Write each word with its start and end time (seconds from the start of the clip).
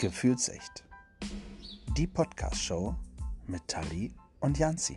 Gefühlsecht. 0.00 0.84
Die 1.96 2.06
Podcast-Show 2.06 2.94
mit 3.48 3.66
Tali 3.66 4.14
und 4.38 4.56
Janzi. 4.56 4.96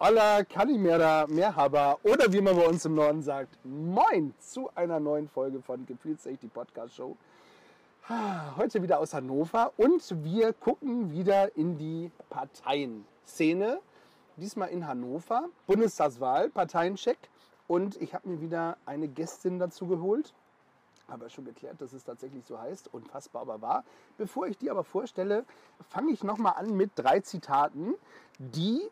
Hola, 0.00 0.42
Kalimera, 0.42 1.28
Merhaba 1.28 1.96
oder 2.02 2.32
wie 2.32 2.40
man 2.40 2.56
bei 2.56 2.66
uns 2.66 2.84
im 2.86 2.96
Norden 2.96 3.22
sagt, 3.22 3.56
Moin 3.64 4.34
zu 4.40 4.68
einer 4.74 4.98
neuen 4.98 5.28
Folge 5.28 5.62
von 5.62 5.86
Gefühlsecht, 5.86 6.42
die 6.42 6.48
Podcast-Show. 6.48 7.16
Heute 8.56 8.82
wieder 8.82 8.98
aus 8.98 9.14
Hannover 9.14 9.72
und 9.76 10.02
wir 10.24 10.52
gucken 10.54 11.12
wieder 11.12 11.56
in 11.56 11.78
die 11.78 12.10
Parteienszene. 12.30 13.78
Diesmal 14.36 14.70
in 14.70 14.84
Hannover, 14.84 15.44
Bundestagswahl, 15.68 16.50
Parteiencheck. 16.50 17.18
Und 17.70 18.02
ich 18.02 18.14
habe 18.14 18.28
mir 18.28 18.40
wieder 18.40 18.78
eine 18.84 19.06
Gästin 19.06 19.60
dazu 19.60 19.86
geholt. 19.86 20.34
Habe 21.06 21.26
ja 21.26 21.30
schon 21.30 21.44
geklärt, 21.44 21.80
dass 21.80 21.92
es 21.92 22.02
tatsächlich 22.02 22.44
so 22.44 22.58
heißt. 22.58 22.92
Unfassbar 22.92 23.42
aber 23.42 23.62
wahr. 23.62 23.84
Bevor 24.18 24.48
ich 24.48 24.58
die 24.58 24.72
aber 24.72 24.82
vorstelle, 24.82 25.44
fange 25.88 26.10
ich 26.10 26.24
nochmal 26.24 26.54
an 26.56 26.76
mit 26.76 26.90
drei 26.96 27.20
Zitaten, 27.20 27.94
die 28.40 28.82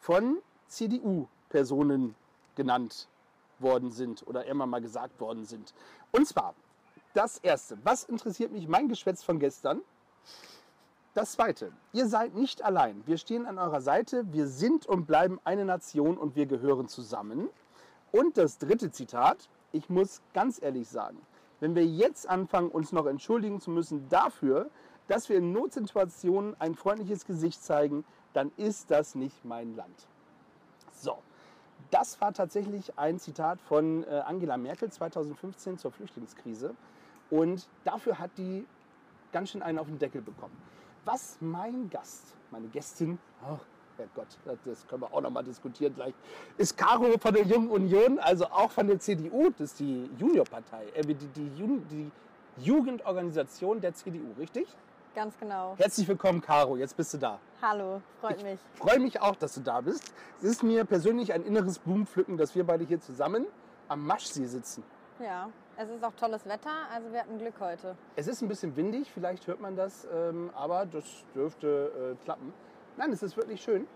von 0.00 0.38
CDU-Personen 0.68 2.14
genannt 2.54 3.08
worden 3.58 3.90
sind 3.90 4.26
oder 4.26 4.46
immer 4.46 4.64
mal 4.64 4.80
gesagt 4.80 5.20
worden 5.20 5.44
sind. 5.44 5.74
Und 6.12 6.26
zwar 6.26 6.54
das 7.12 7.36
erste, 7.40 7.76
was 7.84 8.04
interessiert 8.04 8.52
mich 8.52 8.68
mein 8.68 8.88
Geschwätz 8.88 9.22
von 9.22 9.38
gestern? 9.38 9.82
Das 11.12 11.32
zweite, 11.32 11.72
ihr 11.92 12.08
seid 12.08 12.34
nicht 12.34 12.62
allein. 12.62 13.02
Wir 13.06 13.18
stehen 13.18 13.44
an 13.44 13.58
eurer 13.58 13.82
Seite. 13.82 14.32
Wir 14.32 14.46
sind 14.46 14.86
und 14.86 15.04
bleiben 15.04 15.38
eine 15.44 15.66
Nation 15.66 16.16
und 16.16 16.36
wir 16.36 16.46
gehören 16.46 16.88
zusammen. 16.88 17.50
Und 18.12 18.36
das 18.36 18.58
dritte 18.58 18.90
Zitat, 18.90 19.48
ich 19.72 19.88
muss 19.88 20.20
ganz 20.34 20.60
ehrlich 20.62 20.88
sagen, 20.88 21.18
wenn 21.60 21.74
wir 21.74 21.86
jetzt 21.86 22.28
anfangen, 22.28 22.70
uns 22.70 22.92
noch 22.92 23.06
entschuldigen 23.06 23.60
zu 23.60 23.70
müssen 23.70 24.08
dafür, 24.08 24.68
dass 25.08 25.28
wir 25.28 25.36
in 25.36 25.52
Notsituationen 25.52 26.54
ein 26.60 26.74
freundliches 26.74 27.24
Gesicht 27.24 27.62
zeigen, 27.64 28.04
dann 28.34 28.52
ist 28.56 28.90
das 28.90 29.14
nicht 29.14 29.44
mein 29.44 29.74
Land. 29.76 30.06
So, 30.92 31.18
das 31.90 32.20
war 32.20 32.32
tatsächlich 32.32 32.98
ein 32.98 33.18
Zitat 33.18 33.60
von 33.60 34.04
äh, 34.04 34.22
Angela 34.26 34.56
Merkel 34.56 34.90
2015 34.90 35.78
zur 35.78 35.90
Flüchtlingskrise. 35.90 36.74
Und 37.30 37.68
dafür 37.84 38.18
hat 38.18 38.30
die 38.36 38.66
ganz 39.32 39.50
schön 39.50 39.62
einen 39.62 39.78
auf 39.78 39.86
den 39.86 39.98
Deckel 39.98 40.20
bekommen. 40.20 40.56
Was 41.04 41.38
mein 41.40 41.90
Gast, 41.90 42.34
meine 42.50 42.68
Gästin, 42.68 43.18
oh, 43.44 43.58
Herrgott, 43.96 44.26
das 44.64 44.86
können 44.86 45.02
wir 45.02 45.12
auch 45.12 45.20
noch 45.20 45.30
mal 45.30 45.42
diskutieren 45.42 45.94
gleich, 45.94 46.14
ist 46.56 46.76
Caro 46.76 47.18
von 47.18 47.34
der 47.34 47.44
Jungen 47.44 47.70
Union, 47.70 48.18
also 48.18 48.46
auch 48.46 48.70
von 48.70 48.86
der 48.86 48.98
CDU, 48.98 49.50
das 49.50 49.72
ist 49.72 49.80
die 49.80 50.10
Juniorpartei, 50.18 50.84
äh, 50.94 51.02
die, 51.02 51.14
die, 51.14 51.50
die 51.90 52.10
Jugendorganisation 52.58 53.80
der 53.80 53.94
CDU, 53.94 54.32
richtig? 54.38 54.66
Ganz 55.14 55.38
genau. 55.38 55.74
Herzlich 55.76 56.08
willkommen, 56.08 56.40
Caro. 56.40 56.76
Jetzt 56.76 56.96
bist 56.96 57.12
du 57.12 57.18
da. 57.18 57.38
Hallo, 57.60 58.00
freut 58.20 58.42
mich. 58.42 58.58
Ich 58.74 58.80
freue 58.80 58.98
mich 58.98 59.20
auch, 59.20 59.36
dass 59.36 59.54
du 59.54 59.60
da 59.60 59.82
bist. 59.82 60.10
Es 60.38 60.44
ist 60.44 60.62
mir 60.62 60.86
persönlich 60.86 61.34
ein 61.34 61.42
inneres 61.44 61.78
Blumenpflücken, 61.78 62.38
dass 62.38 62.54
wir 62.54 62.64
beide 62.64 62.84
hier 62.84 62.98
zusammen 62.98 63.46
am 63.88 64.06
Maschsee 64.06 64.46
sitzen. 64.46 64.82
Ja, 65.20 65.50
es 65.76 65.90
ist 65.90 66.02
auch 66.02 66.14
tolles 66.14 66.46
Wetter, 66.46 66.70
also 66.92 67.12
wir 67.12 67.20
hatten 67.20 67.38
Glück 67.38 67.54
heute. 67.60 67.94
Es 68.16 68.26
ist 68.26 68.40
ein 68.40 68.48
bisschen 68.48 68.74
windig, 68.76 69.10
vielleicht 69.12 69.46
hört 69.46 69.60
man 69.60 69.76
das, 69.76 70.06
ähm, 70.12 70.50
aber 70.54 70.86
das 70.86 71.04
dürfte 71.34 72.16
äh, 72.18 72.24
klappen. 72.24 72.54
Nein, 72.96 73.12
es 73.12 73.22
ist 73.22 73.36
wirklich 73.36 73.62
schön. 73.62 73.86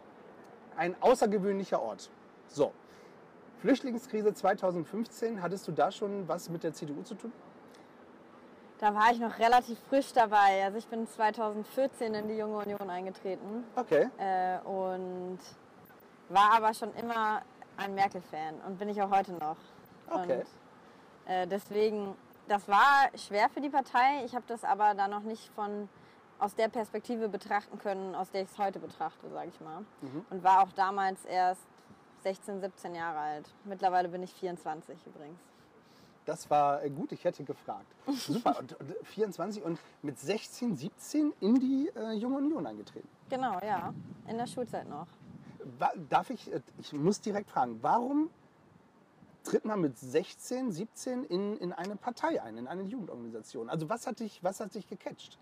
Ein 0.76 0.94
außergewöhnlicher 1.00 1.80
Ort. 1.80 2.10
So, 2.48 2.72
Flüchtlingskrise 3.60 4.34
2015, 4.34 5.42
hattest 5.42 5.66
du 5.66 5.72
da 5.72 5.90
schon 5.90 6.28
was 6.28 6.48
mit 6.48 6.62
der 6.62 6.72
CDU 6.72 7.02
zu 7.02 7.14
tun? 7.14 7.32
Da 8.78 8.94
war 8.94 9.10
ich 9.10 9.18
noch 9.18 9.38
relativ 9.38 9.78
frisch 9.88 10.12
dabei. 10.12 10.64
Also 10.64 10.78
ich 10.78 10.86
bin 10.86 11.06
2014 11.06 12.12
in 12.12 12.28
die 12.28 12.36
Junge 12.36 12.58
Union 12.58 12.90
eingetreten. 12.90 13.64
Okay. 13.74 14.08
Äh, 14.18 14.58
und 14.66 15.38
war 16.28 16.52
aber 16.52 16.74
schon 16.74 16.94
immer 16.94 17.42
ein 17.78 17.94
Merkel-Fan 17.94 18.60
und 18.66 18.78
bin 18.78 18.90
ich 18.90 19.00
auch 19.00 19.10
heute 19.10 19.32
noch. 19.32 19.56
Okay. 20.10 20.40
Und, 20.40 21.32
äh, 21.32 21.46
deswegen, 21.46 22.14
das 22.48 22.68
war 22.68 23.08
schwer 23.14 23.48
für 23.48 23.60
die 23.60 23.70
Partei. 23.70 24.24
Ich 24.26 24.34
habe 24.34 24.44
das 24.46 24.62
aber 24.62 24.94
da 24.94 25.08
noch 25.08 25.22
nicht 25.22 25.50
von 25.54 25.88
aus 26.38 26.54
der 26.54 26.68
Perspektive 26.68 27.28
betrachten 27.28 27.78
können, 27.78 28.14
aus 28.14 28.30
der 28.30 28.42
ich 28.42 28.50
es 28.50 28.58
heute 28.58 28.78
betrachte, 28.78 29.28
sage 29.30 29.48
ich 29.52 29.60
mal. 29.60 29.80
Mhm. 30.02 30.24
Und 30.30 30.44
war 30.44 30.62
auch 30.62 30.72
damals 30.72 31.24
erst 31.24 31.62
16, 32.22 32.60
17 32.60 32.94
Jahre 32.94 33.18
alt. 33.18 33.48
Mittlerweile 33.64 34.08
bin 34.08 34.22
ich 34.22 34.32
24 34.34 34.98
übrigens. 35.06 35.38
Das 36.24 36.50
war 36.50 36.82
äh, 36.82 36.90
gut, 36.90 37.12
ich 37.12 37.24
hätte 37.24 37.44
gefragt. 37.44 37.86
Super, 38.12 38.58
und, 38.58 38.72
und 38.80 38.94
24 39.04 39.62
und 39.62 39.78
mit 40.02 40.18
16, 40.18 40.76
17 40.76 41.32
in 41.40 41.54
die 41.60 41.90
äh, 41.94 42.12
Junge 42.12 42.38
Union 42.38 42.66
eingetreten. 42.66 43.08
Genau, 43.30 43.58
ja. 43.64 43.94
In 44.26 44.36
der 44.36 44.46
Schulzeit 44.46 44.88
noch. 44.88 45.06
Wa- 45.78 45.92
Darf 46.08 46.30
ich, 46.30 46.52
äh, 46.52 46.60
ich 46.78 46.92
muss 46.92 47.20
direkt 47.20 47.48
fragen, 47.50 47.78
warum 47.80 48.28
tritt 49.44 49.64
man 49.64 49.80
mit 49.80 49.96
16, 49.96 50.72
17 50.72 51.24
in, 51.26 51.56
in 51.58 51.72
eine 51.72 51.94
Partei 51.94 52.42
ein, 52.42 52.58
in 52.58 52.66
eine 52.66 52.82
Jugendorganisation? 52.82 53.70
Also 53.70 53.88
was 53.88 54.06
hat 54.08 54.18
dich, 54.18 54.42
was 54.42 54.58
hat 54.58 54.74
dich 54.74 54.88
gecatcht? 54.88 55.38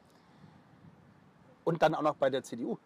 Und 1.64 1.82
dann 1.82 1.94
auch 1.94 2.02
noch 2.02 2.16
bei 2.16 2.30
der 2.30 2.42
CDU. 2.42 2.78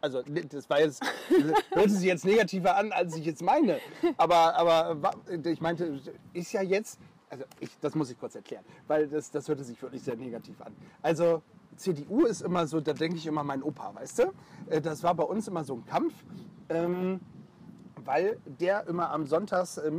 Also 0.00 0.22
das 0.22 0.68
war 0.68 0.80
jetzt, 0.80 1.02
hörte 1.72 1.90
sich 1.90 2.04
jetzt 2.04 2.26
negativer 2.26 2.76
an, 2.76 2.92
als 2.92 3.16
ich 3.16 3.24
jetzt 3.24 3.42
meine. 3.42 3.78
Aber, 4.18 4.54
aber 4.54 4.96
ich 5.44 5.62
meinte, 5.62 5.98
ist 6.34 6.52
ja 6.52 6.60
jetzt, 6.60 6.98
also 7.30 7.44
ich, 7.58 7.70
das 7.80 7.94
muss 7.94 8.10
ich 8.10 8.18
kurz 8.20 8.34
erklären, 8.34 8.64
weil 8.86 9.08
das, 9.08 9.30
das 9.30 9.48
hörte 9.48 9.64
sich 9.64 9.80
wirklich 9.80 10.02
sehr 10.02 10.16
negativ 10.16 10.60
an. 10.60 10.74
Also 11.00 11.42
CDU 11.76 12.26
ist 12.26 12.42
immer 12.42 12.66
so, 12.66 12.80
da 12.80 12.92
denke 12.92 13.16
ich 13.16 13.26
immer 13.26 13.42
mein 13.44 13.62
Opa, 13.62 13.94
weißt 13.94 14.18
du? 14.20 14.22
Äh, 14.68 14.82
Das 14.82 15.02
war 15.02 15.14
bei 15.14 15.24
uns 15.24 15.48
immer 15.48 15.64
so 15.64 15.74
ein 15.76 15.86
Kampf, 15.86 16.12
ähm, 16.68 17.20
weil 18.04 18.38
der 18.44 18.86
immer 18.86 19.10
am 19.10 19.26
Sonntags 19.26 19.78
äh, 19.78 19.90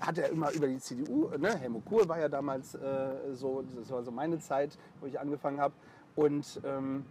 hat 0.00 0.18
er 0.18 0.28
immer 0.30 0.50
über 0.52 0.66
die 0.66 0.78
CDU, 0.78 1.30
ne? 1.38 1.56
Helmut 1.56 1.84
Kohl 1.86 2.08
war 2.08 2.18
ja 2.18 2.28
damals 2.28 2.74
äh, 2.74 3.14
so, 3.32 3.64
das 3.76 3.90
war 3.90 4.02
so 4.02 4.10
meine 4.10 4.38
Zeit, 4.38 4.76
wo 5.00 5.06
ich 5.06 5.18
angefangen 5.18 5.60
habe. 5.60 5.74
Und 6.16 6.60
ähm, 6.64 7.04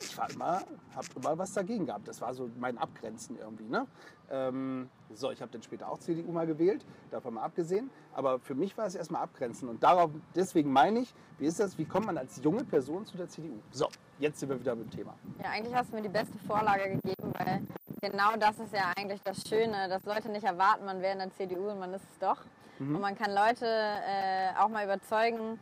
ich 0.00 0.16
war 0.18 0.30
immer, 0.30 0.62
habe 0.94 1.06
immer 1.16 1.38
was 1.38 1.52
dagegen 1.52 1.86
gehabt. 1.86 2.08
Das 2.08 2.20
war 2.20 2.34
so 2.34 2.50
mein 2.58 2.78
Abgrenzen 2.78 3.38
irgendwie. 3.38 3.68
Ne? 3.68 3.86
Ähm, 4.30 4.88
so, 5.12 5.30
ich 5.30 5.40
habe 5.40 5.52
dann 5.52 5.62
später 5.62 5.88
auch 5.88 5.98
CDU 5.98 6.32
mal 6.32 6.46
gewählt, 6.46 6.84
davon 7.10 7.34
mal 7.34 7.42
abgesehen. 7.42 7.90
Aber 8.12 8.40
für 8.40 8.54
mich 8.54 8.76
war 8.76 8.86
es 8.86 8.94
erstmal 8.94 9.22
abgrenzen. 9.22 9.68
Und 9.68 9.82
darauf, 9.82 10.10
deswegen 10.34 10.72
meine 10.72 11.00
ich, 11.00 11.14
wie 11.38 11.46
ist 11.46 11.60
das, 11.60 11.78
wie 11.78 11.84
kommt 11.84 12.06
man 12.06 12.18
als 12.18 12.42
junge 12.42 12.64
Person 12.64 13.04
zu 13.04 13.16
der 13.16 13.28
CDU? 13.28 13.60
So, 13.70 13.88
jetzt 14.18 14.40
sind 14.40 14.48
wir 14.48 14.58
wieder 14.58 14.74
beim 14.74 14.90
Thema. 14.90 15.14
Ja, 15.42 15.50
eigentlich 15.50 15.74
hast 15.74 15.92
du 15.92 15.96
mir 15.96 16.02
die 16.02 16.08
beste 16.08 16.38
Vorlage 16.38 16.90
gegeben, 16.90 17.32
weil 17.38 17.62
genau 18.00 18.36
das 18.38 18.58
ist 18.58 18.72
ja 18.72 18.92
eigentlich 18.96 19.22
das 19.22 19.42
Schöne, 19.46 19.88
dass 19.88 20.04
Leute 20.04 20.28
nicht 20.30 20.44
erwarten, 20.44 20.84
man 20.84 21.00
wäre 21.00 21.12
in 21.12 21.18
der 21.18 21.32
CDU 21.32 21.70
und 21.70 21.78
man 21.78 21.92
ist 21.94 22.04
es 22.10 22.18
doch. 22.18 22.38
Und 22.80 23.00
man 23.00 23.16
kann 23.16 23.30
Leute 23.30 23.66
äh, 23.66 24.50
auch 24.58 24.68
mal 24.68 24.84
überzeugen, 24.84 25.60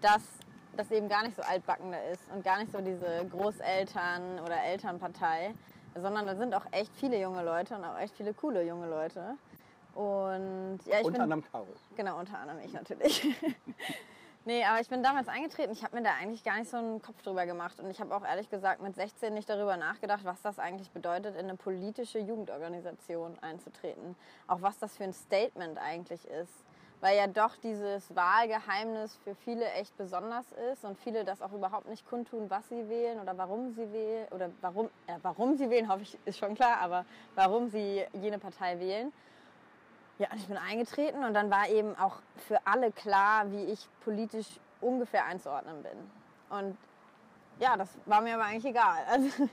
dass 0.00 0.22
das 0.78 0.90
eben 0.90 1.08
gar 1.08 1.22
nicht 1.22 1.36
so 1.36 1.42
altbacken 1.42 1.92
da 1.92 1.98
ist 2.12 2.22
und 2.32 2.44
gar 2.44 2.58
nicht 2.58 2.72
so 2.72 2.80
diese 2.80 3.26
Großeltern- 3.30 4.40
oder 4.40 4.62
Elternpartei, 4.62 5.54
sondern 5.94 6.26
da 6.26 6.36
sind 6.36 6.54
auch 6.54 6.66
echt 6.72 6.94
viele 6.96 7.20
junge 7.20 7.42
Leute 7.42 7.76
und 7.76 7.84
auch 7.84 7.98
echt 7.98 8.14
viele 8.14 8.34
coole 8.34 8.62
junge 8.62 8.88
Leute. 8.88 9.36
Und 9.94 10.80
ja, 10.84 10.98
ich 10.98 11.06
Unter 11.06 11.12
bin, 11.12 11.20
anderem 11.22 11.44
Caro. 11.50 11.66
Genau, 11.96 12.18
unter 12.18 12.38
anderem 12.38 12.60
ich 12.62 12.72
natürlich. 12.74 13.26
nee, 14.44 14.62
aber 14.62 14.78
ich 14.80 14.88
bin 14.90 15.02
damals 15.02 15.26
eingetreten. 15.26 15.72
Ich 15.72 15.82
habe 15.82 15.96
mir 15.96 16.02
da 16.02 16.10
eigentlich 16.20 16.44
gar 16.44 16.58
nicht 16.58 16.70
so 16.70 16.76
einen 16.76 17.00
Kopf 17.00 17.22
drüber 17.22 17.46
gemacht. 17.46 17.80
Und 17.80 17.90
ich 17.90 17.98
habe 17.98 18.14
auch 18.14 18.22
ehrlich 18.22 18.50
gesagt 18.50 18.82
mit 18.82 18.94
16 18.94 19.32
nicht 19.32 19.48
darüber 19.48 19.78
nachgedacht, 19.78 20.24
was 20.24 20.42
das 20.42 20.58
eigentlich 20.58 20.90
bedeutet, 20.90 21.34
in 21.34 21.46
eine 21.46 21.56
politische 21.56 22.18
Jugendorganisation 22.18 23.38
einzutreten. 23.40 24.16
Auch 24.46 24.60
was 24.60 24.78
das 24.78 24.94
für 24.94 25.04
ein 25.04 25.14
Statement 25.14 25.78
eigentlich 25.78 26.26
ist. 26.26 26.52
Weil 27.00 27.18
ja 27.18 27.26
doch 27.26 27.56
dieses 27.56 28.14
Wahlgeheimnis 28.16 29.18
für 29.22 29.34
viele 29.34 29.70
echt 29.72 29.96
besonders 29.98 30.50
ist 30.72 30.84
und 30.84 30.98
viele 30.98 31.24
das 31.24 31.42
auch 31.42 31.52
überhaupt 31.52 31.88
nicht 31.88 32.08
kundtun, 32.08 32.48
was 32.48 32.68
sie 32.68 32.88
wählen 32.88 33.20
oder 33.20 33.36
warum 33.36 33.72
sie 33.74 33.92
wählen. 33.92 34.26
Oder 34.30 34.50
warum, 34.62 34.86
äh, 35.06 35.18
warum 35.22 35.56
sie 35.56 35.68
wählen, 35.68 35.88
hoffe 35.88 36.02
ich, 36.02 36.18
ist 36.24 36.38
schon 36.38 36.54
klar, 36.54 36.78
aber 36.80 37.04
warum 37.34 37.68
sie 37.68 38.04
jene 38.14 38.38
Partei 38.38 38.78
wählen. 38.80 39.12
Ja, 40.18 40.30
und 40.30 40.38
ich 40.38 40.46
bin 40.46 40.56
eingetreten 40.56 41.22
und 41.24 41.34
dann 41.34 41.50
war 41.50 41.68
eben 41.68 41.94
auch 41.98 42.16
für 42.48 42.58
alle 42.66 42.90
klar, 42.90 43.50
wie 43.50 43.64
ich 43.64 43.86
politisch 44.02 44.58
ungefähr 44.80 45.26
einzuordnen 45.26 45.82
bin. 45.82 46.10
Und 46.48 46.78
ja, 47.58 47.76
das 47.76 47.90
war 48.06 48.22
mir 48.22 48.34
aber 48.34 48.44
eigentlich 48.44 48.64
egal. 48.64 49.04
Also, 49.08 49.48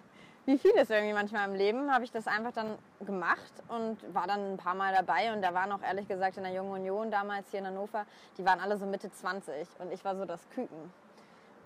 wie 0.46 0.58
vieles 0.58 0.90
irgendwie 0.90 1.14
manchmal 1.14 1.48
im 1.48 1.56
Leben, 1.56 1.92
habe 1.92 2.04
ich 2.04 2.12
das 2.12 2.28
einfach 2.28 2.52
dann 2.52 2.78
gemacht 3.06 3.54
und 3.70 3.98
war 4.14 4.28
dann 4.28 4.54
ein 4.54 4.58
paar 4.58 4.76
Mal 4.76 4.94
dabei. 4.94 5.34
Und 5.34 5.42
da 5.42 5.54
waren 5.54 5.72
auch 5.72 5.82
ehrlich 5.82 6.08
gesagt 6.08 6.38
in 6.38 6.44
der 6.44 6.54
Jungen 6.54 6.72
Union 6.72 7.12
damals 7.12 7.50
hier 7.52 7.60
in 7.60 7.68
Hannover, 7.68 8.06
die 8.38 8.46
waren 8.46 8.60
alle 8.60 8.78
so 8.78 8.86
Mitte 8.86 9.12
20 9.12 9.68
und 9.80 9.92
ich 9.92 10.04
war 10.04 10.16
so 10.16 10.26
das 10.26 10.48
Küken. 10.50 10.92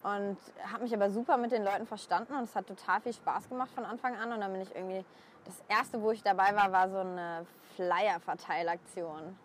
Und 0.03 0.37
habe 0.71 0.83
mich 0.83 0.93
aber 0.93 1.09
super 1.09 1.37
mit 1.37 1.51
den 1.51 1.63
Leuten 1.63 1.85
verstanden 1.85 2.33
und 2.33 2.43
es 2.43 2.55
hat 2.55 2.67
total 2.67 3.01
viel 3.01 3.13
Spaß 3.13 3.49
gemacht 3.49 3.71
von 3.73 3.83
Anfang 3.83 4.15
an. 4.15 4.31
Und 4.31 4.41
dann 4.41 4.51
bin 4.51 4.61
ich 4.61 4.73
irgendwie, 4.75 5.03
das 5.45 5.61
erste, 5.67 6.01
wo 6.01 6.11
ich 6.11 6.21
dabei 6.23 6.55
war, 6.55 6.71
war 6.71 6.89
so 6.89 6.99
eine 6.99 7.45
Flyer-Verteilaktion 7.75 9.35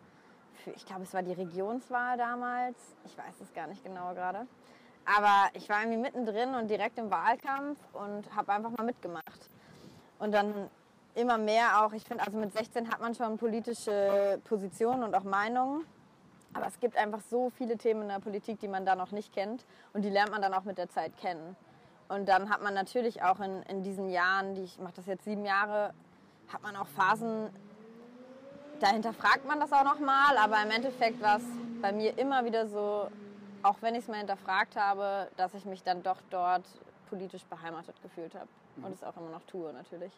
ich 0.76 0.86
glaube, 0.86 1.02
es 1.02 1.14
war 1.14 1.22
die 1.22 1.32
Regionswahl 1.32 2.16
damals. 2.16 2.76
Ich 3.04 3.16
weiß 3.16 3.40
es 3.40 3.52
gar 3.52 3.66
nicht 3.66 3.82
genau 3.82 4.14
gerade. 4.14 4.46
Aber 5.04 5.50
ich 5.54 5.68
war 5.68 5.80
irgendwie 5.80 5.98
mittendrin 5.98 6.54
und 6.54 6.68
direkt 6.68 6.98
im 6.98 7.10
Wahlkampf 7.10 7.78
und 7.92 8.34
habe 8.34 8.52
einfach 8.52 8.70
mal 8.70 8.84
mitgemacht. 8.84 9.50
Und 10.18 10.32
dann 10.32 10.70
immer 11.14 11.38
mehr 11.38 11.84
auch, 11.84 11.92
ich 11.92 12.04
finde, 12.04 12.24
also 12.24 12.38
mit 12.38 12.52
16 12.52 12.88
hat 12.88 13.00
man 13.00 13.14
schon 13.14 13.36
politische 13.36 14.40
Positionen 14.44 15.02
und 15.02 15.14
auch 15.14 15.24
Meinungen. 15.24 15.84
Aber 16.54 16.66
es 16.66 16.78
gibt 16.80 16.96
einfach 16.96 17.20
so 17.20 17.50
viele 17.50 17.76
Themen 17.76 18.02
in 18.02 18.08
der 18.08 18.20
Politik, 18.20 18.60
die 18.60 18.68
man 18.68 18.84
da 18.84 18.94
noch 18.94 19.10
nicht 19.10 19.32
kennt. 19.32 19.64
Und 19.92 20.02
die 20.02 20.10
lernt 20.10 20.30
man 20.30 20.42
dann 20.42 20.54
auch 20.54 20.64
mit 20.64 20.78
der 20.78 20.88
Zeit 20.88 21.16
kennen. 21.16 21.56
Und 22.08 22.28
dann 22.28 22.50
hat 22.50 22.62
man 22.62 22.74
natürlich 22.74 23.22
auch 23.22 23.40
in, 23.40 23.62
in 23.62 23.82
diesen 23.82 24.10
Jahren, 24.10 24.54
die 24.54 24.62
ich 24.62 24.78
mache 24.78 24.94
das 24.94 25.06
jetzt 25.06 25.24
sieben 25.24 25.44
Jahre, 25.44 25.94
hat 26.52 26.62
man 26.62 26.76
auch 26.76 26.86
Phasen, 26.88 27.48
da 28.80 28.88
hinterfragt 28.88 29.46
man 29.46 29.60
das 29.60 29.72
auch 29.72 29.84
nochmal. 29.84 30.36
Aber 30.36 30.62
im 30.62 30.70
Endeffekt 30.70 31.22
war 31.22 31.38
es 31.38 31.44
bei 31.80 31.92
mir 31.92 32.18
immer 32.18 32.44
wieder 32.44 32.68
so, 32.68 33.08
auch 33.62 33.76
wenn 33.80 33.94
ich 33.94 34.02
es 34.02 34.08
mal 34.08 34.18
hinterfragt 34.18 34.76
habe, 34.76 35.28
dass 35.36 35.54
ich 35.54 35.64
mich 35.64 35.82
dann 35.82 36.02
doch 36.02 36.18
dort 36.30 36.64
politisch 37.08 37.44
beheimatet 37.44 37.94
gefühlt 38.02 38.34
habe. 38.34 38.48
Mhm. 38.76 38.84
Und 38.84 38.94
es 38.94 39.04
auch 39.04 39.16
immer 39.16 39.30
noch 39.30 39.42
tue 39.46 39.72
natürlich. 39.72 40.12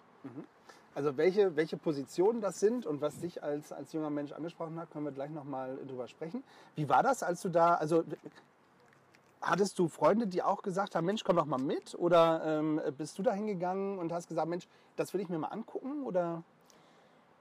Also 0.94 1.16
welche, 1.16 1.56
welche 1.56 1.76
Positionen 1.76 2.40
das 2.40 2.60
sind 2.60 2.86
und 2.86 3.00
was 3.00 3.18
dich 3.18 3.42
als, 3.42 3.72
als 3.72 3.92
junger 3.92 4.10
Mensch 4.10 4.32
angesprochen 4.32 4.78
hat, 4.78 4.90
können 4.92 5.04
wir 5.04 5.12
gleich 5.12 5.30
nochmal 5.30 5.76
drüber 5.88 6.06
sprechen. 6.06 6.44
Wie 6.76 6.88
war 6.88 7.02
das, 7.02 7.22
als 7.22 7.42
du 7.42 7.48
da, 7.48 7.74
also 7.74 8.04
hattest 9.40 9.78
du 9.78 9.88
Freunde, 9.88 10.28
die 10.28 10.42
auch 10.42 10.62
gesagt 10.62 10.94
haben, 10.94 11.04
Mensch, 11.04 11.24
komm 11.24 11.36
doch 11.36 11.46
mal 11.46 11.58
mit? 11.58 11.96
Oder 11.96 12.42
ähm, 12.44 12.80
bist 12.96 13.18
du 13.18 13.22
da 13.22 13.32
hingegangen 13.32 13.98
und 13.98 14.12
hast 14.12 14.28
gesagt, 14.28 14.48
Mensch, 14.48 14.68
das 14.94 15.12
will 15.12 15.20
ich 15.20 15.28
mir 15.28 15.38
mal 15.38 15.48
angucken? 15.48 16.04
Oder 16.04 16.44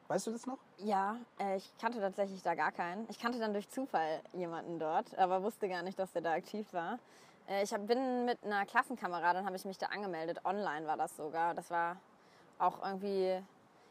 weißt 0.07 0.27
du 0.27 0.31
das 0.31 0.45
noch? 0.45 0.57
Ja, 0.77 1.17
äh, 1.39 1.57
ich 1.57 1.71
kannte 1.79 1.99
tatsächlich 1.99 2.41
da 2.41 2.55
gar 2.55 2.71
keinen. 2.71 3.07
Ich 3.09 3.19
kannte 3.19 3.39
dann 3.39 3.53
durch 3.53 3.69
Zufall 3.69 4.21
jemanden 4.33 4.79
dort, 4.79 5.17
aber 5.17 5.43
wusste 5.43 5.69
gar 5.69 5.83
nicht, 5.83 5.97
dass 5.97 6.11
der 6.11 6.21
da 6.21 6.33
aktiv 6.33 6.71
war. 6.73 6.99
Äh, 7.47 7.63
ich 7.63 7.71
bin 7.71 8.25
mit 8.25 8.43
einer 8.43 8.65
Klassenkameradin, 8.65 9.45
habe 9.45 9.55
ich 9.55 9.65
mich 9.65 9.77
da 9.77 9.87
angemeldet. 9.87 10.43
Online 10.45 10.87
war 10.87 10.97
das 10.97 11.15
sogar. 11.15 11.53
Das 11.53 11.69
war 11.71 11.97
auch 12.59 12.83
irgendwie, 12.83 13.41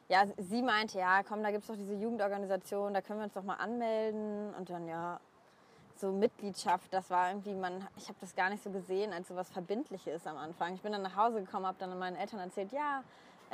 ja, 0.08 0.24
sie 0.36 0.62
meinte, 0.62 0.98
ja, 0.98 1.22
komm, 1.22 1.42
da 1.42 1.50
gibt 1.50 1.62
es 1.62 1.68
doch 1.68 1.76
diese 1.76 1.94
Jugendorganisation, 1.94 2.94
da 2.94 3.00
können 3.00 3.20
wir 3.20 3.24
uns 3.24 3.34
doch 3.34 3.42
mal 3.42 3.56
anmelden. 3.56 4.54
Und 4.54 4.70
dann, 4.70 4.86
ja, 4.88 5.20
so 5.96 6.10
Mitgliedschaft, 6.10 6.92
das 6.92 7.10
war 7.10 7.28
irgendwie, 7.28 7.54
man, 7.54 7.86
ich 7.96 8.08
habe 8.08 8.18
das 8.20 8.34
gar 8.34 8.50
nicht 8.50 8.62
so 8.62 8.70
gesehen 8.70 9.12
als 9.12 9.28
so 9.28 9.36
was 9.36 9.50
Verbindliches 9.50 10.26
am 10.26 10.36
Anfang. 10.36 10.74
Ich 10.74 10.82
bin 10.82 10.92
dann 10.92 11.02
nach 11.02 11.16
Hause 11.16 11.40
gekommen, 11.40 11.66
habe 11.66 11.78
dann 11.78 11.96
meinen 11.98 12.16
Eltern 12.16 12.40
erzählt, 12.40 12.72
ja, 12.72 13.02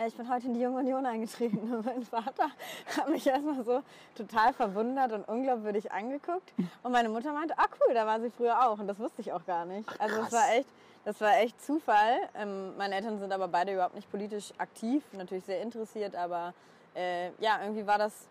ich 0.07 0.15
bin 0.15 0.29
heute 0.29 0.47
in 0.47 0.55
die 0.55 0.61
Junge 0.61 0.79
Union 0.79 1.05
eingetreten. 1.05 1.73
Und 1.75 1.85
mein 1.85 2.05
Vater 2.05 2.51
hat 2.97 3.09
mich 3.09 3.27
erstmal 3.27 3.65
so 3.65 3.83
total 4.15 4.53
verwundert 4.53 5.13
und 5.13 5.27
unglaubwürdig 5.29 5.91
angeguckt. 5.93 6.53
Und 6.83 6.93
meine 6.93 7.09
Mutter 7.09 7.33
meinte, 7.33 7.59
ah 7.59 7.67
cool, 7.81 7.95
da 7.95 8.07
war 8.07 8.21
sie 8.21 8.31
früher 8.31 8.69
auch. 8.69 8.79
Und 8.79 8.87
das 8.87 8.99
wusste 8.99 9.21
ich 9.21 9.33
auch 9.33 9.45
gar 9.45 9.65
nicht. 9.65 9.89
Also 10.01 10.17
es 10.17 10.21
krass. 10.23 10.33
war 10.33 10.55
echt, 10.55 10.69
das 11.05 11.21
war 11.21 11.37
echt 11.39 11.61
Zufall. 11.61 12.17
Ähm, 12.35 12.77
meine 12.77 12.95
Eltern 12.95 13.19
sind 13.19 13.33
aber 13.33 13.49
beide 13.49 13.73
überhaupt 13.73 13.95
nicht 13.95 14.11
politisch 14.11 14.53
aktiv, 14.59 15.03
natürlich 15.13 15.45
sehr 15.45 15.61
interessiert, 15.63 16.15
aber 16.15 16.55
äh, 16.95 17.31
ja, 17.41 17.61
irgendwie 17.63 17.87
war 17.87 17.99
das 17.99 18.29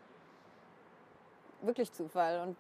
wirklich 1.62 1.92
Zufall. 1.92 2.48
Und 2.48 2.58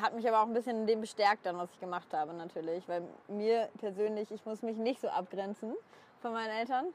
hat 0.00 0.14
mich 0.14 0.26
aber 0.26 0.40
auch 0.40 0.46
ein 0.46 0.54
bisschen 0.54 0.80
in 0.80 0.86
dem 0.86 1.00
bestärkt 1.02 1.44
dann, 1.44 1.58
was 1.58 1.70
ich 1.72 1.80
gemacht 1.80 2.12
habe 2.12 2.32
natürlich. 2.32 2.88
Weil 2.88 3.02
mir 3.28 3.68
persönlich, 3.78 4.30
ich 4.30 4.44
muss 4.46 4.62
mich 4.62 4.76
nicht 4.78 5.00
so 5.00 5.08
abgrenzen 5.08 5.74
von 6.22 6.32
meinen 6.32 6.50
Eltern. 6.50 6.86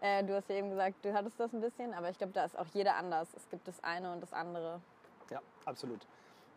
Äh, 0.00 0.24
du 0.24 0.34
hast 0.34 0.48
ja 0.48 0.56
eben 0.56 0.70
gesagt, 0.70 1.04
du 1.04 1.12
hattest 1.12 1.38
das 1.38 1.52
ein 1.52 1.60
bisschen, 1.60 1.92
aber 1.92 2.08
ich 2.10 2.18
glaube, 2.18 2.32
da 2.32 2.44
ist 2.44 2.58
auch 2.58 2.66
jeder 2.72 2.96
anders. 2.96 3.28
Es 3.36 3.48
gibt 3.50 3.68
das 3.68 3.82
eine 3.84 4.12
und 4.12 4.22
das 4.22 4.32
andere. 4.32 4.80
Ja, 5.30 5.40
absolut. 5.66 6.06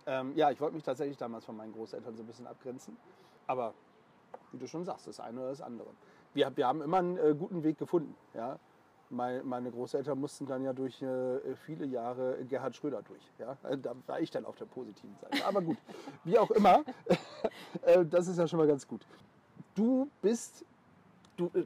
Ähm, 0.06 0.34
ja, 0.36 0.52
ich 0.52 0.60
wollte 0.60 0.76
mich 0.76 0.84
tatsächlich 0.84 1.18
damals 1.18 1.46
von 1.46 1.56
meinen 1.56 1.74
Großeltern 1.74 2.16
so 2.16 2.24
ein 2.24 2.28
bisschen 2.28 2.48
abgrenzen. 2.48 2.98
Aber 3.48 3.74
wie 4.52 4.58
du 4.58 4.68
schon 4.68 4.86
sagst, 4.86 5.08
das 5.08 5.20
eine 5.20 5.40
oder 5.40 5.50
das 5.50 5.62
andere. 5.62 5.88
Wir, 6.34 6.56
wir 6.56 6.68
haben 6.68 6.82
immer 6.82 6.98
einen 6.98 7.18
äh, 7.18 7.36
guten 7.38 7.64
Weg 7.64 7.78
gefunden. 7.78 8.16
Ja? 8.34 8.58
Mein, 9.10 9.46
meine 9.46 9.72
Großeltern 9.72 10.20
mussten 10.20 10.46
dann 10.46 10.64
ja 10.64 10.74
durch 10.74 11.02
äh, 11.02 11.56
viele 11.66 11.86
Jahre 11.86 12.44
Gerhard 12.46 12.76
Schröder 12.76 13.02
durch. 13.04 13.22
Ja? 13.40 13.58
Äh, 13.70 13.78
Da 13.78 13.94
war 14.08 14.20
ich 14.20 14.32
dann 14.32 14.46
auf 14.46 14.56
der 14.56 14.66
positiven 14.66 15.16
Seite. 15.18 15.46
Aber 15.46 15.62
gut, 15.62 15.78
wie 16.24 16.38
auch 16.38 16.52
immer, 16.52 16.84
äh, 17.84 18.06
das 18.06 18.28
ist 18.28 18.38
ja 18.38 18.48
schon 18.48 18.60
mal 18.60 18.68
ganz 18.68 18.88
gut. 18.88 19.06
Du 19.76 20.10
bist, 20.22 20.66
du, 21.38 21.52
äh, 21.54 21.66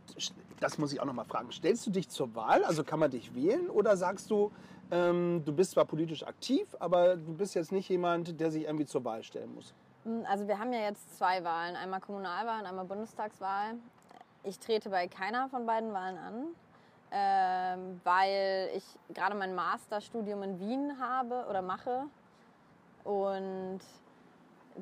das 0.59 0.77
muss 0.77 0.93
ich 0.93 0.99
auch 0.99 1.05
noch 1.05 1.13
mal 1.13 1.25
fragen, 1.25 1.51
stellst 1.51 1.85
du 1.85 1.91
dich 1.91 2.09
zur 2.09 2.33
Wahl? 2.35 2.63
Also 2.63 2.83
kann 2.83 2.99
man 2.99 3.11
dich 3.11 3.33
wählen? 3.35 3.69
Oder 3.69 3.97
sagst 3.97 4.29
du, 4.31 4.51
ähm, 4.91 5.43
du 5.45 5.53
bist 5.53 5.71
zwar 5.71 5.85
politisch 5.85 6.23
aktiv, 6.25 6.75
aber 6.79 7.15
du 7.17 7.33
bist 7.33 7.55
jetzt 7.55 7.71
nicht 7.71 7.89
jemand, 7.89 8.39
der 8.39 8.51
sich 8.51 8.63
irgendwie 8.63 8.85
zur 8.85 9.03
Wahl 9.03 9.23
stellen 9.23 9.53
muss? 9.53 9.73
Hm, 10.03 10.23
Also 10.27 10.47
wir 10.47 10.59
haben 10.59 10.73
ja 10.73 10.79
jetzt 10.79 11.17
zwei 11.17 11.43
Wahlen, 11.43 11.75
einmal 11.75 11.99
Kommunalwahl 11.99 12.61
und 12.61 12.65
einmal 12.65 12.85
Bundestagswahl. 12.85 13.75
Ich 14.43 14.59
trete 14.59 14.89
bei 14.89 15.07
keiner 15.07 15.49
von 15.49 15.65
beiden 15.65 15.91
Wahlen 15.93 16.17
an, 16.17 16.43
ähm, 17.11 18.01
weil 18.03 18.69
ich 18.75 18.83
gerade 19.13 19.35
mein 19.35 19.55
Masterstudium 19.55 20.43
in 20.43 20.59
Wien 20.59 20.99
habe 20.99 21.45
oder 21.49 21.61
mache. 21.61 22.05
Und 23.03 23.79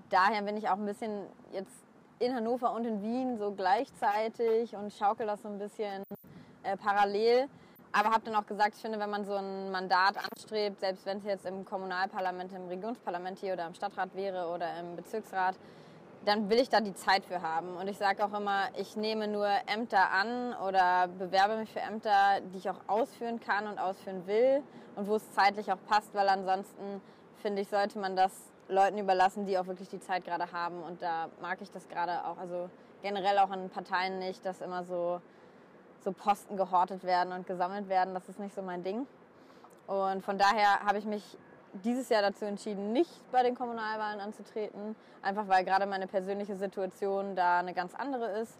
daher 0.09 0.41
bin 0.43 0.57
ich 0.57 0.69
auch 0.69 0.77
ein 0.77 0.85
bisschen 0.85 1.25
jetzt 1.51 1.84
in 2.19 2.33
Hannover 2.33 2.73
und 2.73 2.85
in 2.85 3.01
Wien 3.01 3.37
so 3.37 3.51
gleichzeitig 3.51 4.75
und 4.75 4.93
schaukel 4.93 5.27
das 5.27 5.41
so 5.41 5.49
ein 5.49 5.57
bisschen 5.57 6.03
äh, 6.63 6.77
parallel. 6.77 7.47
Aber 7.91 8.09
habe 8.09 8.25
dann 8.25 8.35
auch 8.35 8.45
gesagt, 8.45 8.75
ich 8.75 8.81
finde, 8.81 8.99
wenn 8.99 9.09
man 9.09 9.23
so 9.23 9.35
ein 9.35 9.71
Mandat 9.71 10.17
anstrebt, 10.17 10.81
selbst 10.81 11.05
wenn 11.05 11.19
es 11.19 11.23
jetzt 11.23 11.45
im 11.45 11.63
Kommunalparlament, 11.63 12.51
im 12.53 12.67
Regionsparlament 12.67 13.39
hier 13.39 13.53
oder 13.53 13.67
im 13.67 13.73
Stadtrat 13.73 14.13
wäre 14.15 14.49
oder 14.49 14.79
im 14.79 14.97
Bezirksrat, 14.97 15.55
dann 16.25 16.49
will 16.49 16.59
ich 16.59 16.69
da 16.69 16.81
die 16.81 16.93
Zeit 16.93 17.23
für 17.23 17.41
haben. 17.41 17.77
Und 17.77 17.87
ich 17.87 17.97
sage 17.97 18.25
auch 18.25 18.33
immer, 18.33 18.63
ich 18.77 18.97
nehme 18.97 19.27
nur 19.27 19.47
Ämter 19.67 20.11
an 20.11 20.53
oder 20.67 21.07
bewerbe 21.07 21.57
mich 21.57 21.71
für 21.71 21.79
Ämter, 21.79 22.41
die 22.53 22.57
ich 22.57 22.69
auch 22.69 22.79
ausführen 22.87 23.39
kann 23.39 23.67
und 23.67 23.79
ausführen 23.79 24.25
will 24.27 24.61
und 24.95 25.07
wo 25.07 25.15
es 25.15 25.31
zeitlich 25.31 25.71
auch 25.71 25.77
passt, 25.87 26.13
weil 26.13 26.27
ansonsten 26.27 27.01
finde 27.41 27.61
ich, 27.61 27.69
sollte 27.69 27.99
man 27.99 28.15
das 28.15 28.31
Leuten 28.67 28.97
überlassen, 28.97 29.45
die 29.45 29.57
auch 29.57 29.67
wirklich 29.67 29.89
die 29.89 29.99
Zeit 29.99 30.25
gerade 30.25 30.51
haben. 30.51 30.81
Und 30.83 31.01
da 31.01 31.29
mag 31.41 31.61
ich 31.61 31.71
das 31.71 31.87
gerade 31.87 32.25
auch, 32.25 32.37
also 32.37 32.69
generell 33.01 33.37
auch 33.39 33.51
in 33.51 33.69
Parteien 33.69 34.19
nicht, 34.19 34.45
dass 34.45 34.61
immer 34.61 34.83
so, 34.83 35.21
so 36.03 36.11
Posten 36.11 36.57
gehortet 36.57 37.03
werden 37.03 37.33
und 37.33 37.47
gesammelt 37.47 37.89
werden. 37.89 38.13
Das 38.13 38.27
ist 38.29 38.39
nicht 38.39 38.55
so 38.55 38.61
mein 38.61 38.83
Ding. 38.83 39.05
Und 39.87 40.23
von 40.23 40.37
daher 40.37 40.81
habe 40.85 40.97
ich 40.97 41.05
mich 41.05 41.37
dieses 41.83 42.09
Jahr 42.09 42.21
dazu 42.21 42.45
entschieden, 42.45 42.93
nicht 42.93 43.11
bei 43.31 43.43
den 43.43 43.55
Kommunalwahlen 43.55 44.19
anzutreten. 44.19 44.95
Einfach 45.21 45.47
weil 45.47 45.63
gerade 45.63 45.85
meine 45.85 46.07
persönliche 46.07 46.55
Situation 46.55 47.35
da 47.35 47.59
eine 47.59 47.73
ganz 47.73 47.93
andere 47.93 48.39
ist. 48.39 48.57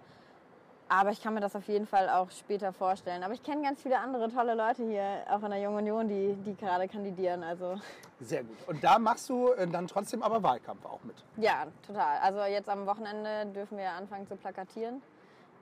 Aber 0.88 1.10
ich 1.10 1.22
kann 1.22 1.34
mir 1.34 1.40
das 1.40 1.56
auf 1.56 1.68
jeden 1.68 1.88
Fall 1.88 2.10
auch 2.10 2.30
später 2.30 2.72
vorstellen. 2.72 3.24
Aber 3.24 3.34
ich 3.34 3.42
kenne 3.42 3.64
ganz 3.64 3.82
viele 3.82 3.98
andere 4.00 4.30
tolle 4.32 4.54
Leute 4.54 4.84
hier, 4.88 5.24
auch 5.32 5.42
in 5.42 5.50
der 5.50 5.60
Jungen 5.60 5.78
Union, 5.80 6.08
die, 6.08 6.34
die 6.46 6.56
gerade 6.56 6.88
kandidieren. 6.88 7.42
Also 7.44 7.76
Sehr 8.20 8.44
gut. 8.44 8.56
Und 8.68 8.84
da 8.84 9.00
machst 9.00 9.28
du 9.30 9.50
äh, 9.54 9.68
dann 9.68 9.88
trotzdem 9.88 10.22
aber 10.22 10.44
Wahlkampf 10.44 10.86
auch 10.86 11.04
mit. 11.04 11.16
ja, 11.38 11.66
total. 11.88 12.20
Also 12.20 12.42
jetzt 12.44 12.70
am 12.70 12.86
Wochenende 12.86 13.48
dürfen 13.48 13.78
wir 13.80 13.90
anfangen 13.92 14.28
zu 14.28 14.36
plakatieren. 14.36 15.02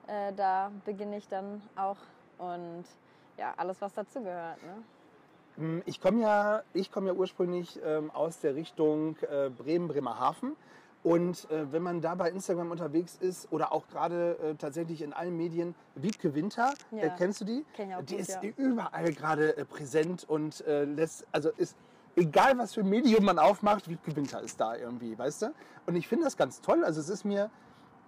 Äh, 0.07 0.33
da 0.33 0.71
beginne 0.83 1.15
ich 1.17 1.27
dann 1.29 1.61
auch. 1.77 1.97
Und 2.37 2.83
ja, 3.37 3.53
alles, 3.55 3.79
was 3.81 3.93
dazugehört. 3.93 4.57
Ne? 4.63 4.83
Hm, 5.55 5.83
Ich 5.85 6.01
komme 6.01 6.21
ja, 6.21 6.63
ich 6.73 6.91
komme 6.91 7.07
ja 7.07 7.13
ursprünglich 7.13 7.79
ähm, 7.85 8.11
aus 8.11 8.39
der 8.41 8.55
Richtung 8.55 9.15
äh, 9.31 9.49
Bremen, 9.49 9.87
Bremerhaven. 9.87 10.57
Und 11.03 11.50
äh, 11.51 11.72
wenn 11.72 11.83
man 11.83 12.00
da 12.00 12.15
bei 12.15 12.29
Instagram 12.29 12.72
unterwegs 12.72 13.17
ist 13.19 13.51
oder 13.51 13.74
auch 13.74 13.88
gerade 13.88 14.38
äh, 14.39 14.55
tatsächlich 14.55 15.01
in 15.01 15.12
allen 15.12 15.36
Medien, 15.36 15.75
Wiebke 15.95 16.33
Winter, 16.33 16.74
äh, 16.91 17.07
Ja. 17.07 17.10
kennst 17.10 17.41
du 17.41 17.45
die? 17.45 17.65
Kenn 17.74 17.89
ich 17.89 17.95
auch 17.95 18.01
die 18.03 18.13
gut, 18.13 18.22
ist 18.22 18.41
ja. 18.41 18.50
überall 18.55 19.12
gerade 19.13 19.57
äh, 19.57 19.65
präsent 19.65 20.24
und 20.27 20.65
äh, 20.65 20.86
lässt, 20.86 21.27
also 21.33 21.50
ist 21.57 21.75
egal 22.15 22.57
was 22.57 22.74
für 22.74 22.81
ein 22.81 22.89
Medium 22.89 23.25
man 23.25 23.38
aufmacht, 23.38 23.89
Wiebke 23.89 24.15
Winter 24.15 24.41
ist 24.41 24.62
da 24.62 24.75
irgendwie, 24.75 25.17
weißt 25.17 25.41
du? 25.41 25.53
Und 25.88 25.95
ich 25.95 26.07
finde 26.07 26.24
das 26.24 26.38
ganz 26.38 26.62
toll. 26.62 26.86
Also 26.86 27.01
es 27.01 27.10
ist 27.10 27.25
mir 27.25 27.50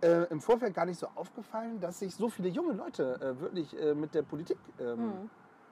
äh, 0.02 0.24
im 0.30 0.40
Vorfeld 0.40 0.74
gar 0.74 0.86
nicht 0.86 1.00
so 1.00 1.08
aufgefallen, 1.16 1.80
dass 1.82 2.00
sich 2.00 2.16
so 2.16 2.30
viele 2.30 2.48
junge 2.48 2.74
Leute 2.74 3.20
äh, 3.20 3.42
wirklich 3.42 3.78
äh, 3.78 3.94
mit 3.94 4.14
der 4.16 4.22
Politik 4.22 4.58
ähm, 4.80 5.00
Mhm. 5.22 5.30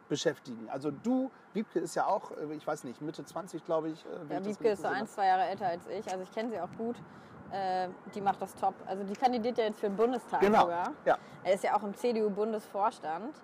Beschäftigen. 0.10 0.70
Also 0.70 0.92
du, 0.92 1.32
Wiebke 1.54 1.80
ist 1.80 1.96
ja 1.96 2.06
auch, 2.06 2.32
äh, 2.32 2.54
ich 2.54 2.66
weiß 2.66 2.84
nicht, 2.84 3.02
Mitte 3.02 3.24
20, 3.26 3.66
glaube 3.66 3.90
ich. 3.90 4.06
äh, 4.06 4.34
Ja, 4.34 4.40
ich 4.40 4.46
Wiebke 4.46 4.70
ist 4.70 4.82
so 4.82 4.88
ein, 4.88 5.08
zwei 5.08 5.28
Jahre 5.28 5.44
älter 5.46 5.68
als 5.68 5.88
ich. 5.88 6.06
Also 6.12 6.24
ich 6.24 6.32
kenne 6.32 6.50
sie 6.50 6.60
auch 6.60 6.70
gut. 6.78 6.96
Äh, 7.52 7.90
die 8.16 8.22
macht 8.22 8.42
das 8.42 8.56
top. 8.56 8.74
Also 8.88 9.04
die 9.04 9.14
kandidiert 9.14 9.58
ja 9.58 9.66
jetzt 9.66 9.80
für 9.80 9.88
den 9.88 9.96
Bundestag 9.96 10.42
Genau. 10.42 10.62
sogar. 10.62 10.92
Ja. 11.06 11.18
Er 11.44 11.54
ist 11.54 11.64
ja 11.64 11.76
auch 11.78 11.84
im 11.84 11.94
CDU-Bundesvorstand. 11.96 13.36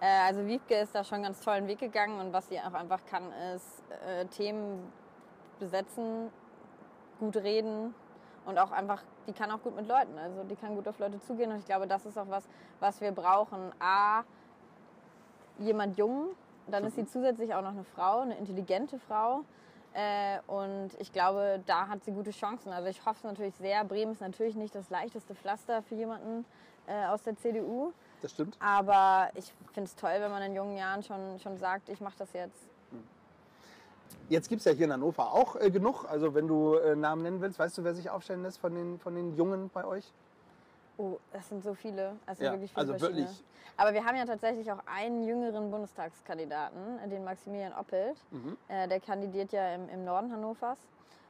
Äh, 0.00 0.06
also 0.26 0.46
Wiebke 0.46 0.74
ist 0.76 0.94
da 0.94 1.04
schon 1.04 1.16
einen 1.16 1.24
ganz 1.24 1.40
tollen 1.40 1.66
Weg 1.66 1.78
gegangen 1.78 2.18
und 2.20 2.32
was 2.32 2.48
sie 2.48 2.58
auch 2.58 2.72
einfach 2.72 3.00
kann, 3.06 3.30
ist 3.54 3.82
äh, 4.06 4.24
Themen 4.26 4.90
besetzen, 5.58 6.30
gut 7.18 7.36
reden 7.36 7.94
und 8.46 8.58
auch 8.58 8.70
einfach, 8.72 9.02
die 9.26 9.32
kann 9.34 9.50
auch 9.50 9.60
gut 9.62 9.76
mit 9.76 9.86
Leuten. 9.86 10.16
Also 10.18 10.42
die 10.44 10.56
kann 10.56 10.74
gut 10.74 10.88
auf 10.88 10.98
Leute 10.98 11.20
zugehen 11.20 11.52
und 11.52 11.58
ich 11.58 11.66
glaube, 11.66 11.86
das 11.86 12.06
ist 12.06 12.16
auch 12.18 12.28
was, 12.30 12.48
was 12.80 12.98
wir 13.02 13.12
brauchen. 13.12 13.72
A, 13.78 14.22
jemand 15.58 15.98
jung, 15.98 16.28
dann 16.68 16.84
ist 16.84 16.96
sie 16.96 17.06
zusätzlich 17.06 17.54
auch 17.54 17.62
noch 17.62 17.70
eine 17.70 17.84
Frau, 17.84 18.20
eine 18.20 18.36
intelligente 18.36 18.98
Frau. 18.98 19.44
Äh, 19.92 20.38
und 20.46 20.90
ich 20.98 21.12
glaube, 21.12 21.60
da 21.66 21.88
hat 21.88 22.04
sie 22.04 22.12
gute 22.12 22.30
Chancen. 22.30 22.72
Also 22.72 22.88
ich 22.88 23.04
hoffe 23.04 23.16
es 23.18 23.24
natürlich 23.24 23.54
sehr. 23.56 23.84
Bremen 23.84 24.12
ist 24.12 24.20
natürlich 24.20 24.54
nicht 24.54 24.74
das 24.74 24.88
leichteste 24.88 25.34
Pflaster 25.34 25.82
für 25.82 25.96
jemanden 25.96 26.44
äh, 26.86 27.06
aus 27.06 27.22
der 27.22 27.36
CDU. 27.36 27.92
Das 28.22 28.30
stimmt. 28.30 28.56
Aber 28.60 29.30
ich 29.34 29.52
finde 29.72 29.88
es 29.88 29.96
toll, 29.96 30.14
wenn 30.18 30.30
man 30.30 30.42
in 30.42 30.54
jungen 30.54 30.76
Jahren 30.76 31.02
schon, 31.02 31.38
schon 31.40 31.58
sagt, 31.58 31.88
ich 31.88 32.00
mache 32.00 32.18
das 32.18 32.32
jetzt. 32.32 32.68
Jetzt 34.28 34.48
gibt 34.48 34.60
es 34.60 34.64
ja 34.64 34.72
hier 34.72 34.84
in 34.84 34.92
Hannover 34.92 35.32
auch 35.32 35.56
äh, 35.56 35.70
genug. 35.70 36.04
Also 36.08 36.34
wenn 36.34 36.46
du 36.46 36.74
äh, 36.74 36.94
Namen 36.94 37.22
nennen 37.22 37.40
willst, 37.40 37.58
weißt 37.58 37.76
du, 37.78 37.84
wer 37.84 37.94
sich 37.94 38.10
aufstellen 38.10 38.42
lässt 38.42 38.58
von 38.58 38.74
den, 38.74 38.98
von 39.00 39.14
den 39.16 39.34
Jungen 39.34 39.70
bei 39.70 39.84
euch? 39.84 40.12
Oh, 41.00 41.18
das 41.32 41.48
sind 41.48 41.64
so 41.64 41.72
viele. 41.72 42.14
Sind 42.26 42.40
Ja, 42.44 42.52
wirklich 42.52 42.70
viele 42.72 42.80
also 42.80 42.92
verschiedene. 42.92 43.26
wirklich. 43.26 43.42
Aber 43.78 43.94
wir 43.94 44.04
haben 44.04 44.16
ja 44.16 44.26
tatsächlich 44.26 44.70
auch 44.70 44.80
einen 44.84 45.22
jüngeren 45.22 45.70
Bundestagskandidaten, 45.70 46.98
äh, 46.98 47.08
den 47.08 47.24
Maximilian 47.24 47.72
Oppelt. 47.72 48.18
Mhm. 48.30 48.58
Äh, 48.68 48.86
der 48.86 49.00
kandidiert 49.00 49.50
ja 49.52 49.74
im, 49.74 49.88
im 49.88 50.04
Norden 50.04 50.30
Hannovers 50.30 50.78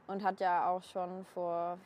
und 0.09 0.25
hat 0.25 0.41
ja 0.41 0.69
auch 0.69 0.83
schon 0.83 1.25
vor 1.27 1.79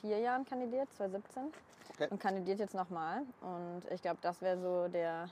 vier 0.00 0.18
Jahren 0.18 0.44
kandidiert, 0.44 0.92
2017. 0.94 1.52
Okay. 1.94 2.08
Und 2.10 2.18
kandidiert 2.18 2.58
jetzt 2.58 2.74
nochmal. 2.74 3.22
Und 3.40 3.82
ich 3.92 4.02
glaube, 4.02 4.18
das 4.20 4.42
wäre 4.42 4.58
so 4.58 4.88
der 4.88 5.28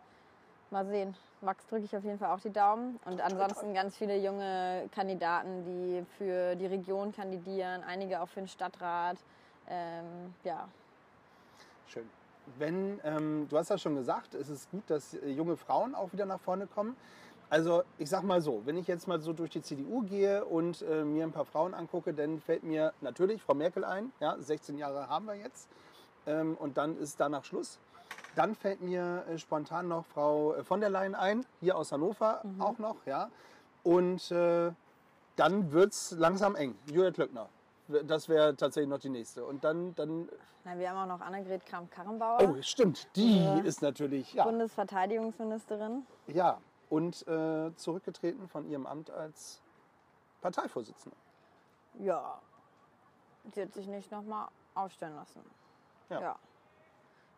mal 0.73 0.85
sehen. 0.85 1.15
Max 1.41 1.65
drücke 1.67 1.85
ich 1.85 1.95
auf 1.95 2.03
jeden 2.03 2.19
Fall 2.19 2.31
auch 2.31 2.41
die 2.41 2.51
Daumen. 2.51 2.99
Und 3.05 3.21
ansonsten 3.21 3.73
ganz 3.73 3.95
viele 3.95 4.17
junge 4.17 4.89
Kandidaten, 4.93 5.63
die 5.65 6.05
für 6.17 6.55
die 6.55 6.65
Region 6.65 7.13
kandidieren, 7.13 7.83
einige 7.83 8.21
auch 8.21 8.27
für 8.27 8.41
den 8.41 8.47
Stadtrat. 8.47 9.17
Ähm, 9.69 10.33
ja, 10.43 10.67
Schön. 11.93 12.09
Wenn, 12.57 12.99
ähm, 13.03 13.47
du 13.49 13.57
hast 13.57 13.69
ja 13.69 13.77
schon 13.77 13.95
gesagt, 13.95 14.33
es 14.33 14.49
ist 14.49 14.69
gut, 14.71 14.83
dass 14.87 15.15
junge 15.25 15.55
Frauen 15.57 15.93
auch 15.93 16.11
wieder 16.11 16.25
nach 16.25 16.39
vorne 16.39 16.65
kommen. 16.65 16.95
Also 17.49 17.83
ich 17.99 18.09
sag 18.09 18.23
mal 18.23 18.41
so, 18.41 18.63
wenn 18.65 18.77
ich 18.77 18.87
jetzt 18.87 19.07
mal 19.07 19.21
so 19.21 19.31
durch 19.31 19.51
die 19.51 19.61
CDU 19.61 20.01
gehe 20.01 20.43
und 20.43 20.81
äh, 20.81 21.03
mir 21.03 21.23
ein 21.23 21.31
paar 21.31 21.45
Frauen 21.45 21.75
angucke, 21.75 22.13
dann 22.13 22.39
fällt 22.39 22.63
mir 22.63 22.93
natürlich 23.01 23.43
Frau 23.43 23.53
Merkel 23.53 23.85
ein. 23.85 24.11
Ja, 24.19 24.35
16 24.39 24.77
Jahre 24.79 25.07
haben 25.07 25.27
wir 25.27 25.35
jetzt. 25.35 25.69
Ähm, 26.25 26.57
und 26.59 26.77
dann 26.77 26.97
ist 26.97 27.19
danach 27.19 27.45
Schluss. 27.45 27.77
Dann 28.35 28.55
fällt 28.55 28.81
mir 28.81 29.25
äh, 29.29 29.37
spontan 29.37 29.87
noch 29.87 30.05
Frau 30.05 30.55
äh, 30.55 30.63
von 30.63 30.79
der 30.79 30.89
Leyen 30.89 31.15
ein, 31.15 31.45
hier 31.59 31.77
aus 31.77 31.91
Hannover 31.91 32.41
auch 32.59 32.77
noch. 32.79 32.95
Ja. 33.05 33.29
Und 33.83 34.31
äh, 34.31 34.71
dann 35.35 35.71
wird 35.71 35.91
es 35.93 36.11
langsam 36.11 36.55
eng. 36.55 36.75
Julia 36.87 37.11
Klöckner. 37.11 37.49
Das 38.05 38.29
wäre 38.29 38.55
tatsächlich 38.55 38.89
noch 38.89 38.99
die 38.99 39.09
nächste. 39.09 39.43
Und 39.45 39.63
dann, 39.63 39.93
dann 39.95 40.29
Na, 40.63 40.77
wir 40.77 40.89
haben 40.89 40.97
auch 41.11 41.17
noch 41.17 41.25
Annegret 41.25 41.65
Kramp-Karrenbauer, 41.65 42.39
Oh, 42.41 42.61
stimmt. 42.61 43.07
Die 43.15 43.43
Ja. 43.43 43.57
ist 43.59 43.81
natürlich, 43.81 44.33
ja. 44.33 44.45
Bundesverteidigungsministerin. 44.45 46.05
ja. 46.27 46.59
Und 46.89 47.25
äh, 47.27 47.75
zurückgetreten 47.75 48.47
von 48.47 48.69
ihrem 48.69 48.85
Amt 48.85 49.09
als 49.09 49.59
Parteivorsitzende. 50.41 51.17
Ja, 51.99 52.39
sie 53.51 53.63
hat 53.63 53.73
sich 53.73 53.87
nicht 53.87 54.11
nochmal 54.11 54.47
aufstellen 54.75 55.15
lassen. 55.15 55.41
Ja. 56.09 56.35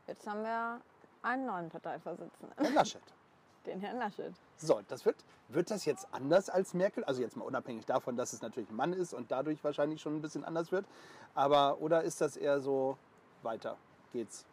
Jetzt 0.08 0.28
haben 0.28 0.44
wir 0.44 0.82
einen 1.22 1.46
neuen 1.46 1.70
Parteivorsitzenden, 1.70 2.56
Herr 2.58 2.72
Laschet. 2.72 3.02
den 3.66 3.80
Herrn 3.80 3.98
Laschet. 3.98 4.34
So, 4.58 4.82
das 4.88 5.06
wird, 5.06 5.18
wird 5.50 5.72
das 5.72 5.86
jetzt 5.86 6.08
anders 6.12 6.50
als 6.50 6.74
Merkel? 6.74 7.04
Also 7.04 7.22
jetzt 7.22 7.36
mal 7.36 7.46
unabhängig 7.46 7.86
davon, 7.86 8.16
dass 8.16 8.34
es 8.34 8.42
natürlich 8.42 8.70
ein 8.70 8.76
Mann 8.76 8.94
ist 8.94 9.14
und 9.14 9.32
dadurch 9.32 9.64
wahrscheinlich 9.64 10.02
schon 10.02 10.16
ein 10.16 10.22
bisschen 10.22 10.46
anders 10.46 10.72
wird. 10.72 10.86
Aber, 11.34 11.82
oder 11.82 12.04
ist 12.04 12.22
das 12.22 12.38
eher 12.38 12.60
so, 12.60 12.98
weiter 13.42 13.78
geht's? 14.14 14.46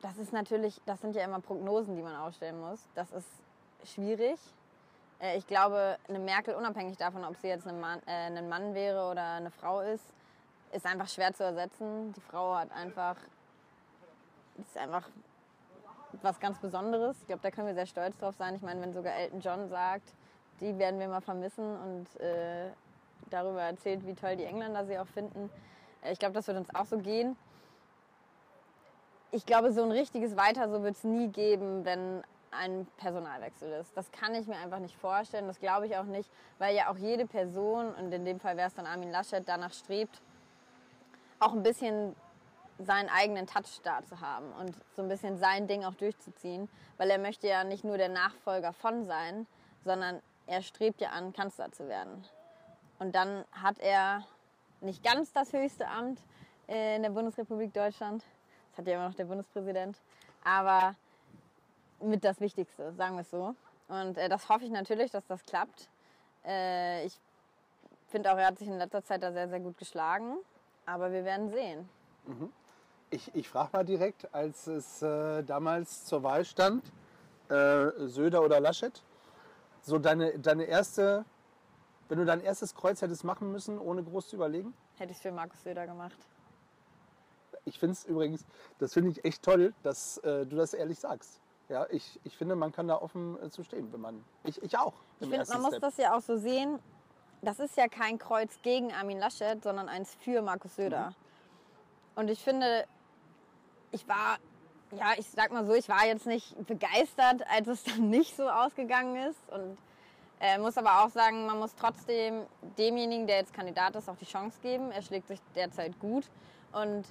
Das 0.00 0.18
ist 0.18 0.32
natürlich, 0.32 0.80
das 0.86 1.00
sind 1.00 1.14
ja 1.16 1.24
immer 1.24 1.40
Prognosen, 1.40 1.96
die 1.96 2.02
man 2.02 2.16
aufstellen 2.16 2.60
muss. 2.60 2.80
Das 2.94 3.10
ist 3.12 3.26
schwierig. 3.84 4.38
Äh, 5.18 5.38
Ich 5.38 5.46
glaube, 5.46 5.98
eine 6.08 6.18
Merkel, 6.18 6.54
unabhängig 6.54 6.96
davon, 6.98 7.24
ob 7.24 7.36
sie 7.36 7.48
jetzt 7.48 7.66
ein 7.66 7.80
Mann, 7.80 8.00
äh, 8.06 8.26
ein 8.26 8.48
Mann 8.48 8.74
wäre 8.74 9.10
oder 9.10 9.34
eine 9.34 9.50
Frau 9.50 9.80
ist, 9.80 10.04
ist 10.72 10.84
einfach 10.86 11.08
schwer 11.08 11.32
zu 11.32 11.44
ersetzen. 11.44 12.12
Die 12.12 12.20
Frau 12.20 12.54
hat 12.56 12.70
einfach, 12.72 13.16
ist 14.58 14.76
einfach 14.76 15.08
was 16.22 16.38
ganz 16.40 16.58
Besonderes. 16.58 17.20
Ich 17.20 17.26
glaube, 17.26 17.42
da 17.42 17.50
können 17.50 17.66
wir 17.66 17.74
sehr 17.74 17.86
stolz 17.86 18.16
drauf 18.18 18.34
sein. 18.36 18.54
Ich 18.54 18.62
meine, 18.62 18.80
wenn 18.80 18.92
sogar 18.92 19.14
Elton 19.14 19.40
John 19.40 19.68
sagt, 19.68 20.14
die 20.60 20.78
werden 20.78 21.00
wir 21.00 21.08
mal 21.08 21.20
vermissen 21.20 21.76
und 21.76 22.20
äh, 22.20 22.70
darüber 23.30 23.62
erzählt, 23.62 24.06
wie 24.06 24.14
toll 24.14 24.36
die 24.36 24.44
Engländer 24.44 24.86
sie 24.86 24.98
auch 24.98 25.08
finden. 25.08 25.50
Äh, 26.02 26.12
Ich 26.12 26.18
glaube, 26.18 26.34
das 26.34 26.46
wird 26.46 26.56
uns 26.56 26.74
auch 26.74 26.86
so 26.86 26.98
gehen 26.98 27.36
ich 29.34 29.44
glaube, 29.46 29.72
so 29.72 29.82
ein 29.82 29.90
richtiges 29.90 30.36
Weiter 30.36 30.68
so 30.68 30.82
wird 30.84 30.94
es 30.94 31.02
nie 31.02 31.26
geben, 31.28 31.84
wenn 31.84 32.22
ein 32.52 32.86
Personalwechsel 32.98 33.72
ist. 33.72 33.96
Das 33.96 34.12
kann 34.12 34.32
ich 34.36 34.46
mir 34.46 34.56
einfach 34.56 34.78
nicht 34.78 34.96
vorstellen. 34.96 35.48
Das 35.48 35.58
glaube 35.58 35.86
ich 35.86 35.96
auch 35.96 36.04
nicht, 36.04 36.30
weil 36.58 36.76
ja 36.76 36.88
auch 36.88 36.96
jede 36.96 37.26
Person, 37.26 37.92
und 37.94 38.12
in 38.12 38.24
dem 38.24 38.38
Fall 38.38 38.56
wäre 38.56 38.68
es 38.68 38.74
dann 38.74 38.86
Armin 38.86 39.10
Laschet, 39.10 39.42
danach 39.44 39.72
strebt, 39.72 40.22
auch 41.40 41.52
ein 41.52 41.64
bisschen 41.64 42.14
seinen 42.78 43.08
eigenen 43.08 43.46
Touch 43.46 43.80
da 43.82 44.02
zu 44.04 44.20
haben 44.20 44.52
und 44.52 44.74
so 44.96 45.02
ein 45.02 45.08
bisschen 45.08 45.38
sein 45.38 45.66
Ding 45.66 45.84
auch 45.84 45.94
durchzuziehen, 45.94 46.68
weil 46.96 47.10
er 47.10 47.18
möchte 47.18 47.46
ja 47.46 47.64
nicht 47.64 47.84
nur 47.84 47.98
der 47.98 48.08
Nachfolger 48.08 48.72
von 48.72 49.04
sein, 49.04 49.46
sondern 49.84 50.20
er 50.46 50.62
strebt 50.62 51.00
ja 51.00 51.10
an, 51.10 51.32
Kanzler 51.32 51.70
zu 51.72 51.88
werden. 51.88 52.24
Und 52.98 53.14
dann 53.14 53.44
hat 53.52 53.78
er 53.78 54.26
nicht 54.80 55.02
ganz 55.02 55.32
das 55.32 55.52
höchste 55.52 55.88
Amt 55.88 56.20
äh, 56.68 56.96
in 56.96 57.02
der 57.02 57.10
Bundesrepublik 57.10 57.72
Deutschland, 57.72 58.24
das 58.70 58.78
hat 58.78 58.86
ja 58.86 58.94
immer 58.94 59.08
noch 59.08 59.14
der 59.14 59.26
Bundespräsident, 59.26 59.98
aber 60.42 60.94
mit 62.00 62.24
das 62.24 62.40
Wichtigste, 62.40 62.92
sagen 62.94 63.14
wir 63.14 63.22
es 63.22 63.30
so. 63.30 63.54
Und 63.88 64.18
äh, 64.18 64.28
das 64.28 64.48
hoffe 64.48 64.64
ich 64.64 64.70
natürlich, 64.70 65.10
dass 65.10 65.26
das 65.26 65.44
klappt. 65.44 65.88
Äh, 66.44 67.06
ich 67.06 67.18
finde 68.08 68.32
auch, 68.32 68.36
er 68.36 68.46
hat 68.46 68.58
sich 68.58 68.68
in 68.68 68.78
letzter 68.78 69.04
Zeit 69.04 69.22
da 69.22 69.32
sehr, 69.32 69.48
sehr 69.48 69.60
gut 69.60 69.78
geschlagen, 69.78 70.36
aber 70.86 71.12
wir 71.12 71.24
werden 71.24 71.50
sehen. 71.50 71.88
Ich, 73.14 73.32
ich 73.32 73.48
frage 73.48 73.70
mal 73.72 73.84
direkt, 73.84 74.34
als 74.34 74.66
es 74.66 75.00
äh, 75.00 75.44
damals 75.44 76.04
zur 76.04 76.24
Wahl 76.24 76.44
stand, 76.44 76.82
äh, 77.48 77.90
Söder 78.08 78.42
oder 78.42 78.58
Laschet, 78.58 79.04
so 79.82 80.00
deine, 80.00 80.36
deine 80.40 80.64
erste, 80.64 81.24
wenn 82.08 82.18
du 82.18 82.24
dein 82.24 82.40
erstes 82.40 82.74
Kreuz 82.74 83.02
hättest 83.02 83.22
machen 83.22 83.52
müssen, 83.52 83.78
ohne 83.78 84.02
groß 84.02 84.30
zu 84.30 84.34
überlegen? 84.34 84.74
Hätte 84.98 85.12
ich 85.12 85.18
für 85.18 85.30
Markus 85.30 85.62
Söder 85.62 85.86
gemacht. 85.86 86.16
Ich 87.64 87.78
finde 87.78 87.92
es 87.92 88.04
übrigens, 88.04 88.44
das 88.78 88.92
finde 88.92 89.10
ich 89.10 89.24
echt 89.24 89.44
toll, 89.44 89.74
dass 89.84 90.18
äh, 90.18 90.44
du 90.44 90.56
das 90.56 90.74
ehrlich 90.74 90.98
sagst. 90.98 91.40
Ja, 91.68 91.86
ich, 91.90 92.18
ich 92.24 92.36
finde, 92.36 92.56
man 92.56 92.72
kann 92.72 92.88
da 92.88 92.96
offen 92.96 93.40
äh, 93.40 93.48
zu 93.48 93.62
stehen, 93.62 93.92
wenn 93.92 94.00
man. 94.00 94.24
Ich, 94.42 94.60
ich 94.60 94.76
auch. 94.76 94.94
Ich 95.20 95.28
finde, 95.28 95.46
man 95.50 95.62
muss 95.62 95.70
Step. 95.70 95.82
das 95.82 95.96
ja 95.98 96.16
auch 96.16 96.20
so 96.20 96.36
sehen. 96.36 96.80
Das 97.42 97.60
ist 97.60 97.76
ja 97.76 97.86
kein 97.86 98.18
Kreuz 98.18 98.58
gegen 98.62 98.92
Armin 98.92 99.20
Laschet, 99.20 99.62
sondern 99.62 99.88
eins 99.88 100.16
für 100.16 100.42
Markus 100.42 100.74
Söder. 100.74 101.10
Mhm. 101.10 101.14
Und 102.16 102.30
ich 102.30 102.42
finde, 102.42 102.86
ich 103.94 104.06
war, 104.08 104.38
ja, 104.90 105.12
ich 105.16 105.26
sag 105.28 105.52
mal 105.52 105.64
so, 105.64 105.74
ich 105.74 105.88
war 105.88 106.04
jetzt 106.04 106.26
nicht 106.26 106.54
begeistert, 106.66 107.42
als 107.48 107.68
es 107.68 107.84
dann 107.84 108.10
nicht 108.10 108.36
so 108.36 108.48
ausgegangen 108.48 109.16
ist. 109.16 109.50
Und 109.50 109.78
äh, 110.40 110.58
muss 110.58 110.76
aber 110.76 111.04
auch 111.04 111.10
sagen, 111.10 111.46
man 111.46 111.58
muss 111.58 111.74
trotzdem 111.74 112.42
demjenigen, 112.76 113.26
der 113.26 113.38
jetzt 113.38 113.54
Kandidat 113.54 113.94
ist, 113.96 114.08
auch 114.08 114.16
die 114.16 114.26
Chance 114.26 114.58
geben. 114.62 114.90
Er 114.90 115.02
schlägt 115.02 115.28
sich 115.28 115.38
derzeit 115.54 115.98
gut. 116.00 116.24
Und 116.72 117.04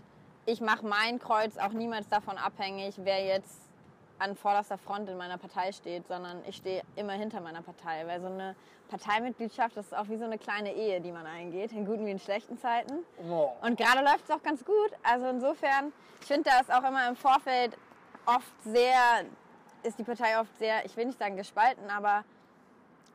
ich 0.45 0.59
mache 0.59 0.85
mein 0.85 1.19
Kreuz 1.19 1.57
auch 1.57 1.71
niemals 1.71 2.07
davon 2.09 2.37
abhängig, 2.37 2.95
wer 2.97 3.23
jetzt 3.25 3.62
an 4.23 4.35
vorderster 4.35 4.77
Front 4.77 5.09
in 5.09 5.17
meiner 5.17 5.37
Partei 5.37 5.71
steht, 5.73 6.07
sondern 6.07 6.41
ich 6.47 6.55
stehe 6.55 6.81
immer 6.95 7.13
hinter 7.13 7.41
meiner 7.41 7.61
Partei. 7.61 8.07
Weil 8.07 8.21
so 8.21 8.27
eine 8.27 8.55
Parteimitgliedschaft, 8.87 9.75
das 9.75 9.87
ist 9.87 9.93
auch 9.93 10.07
wie 10.07 10.17
so 10.17 10.23
eine 10.23 10.37
kleine 10.37 10.73
Ehe, 10.73 11.01
die 11.01 11.11
man 11.11 11.25
eingeht, 11.25 11.73
in 11.73 11.85
guten 11.85 12.05
wie 12.05 12.11
in 12.11 12.19
schlechten 12.19 12.57
Zeiten. 12.57 12.99
Oh. 13.29 13.49
Und 13.61 13.77
gerade 13.77 14.01
läuft 14.01 14.23
es 14.25 14.31
auch 14.31 14.41
ganz 14.41 14.63
gut. 14.63 14.91
Also 15.03 15.27
insofern, 15.27 15.91
ich 16.21 16.27
finde, 16.27 16.49
da 16.49 16.59
ist 16.59 16.71
auch 16.71 16.87
immer 16.87 17.09
im 17.09 17.15
Vorfeld 17.15 17.77
oft 18.25 18.63
sehr, 18.63 19.25
ist 19.83 19.99
die 19.99 20.03
Partei 20.03 20.39
oft 20.39 20.57
sehr, 20.57 20.85
ich 20.85 20.95
will 20.95 21.05
nicht 21.05 21.19
sagen 21.19 21.35
gespalten, 21.35 21.89
aber 21.89 22.23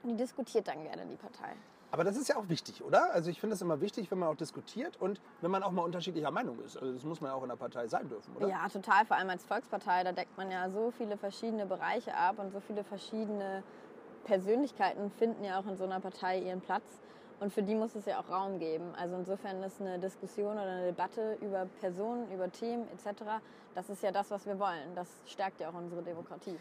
die 0.02 0.14
diskutiert 0.14 0.68
dann 0.68 0.82
gerne 0.82 1.06
die 1.06 1.16
Partei. 1.16 1.54
Aber 1.90 2.04
das 2.04 2.16
ist 2.16 2.28
ja 2.28 2.36
auch 2.36 2.48
wichtig, 2.48 2.84
oder? 2.84 3.12
Also 3.14 3.30
ich 3.30 3.40
finde 3.40 3.54
es 3.54 3.62
immer 3.62 3.80
wichtig, 3.80 4.10
wenn 4.10 4.18
man 4.18 4.28
auch 4.28 4.36
diskutiert 4.36 5.00
und 5.00 5.20
wenn 5.40 5.50
man 5.50 5.62
auch 5.62 5.70
mal 5.70 5.82
unterschiedlicher 5.82 6.30
Meinung 6.30 6.60
ist. 6.60 6.76
Also 6.76 6.92
das 6.92 7.02
muss 7.04 7.20
man 7.20 7.30
ja 7.30 7.36
auch 7.36 7.42
in 7.42 7.48
der 7.48 7.56
Partei 7.56 7.86
sein 7.88 8.08
dürfen, 8.08 8.36
oder? 8.36 8.48
Ja, 8.48 8.68
total. 8.68 9.06
Vor 9.06 9.16
allem 9.16 9.30
als 9.30 9.44
Volkspartei, 9.44 10.04
da 10.04 10.12
deckt 10.12 10.36
man 10.36 10.50
ja 10.50 10.68
so 10.68 10.90
viele 10.90 11.16
verschiedene 11.16 11.64
Bereiche 11.64 12.14
ab 12.14 12.38
und 12.38 12.52
so 12.52 12.60
viele 12.60 12.84
verschiedene 12.84 13.62
Persönlichkeiten 14.24 15.10
finden 15.12 15.42
ja 15.44 15.58
auch 15.58 15.66
in 15.66 15.76
so 15.76 15.84
einer 15.84 16.00
Partei 16.00 16.40
ihren 16.40 16.60
Platz. 16.60 17.00
Und 17.40 17.52
für 17.52 17.62
die 17.62 17.74
muss 17.74 17.94
es 17.94 18.04
ja 18.04 18.20
auch 18.20 18.28
Raum 18.28 18.58
geben. 18.58 18.94
Also 18.96 19.16
insofern 19.16 19.62
ist 19.62 19.80
eine 19.80 19.98
Diskussion 19.98 20.52
oder 20.52 20.62
eine 20.62 20.86
Debatte 20.86 21.38
über 21.40 21.66
Personen, 21.80 22.30
über 22.32 22.50
Themen 22.50 22.86
etc., 22.92 23.22
das 23.74 23.88
ist 23.90 24.02
ja 24.02 24.10
das, 24.10 24.30
was 24.30 24.44
wir 24.44 24.58
wollen. 24.58 24.94
Das 24.96 25.08
stärkt 25.24 25.60
ja 25.60 25.70
auch 25.70 25.74
unsere 25.74 26.02
Demokratie. 26.02 26.58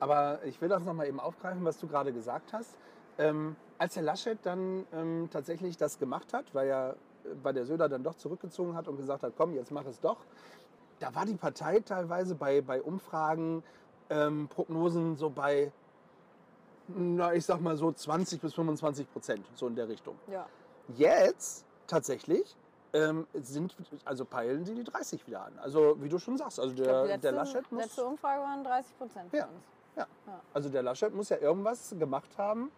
Aber 0.00 0.40
ich 0.44 0.60
will 0.60 0.68
das 0.68 0.82
nochmal 0.82 1.06
eben 1.06 1.20
aufgreifen, 1.20 1.64
was 1.64 1.78
du 1.78 1.86
gerade 1.86 2.12
gesagt 2.12 2.52
hast. 2.52 2.76
Ähm, 3.18 3.56
als 3.78 3.96
Herr 3.96 4.02
Laschet 4.02 4.38
dann 4.42 4.86
ähm, 4.92 5.28
tatsächlich 5.30 5.76
das 5.76 5.98
gemacht 5.98 6.32
hat, 6.32 6.54
weil 6.54 6.68
ja 6.68 6.94
weil 7.42 7.54
der 7.54 7.66
Söder 7.66 7.88
dann 7.88 8.02
doch 8.02 8.14
zurückgezogen 8.14 8.74
hat 8.76 8.88
und 8.88 8.96
gesagt 8.96 9.22
hat, 9.22 9.32
komm, 9.36 9.52
jetzt 9.54 9.70
mach 9.70 9.84
es 9.86 10.00
doch. 10.00 10.18
Da 11.00 11.14
war 11.14 11.26
die 11.26 11.34
Partei 11.34 11.80
teilweise 11.80 12.34
bei, 12.34 12.60
bei 12.60 12.80
Umfragen, 12.80 13.62
ähm, 14.10 14.48
Prognosen 14.48 15.16
so 15.16 15.28
bei, 15.30 15.72
na, 16.88 17.34
ich 17.34 17.44
sag 17.44 17.60
mal 17.60 17.76
so 17.76 17.92
20 17.92 18.40
bis 18.40 18.54
25 18.54 19.12
Prozent, 19.12 19.46
so 19.54 19.66
in 19.66 19.74
der 19.74 19.88
Richtung. 19.88 20.16
Ja. 20.30 20.46
Jetzt 20.96 21.64
tatsächlich 21.86 22.56
ähm, 22.92 23.26
sind, 23.34 23.74
also 24.04 24.24
peilen 24.24 24.64
sie 24.64 24.74
die 24.74 24.84
30 24.84 25.26
wieder 25.26 25.44
an. 25.44 25.58
Also 25.60 25.96
wie 26.00 26.08
du 26.08 26.18
schon 26.18 26.38
sagst, 26.38 26.60
also 26.60 26.74
glaub, 26.74 26.86
der, 26.86 27.02
die 27.02 27.08
letzte, 27.08 27.20
der 27.22 27.32
Laschet 27.32 27.72
muss. 27.72 27.82
letzte 27.82 28.04
Umfrage 28.04 28.42
waren 28.42 28.64
30 28.64 28.98
Prozent 28.98 29.30
für 29.30 29.36
Ja. 29.38 29.44
uns. 29.46 29.64
Ja. 29.96 30.06
Ja. 30.26 30.40
Also 30.54 30.68
der 30.68 30.82
Laschet 30.82 31.12
muss 31.14 31.28
ja 31.28 31.38
irgendwas 31.38 31.94
gemacht 31.98 32.38
haben. 32.38 32.70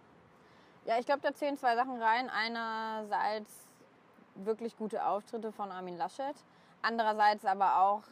Ja, 0.89 0.99
ich 0.99 1.05
glaube, 1.05 1.21
da 1.21 1.35
zählen 1.35 1.59
zwei 1.59 1.77
Sachen 1.77 2.01
rein. 2.01 2.31
Einerseits 2.31 3.69
wirklich 4.37 4.75
gute 4.75 5.05
Auftritte 5.05 5.53
von 5.53 5.71
Armin 5.71 5.99
Laschet. 5.99 6.35
Andererseits 6.81 7.45
aber 7.45 7.81
auch 7.83 8.05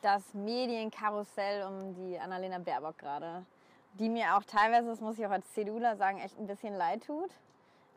das 0.00 0.32
Medienkarussell 0.32 1.66
um 1.66 1.92
die 1.96 2.20
Annalena 2.20 2.60
Baerbock 2.60 2.98
gerade. 2.98 3.44
Die 3.94 4.08
mir 4.08 4.36
auch 4.36 4.44
teilweise, 4.44 4.90
das 4.90 5.00
muss 5.00 5.18
ich 5.18 5.26
auch 5.26 5.32
als 5.32 5.52
CDUler 5.54 5.96
sagen, 5.96 6.20
echt 6.20 6.38
ein 6.38 6.46
bisschen 6.46 6.76
leid 6.76 7.04
tut. 7.04 7.32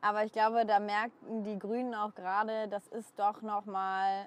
Aber 0.02 0.24
ich 0.24 0.32
glaube, 0.32 0.66
da 0.66 0.80
merken 0.80 1.44
die 1.44 1.60
Grünen 1.60 1.94
auch 1.94 2.16
gerade, 2.16 2.68
das 2.70 2.88
ist 2.88 3.20
doch 3.20 3.44
nochmal 3.44 4.26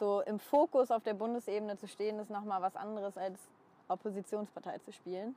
so 0.00 0.22
im 0.22 0.40
Fokus 0.40 0.90
auf 0.90 1.04
der 1.04 1.14
Bundesebene 1.14 1.76
zu 1.76 1.86
stehen, 1.86 2.18
ist 2.18 2.30
nochmal 2.30 2.60
was 2.60 2.74
anderes 2.74 3.16
als 3.16 3.38
Oppositionspartei 3.86 4.78
zu 4.78 4.90
spielen. 4.90 5.36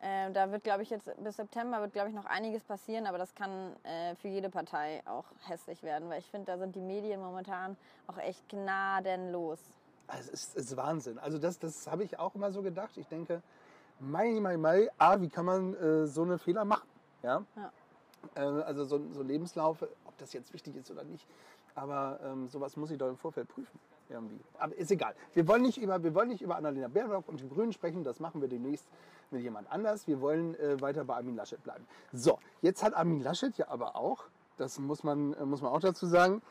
Äh, 0.00 0.30
da 0.32 0.52
wird, 0.52 0.62
glaube 0.62 0.82
ich, 0.82 0.90
jetzt 0.90 1.10
bis 1.22 1.36
September 1.36 1.80
wird, 1.80 1.92
glaube 1.92 2.10
ich, 2.10 2.14
noch 2.14 2.26
einiges 2.26 2.62
passieren, 2.64 3.06
aber 3.06 3.18
das 3.18 3.34
kann 3.34 3.74
äh, 3.82 4.14
für 4.16 4.28
jede 4.28 4.50
Partei 4.50 5.02
auch 5.06 5.24
hässlich 5.46 5.82
werden, 5.82 6.08
weil 6.10 6.18
ich 6.18 6.30
finde, 6.30 6.46
da 6.46 6.58
sind 6.58 6.74
die 6.74 6.80
Medien 6.80 7.20
momentan 7.20 7.76
auch 8.06 8.18
echt 8.18 8.46
gnadenlos. 8.48 9.58
Also 10.06 10.30
es 10.32 10.48
ist, 10.48 10.56
ist 10.56 10.76
Wahnsinn. 10.76 11.18
Also 11.18 11.38
das, 11.38 11.58
das 11.58 11.86
habe 11.86 12.04
ich 12.04 12.18
auch 12.18 12.34
immer 12.34 12.52
so 12.52 12.62
gedacht. 12.62 12.96
Ich 12.96 13.08
denke, 13.08 13.42
mei, 13.98 14.38
mei, 14.40 14.56
mei, 14.56 14.90
ah, 14.98 15.20
wie 15.20 15.28
kann 15.28 15.46
man 15.46 15.74
äh, 15.74 16.06
so 16.06 16.22
eine 16.22 16.38
Fehler 16.38 16.64
machen? 16.64 16.88
Ja? 17.22 17.42
Ja. 17.56 17.72
Äh, 18.34 18.62
also 18.62 18.84
so, 18.84 19.00
so 19.12 19.22
Lebenslauf, 19.22 19.82
ob 20.04 20.18
das 20.18 20.32
jetzt 20.32 20.52
wichtig 20.52 20.76
ist 20.76 20.90
oder 20.90 21.04
nicht. 21.04 21.26
Aber 21.74 22.20
ähm, 22.22 22.48
sowas 22.48 22.76
muss 22.76 22.90
ich 22.90 22.98
doch 22.98 23.08
im 23.08 23.16
Vorfeld 23.16 23.48
prüfen. 23.48 23.78
Irgendwie. 24.08 24.38
Aber 24.58 24.74
ist 24.76 24.90
egal. 24.90 25.14
Wir 25.34 25.48
wollen 25.48 25.62
nicht 25.62 25.78
über, 25.78 26.02
wir 26.02 26.14
wollen 26.14 26.28
nicht 26.28 26.40
über 26.40 26.56
Annalena 26.56 26.86
Baerbock 26.88 27.28
und 27.28 27.40
die 27.40 27.48
Grünen 27.48 27.72
sprechen. 27.72 28.04
Das 28.04 28.20
machen 28.20 28.40
wir 28.40 28.48
demnächst 28.48 28.86
mit 29.30 29.42
jemand 29.42 29.70
anders. 29.70 30.06
Wir 30.06 30.20
wollen 30.20 30.54
äh, 30.56 30.80
weiter 30.80 31.04
bei 31.04 31.16
Armin 31.16 31.36
Laschet 31.36 31.62
bleiben. 31.62 31.86
So, 32.12 32.38
jetzt 32.62 32.82
hat 32.82 32.94
Armin 32.94 33.20
Laschet 33.20 33.56
ja 33.58 33.68
aber 33.68 33.96
auch, 33.96 34.24
das 34.56 34.78
muss 34.78 35.04
man, 35.04 35.34
äh, 35.34 35.44
muss 35.44 35.62
man 35.62 35.72
auch 35.72 35.80
dazu 35.80 36.06
sagen, 36.06 36.42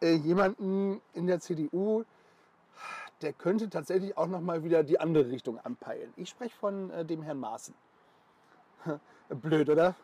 äh, 0.00 0.14
jemanden 0.14 1.00
in 1.12 1.26
der 1.26 1.40
CDU, 1.40 2.04
der 3.22 3.32
könnte 3.32 3.70
tatsächlich 3.70 4.16
auch 4.16 4.26
noch 4.26 4.40
mal 4.40 4.64
wieder 4.64 4.82
die 4.82 5.00
andere 5.00 5.30
Richtung 5.30 5.58
anpeilen. 5.58 6.12
Ich 6.16 6.28
spreche 6.28 6.56
von 6.56 6.90
äh, 6.90 7.04
dem 7.04 7.22
Herrn 7.22 7.38
Maaßen. 7.38 7.74
Blöd, 9.28 9.70
oder? 9.70 9.94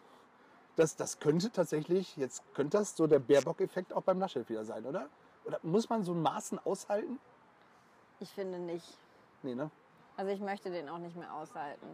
Das, 0.76 0.96
das 0.96 1.18
könnte 1.18 1.50
tatsächlich, 1.50 2.16
jetzt 2.16 2.42
könnte 2.54 2.78
das 2.78 2.96
so 2.96 3.06
der 3.06 3.18
Baerbock-Effekt 3.18 3.92
auch 3.92 4.02
beim 4.02 4.18
Laschet 4.18 4.48
wieder 4.48 4.64
sein, 4.64 4.86
oder? 4.86 5.08
Oder 5.44 5.58
muss 5.62 5.88
man 5.88 6.04
so 6.04 6.12
ein 6.12 6.22
Maßen 6.22 6.58
aushalten? 6.64 7.18
Ich 8.20 8.30
finde 8.30 8.58
nicht. 8.58 8.96
Nee, 9.42 9.54
ne? 9.54 9.70
Also 10.16 10.32
ich 10.32 10.40
möchte 10.40 10.70
den 10.70 10.88
auch 10.88 10.98
nicht 10.98 11.16
mehr 11.16 11.32
aushalten. 11.34 11.86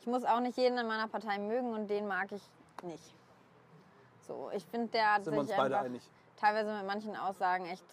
Ich 0.00 0.06
muss 0.06 0.24
auch 0.24 0.40
nicht 0.40 0.56
jeden 0.56 0.78
in 0.78 0.86
meiner 0.86 1.08
Partei 1.08 1.38
mögen 1.38 1.72
und 1.72 1.88
den 1.88 2.06
mag 2.06 2.30
ich 2.32 2.42
nicht. 2.82 3.14
So, 4.20 4.50
ich 4.54 4.64
finde, 4.66 4.88
der 4.88 5.14
hat 5.14 5.24
Sind 5.24 5.40
sich 5.46 5.58
einfach 5.58 5.80
einig. 5.80 6.02
teilweise 6.36 6.72
mit 6.72 6.86
manchen 6.86 7.16
Aussagen 7.16 7.66
echt 7.66 7.84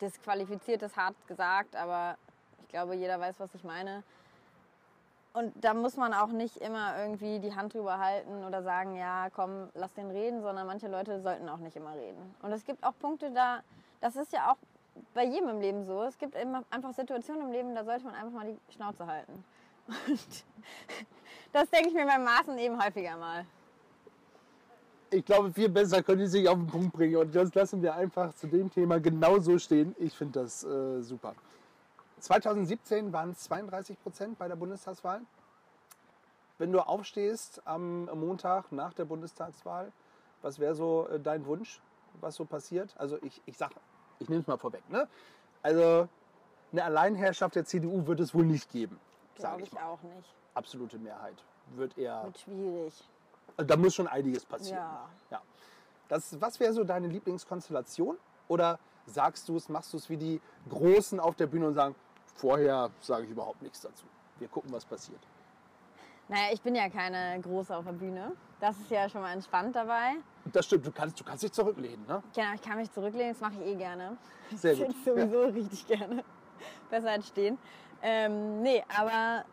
disqualifiziert, 0.00 0.82
ist 0.82 0.96
hart 0.96 1.14
gesagt, 1.26 1.76
aber 1.76 2.16
ich 2.62 2.68
glaube, 2.68 2.94
jeder 2.94 3.18
weiß, 3.18 3.38
was 3.40 3.54
ich 3.54 3.64
meine. 3.64 4.02
Und 5.34 5.52
da 5.62 5.74
muss 5.74 5.96
man 5.96 6.14
auch 6.14 6.28
nicht 6.28 6.56
immer 6.56 6.98
irgendwie 6.98 7.38
die 7.38 7.54
Hand 7.54 7.74
drüber 7.74 7.98
halten 7.98 8.44
oder 8.44 8.62
sagen, 8.62 8.96
ja, 8.96 9.28
komm, 9.30 9.68
lass 9.74 9.94
den 9.94 10.10
reden, 10.10 10.42
sondern 10.42 10.66
manche 10.66 10.88
Leute 10.88 11.20
sollten 11.20 11.48
auch 11.48 11.58
nicht 11.58 11.76
immer 11.76 11.94
reden. 11.94 12.34
Und 12.42 12.52
es 12.52 12.64
gibt 12.64 12.82
auch 12.82 12.96
Punkte 12.98 13.30
da, 13.30 13.60
das 14.00 14.16
ist 14.16 14.32
ja 14.32 14.50
auch 14.50 14.56
bei 15.14 15.24
jedem 15.24 15.48
im 15.50 15.60
Leben 15.60 15.84
so. 15.84 16.02
Es 16.02 16.18
gibt 16.18 16.34
immer 16.34 16.64
einfach 16.70 16.92
Situationen 16.92 17.46
im 17.46 17.52
Leben, 17.52 17.74
da 17.74 17.84
sollte 17.84 18.04
man 18.04 18.14
einfach 18.14 18.32
mal 18.32 18.46
die 18.46 18.72
Schnauze 18.72 19.06
halten. 19.06 19.44
Und 19.88 20.44
das 21.52 21.70
denke 21.70 21.88
ich 21.88 21.94
mir 21.94 22.06
beim 22.06 22.24
Maßen 22.24 22.56
eben 22.58 22.82
häufiger 22.82 23.16
mal. 23.16 23.46
Ich 25.10 25.24
glaube, 25.24 25.50
viel 25.50 25.70
besser 25.70 26.02
können 26.02 26.20
die 26.20 26.26
sich 26.26 26.46
auf 26.48 26.56
den 26.56 26.66
Punkt 26.66 26.92
bringen. 26.92 27.16
Und 27.16 27.34
das 27.34 27.54
lassen 27.54 27.80
wir 27.80 27.94
einfach 27.94 28.34
zu 28.34 28.46
dem 28.46 28.70
Thema 28.70 29.00
genau 29.00 29.38
so 29.38 29.58
stehen. 29.58 29.94
Ich 29.98 30.14
finde 30.14 30.40
das 30.40 30.64
äh, 30.64 31.00
super. 31.00 31.34
2017 32.20 33.12
waren 33.12 33.30
es 33.30 33.40
32 33.44 34.00
Prozent 34.02 34.38
bei 34.38 34.48
der 34.48 34.56
Bundestagswahl. 34.56 35.22
Wenn 36.58 36.72
du 36.72 36.80
aufstehst 36.80 37.62
am 37.64 38.06
Montag 38.06 38.72
nach 38.72 38.92
der 38.92 39.04
Bundestagswahl, 39.04 39.92
was 40.42 40.58
wäre 40.58 40.74
so 40.74 41.08
äh, 41.08 41.18
dein 41.20 41.46
Wunsch, 41.46 41.80
was 42.20 42.34
so 42.34 42.44
passiert? 42.44 42.94
Also 42.98 43.18
ich, 43.22 43.40
ich 43.46 43.56
sag, 43.56 43.70
ich 44.18 44.28
nehme 44.28 44.42
es 44.42 44.46
mal 44.46 44.58
vorweg. 44.58 44.82
Ne? 44.90 45.08
Also 45.62 46.08
eine 46.72 46.84
Alleinherrschaft 46.84 47.54
der 47.54 47.64
CDU 47.64 48.06
wird 48.06 48.20
es 48.20 48.34
wohl 48.34 48.44
nicht 48.44 48.70
geben, 48.70 48.98
Glaube 49.38 49.62
ich 49.62 49.72
ich 49.72 49.78
auch 49.78 50.02
nicht. 50.02 50.34
Absolute 50.54 50.98
Mehrheit 50.98 51.42
wird 51.74 51.96
eher. 51.98 52.24
Wird 52.24 52.38
schwierig. 52.38 53.04
Da 53.56 53.76
muss 53.76 53.94
schon 53.94 54.06
einiges 54.06 54.44
passieren. 54.44 54.78
Ja. 54.78 55.08
ja. 55.30 55.42
Das, 56.08 56.40
was 56.40 56.58
wäre 56.60 56.72
so 56.72 56.84
deine 56.84 57.08
Lieblingskonstellation? 57.08 58.16
Oder 58.48 58.78
sagst 59.06 59.48
du 59.48 59.56
es, 59.56 59.68
machst 59.68 59.92
du 59.92 59.96
es 59.96 60.08
wie 60.08 60.16
die 60.16 60.40
Großen 60.68 61.20
auf 61.20 61.34
der 61.34 61.46
Bühne 61.46 61.68
und 61.68 61.74
sagen, 61.74 61.94
vorher 62.34 62.90
sage 63.00 63.24
ich 63.24 63.30
überhaupt 63.30 63.62
nichts 63.62 63.80
dazu. 63.80 64.04
Wir 64.38 64.48
gucken, 64.48 64.72
was 64.72 64.84
passiert. 64.84 65.20
Naja, 66.28 66.52
ich 66.52 66.60
bin 66.60 66.74
ja 66.74 66.88
keine 66.88 67.40
Große 67.40 67.74
auf 67.74 67.84
der 67.84 67.92
Bühne. 67.92 68.32
Das 68.60 68.78
ist 68.78 68.90
ja 68.90 69.08
schon 69.08 69.22
mal 69.22 69.32
entspannt 69.32 69.74
dabei. 69.74 70.16
Das 70.52 70.66
stimmt, 70.66 70.86
du 70.86 70.92
kannst, 70.92 71.18
du 71.18 71.24
kannst 71.24 71.42
dich 71.42 71.52
zurücklehnen. 71.52 72.04
Ne? 72.06 72.22
Genau, 72.34 72.52
ich 72.54 72.62
kann 72.62 72.76
mich 72.76 72.90
zurücklehnen, 72.92 73.32
das 73.32 73.40
mache 73.40 73.54
ich 73.62 73.66
eh 73.66 73.74
gerne. 73.74 74.16
Sehr 74.54 74.72
Ich 74.74 74.80
gut. 74.80 74.88
sitze 74.94 75.14
sowieso 75.14 75.42
richtig 75.46 75.86
gerne. 75.86 76.24
Besser 76.90 77.10
als 77.10 77.28
stehen. 77.28 77.58
Ähm, 78.02 78.62
nee, 78.62 78.84
aber 78.96 79.44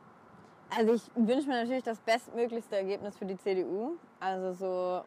also 0.75 0.93
ich 0.93 1.03
wünsche 1.15 1.47
mir 1.47 1.61
natürlich 1.61 1.83
das 1.83 1.99
bestmöglichste 1.99 2.77
Ergebnis 2.77 3.17
für 3.17 3.25
die 3.25 3.37
CDU. 3.37 3.97
Also 4.19 4.53
so 4.53 5.03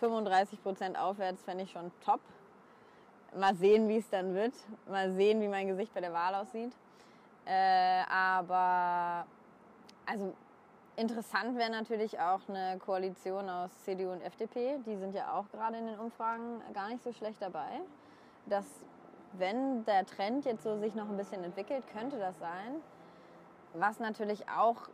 35 0.00 0.62
Prozent 0.62 0.98
aufwärts 0.98 1.42
fände 1.42 1.64
ich 1.64 1.70
schon 1.70 1.90
top. 2.04 2.20
Mal 3.36 3.54
sehen, 3.56 3.88
wie 3.88 3.98
es 3.98 4.08
dann 4.08 4.34
wird. 4.34 4.54
Mal 4.88 5.12
sehen, 5.12 5.40
wie 5.40 5.48
mein 5.48 5.66
Gesicht 5.66 5.92
bei 5.92 6.00
der 6.00 6.12
Wahl 6.12 6.34
aussieht. 6.34 6.72
Äh, 7.44 8.02
aber 8.08 9.26
also 10.06 10.32
interessant 10.96 11.56
wäre 11.58 11.70
natürlich 11.70 12.18
auch 12.18 12.40
eine 12.48 12.78
Koalition 12.78 13.48
aus 13.48 13.70
CDU 13.84 14.10
und 14.12 14.22
FDP. 14.22 14.78
Die 14.86 14.96
sind 14.96 15.14
ja 15.14 15.32
auch 15.32 15.48
gerade 15.50 15.76
in 15.76 15.86
den 15.86 15.98
Umfragen 15.98 16.62
gar 16.72 16.88
nicht 16.88 17.02
so 17.02 17.12
schlecht 17.12 17.40
dabei. 17.40 17.80
Dass, 18.46 18.64
wenn 19.38 19.84
der 19.84 20.06
Trend 20.06 20.44
jetzt 20.44 20.62
so 20.62 20.78
sich 20.78 20.94
noch 20.94 21.08
ein 21.08 21.16
bisschen 21.16 21.44
entwickelt, 21.44 21.84
könnte 21.92 22.18
das 22.18 22.38
sein. 22.38 22.76
Was 23.74 23.98
natürlich 23.98 24.48
auch 24.48 24.88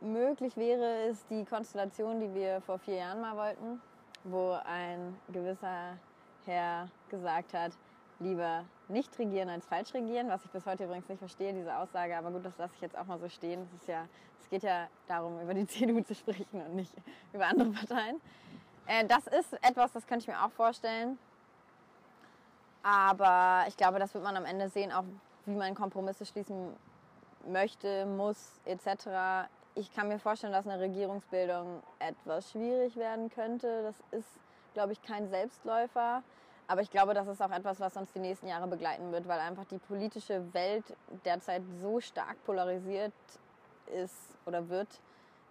möglich 0.00 0.56
wäre, 0.56 1.04
ist 1.04 1.28
die 1.30 1.44
Konstellation, 1.44 2.20
die 2.20 2.34
wir 2.34 2.60
vor 2.60 2.78
vier 2.78 2.96
Jahren 2.96 3.20
mal 3.20 3.36
wollten, 3.36 3.80
wo 4.24 4.56
ein 4.64 5.16
gewisser 5.32 5.96
Herr 6.44 6.88
gesagt 7.08 7.54
hat, 7.54 7.72
lieber 8.18 8.64
nicht 8.88 9.18
regieren 9.18 9.48
als 9.48 9.66
falsch 9.66 9.94
regieren, 9.94 10.28
was 10.28 10.44
ich 10.44 10.50
bis 10.50 10.64
heute 10.66 10.84
übrigens 10.84 11.08
nicht 11.08 11.18
verstehe, 11.18 11.52
diese 11.52 11.76
Aussage, 11.76 12.16
aber 12.16 12.30
gut, 12.30 12.44
das 12.44 12.56
lasse 12.58 12.74
ich 12.76 12.80
jetzt 12.80 12.96
auch 12.96 13.06
mal 13.06 13.18
so 13.18 13.28
stehen. 13.28 13.68
Es, 13.80 13.86
ja, 13.86 14.06
geht 14.48 14.62
ja 14.62 14.88
darum, 15.06 15.40
über 15.40 15.54
die 15.54 15.66
CDU 15.66 16.02
zu 16.02 16.14
sprechen 16.14 16.60
und 16.62 16.74
nicht 16.74 16.92
über 17.32 17.46
andere 17.46 17.70
Parteien. 17.70 18.20
Äh, 18.86 19.04
das 19.06 19.26
ist 19.26 19.52
etwas, 19.62 19.92
das 19.92 20.06
könnte 20.06 20.22
ich 20.22 20.28
mir 20.28 20.44
auch 20.44 20.52
vorstellen. 20.52 21.18
Aber 22.86 23.64
ich 23.66 23.76
glaube, 23.76 23.98
das 23.98 24.14
wird 24.14 24.22
man 24.22 24.36
am 24.36 24.44
Ende 24.44 24.68
sehen, 24.68 24.92
auch 24.92 25.02
wie 25.44 25.56
man 25.56 25.74
Kompromisse 25.74 26.24
schließen 26.24 26.72
möchte, 27.48 28.06
muss, 28.06 28.60
etc. 28.64 29.48
Ich 29.74 29.92
kann 29.92 30.06
mir 30.06 30.20
vorstellen, 30.20 30.52
dass 30.52 30.68
eine 30.68 30.78
Regierungsbildung 30.78 31.82
etwas 31.98 32.52
schwierig 32.52 32.94
werden 32.94 33.28
könnte. 33.28 33.82
Das 33.82 33.96
ist, 34.12 34.28
glaube 34.72 34.92
ich, 34.92 35.02
kein 35.02 35.28
Selbstläufer. 35.28 36.22
Aber 36.68 36.80
ich 36.80 36.92
glaube, 36.92 37.12
das 37.12 37.26
ist 37.26 37.42
auch 37.42 37.50
etwas, 37.50 37.80
was 37.80 37.96
uns 37.96 38.12
die 38.12 38.20
nächsten 38.20 38.46
Jahre 38.46 38.68
begleiten 38.68 39.10
wird, 39.10 39.26
weil 39.26 39.40
einfach 39.40 39.64
die 39.64 39.78
politische 39.78 40.54
Welt 40.54 40.84
derzeit 41.24 41.62
so 41.82 42.00
stark 42.00 42.36
polarisiert 42.44 43.12
ist 44.00 44.36
oder 44.46 44.68
wird 44.68 45.00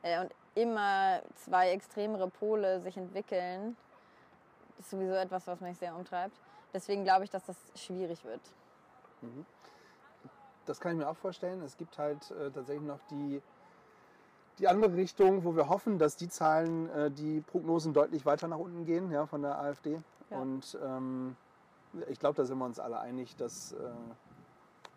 äh, 0.03 0.21
und 0.21 0.31
immer 0.55 1.19
zwei 1.35 1.71
extremere 1.71 2.29
Pole 2.29 2.79
sich 2.79 2.95
entwickeln. 2.95 3.75
Das 4.77 4.85
ist 4.85 4.91
sowieso 4.91 5.15
etwas, 5.15 5.45
was 5.47 5.59
mich 5.59 5.77
sehr 5.77 5.93
umtreibt. 5.93 6.37
Deswegen 6.75 7.03
glaube 7.05 7.23
ich, 7.23 7.31
dass 7.31 7.43
das 7.45 7.55
schwierig 7.73 8.23
wird. 8.23 8.41
Das 10.65 10.79
kann 10.79 10.91
ich 10.91 10.97
mir 10.97 11.07
auch 11.07 11.15
vorstellen. 11.17 11.61
Es 11.63 11.77
gibt 11.77 11.97
halt 11.97 12.29
äh, 12.31 12.51
tatsächlich 12.51 12.85
noch 12.85 12.99
die 13.09 13.41
die 14.59 14.67
andere 14.67 14.95
Richtung, 14.95 15.43
wo 15.43 15.55
wir 15.55 15.69
hoffen, 15.69 15.99
dass 15.99 16.15
die 16.15 16.29
Zahlen, 16.29 16.89
äh, 16.89 17.11
die 17.11 17.41
Prognosen 17.41 17.93
deutlich 17.93 18.25
weiter 18.25 18.47
nach 18.47 18.57
unten 18.57 18.85
gehen, 18.85 19.11
ja, 19.11 19.25
von 19.25 19.41
der 19.41 19.59
AfD. 19.59 20.01
Ja. 20.29 20.37
Und 20.37 20.77
ähm, 20.83 21.35
ich 22.07 22.19
glaube, 22.19 22.35
da 22.35 22.45
sind 22.45 22.57
wir 22.57 22.65
uns 22.65 22.79
alle 22.79 22.99
einig, 22.99 23.35
dass 23.35 23.73
äh, 23.73 23.75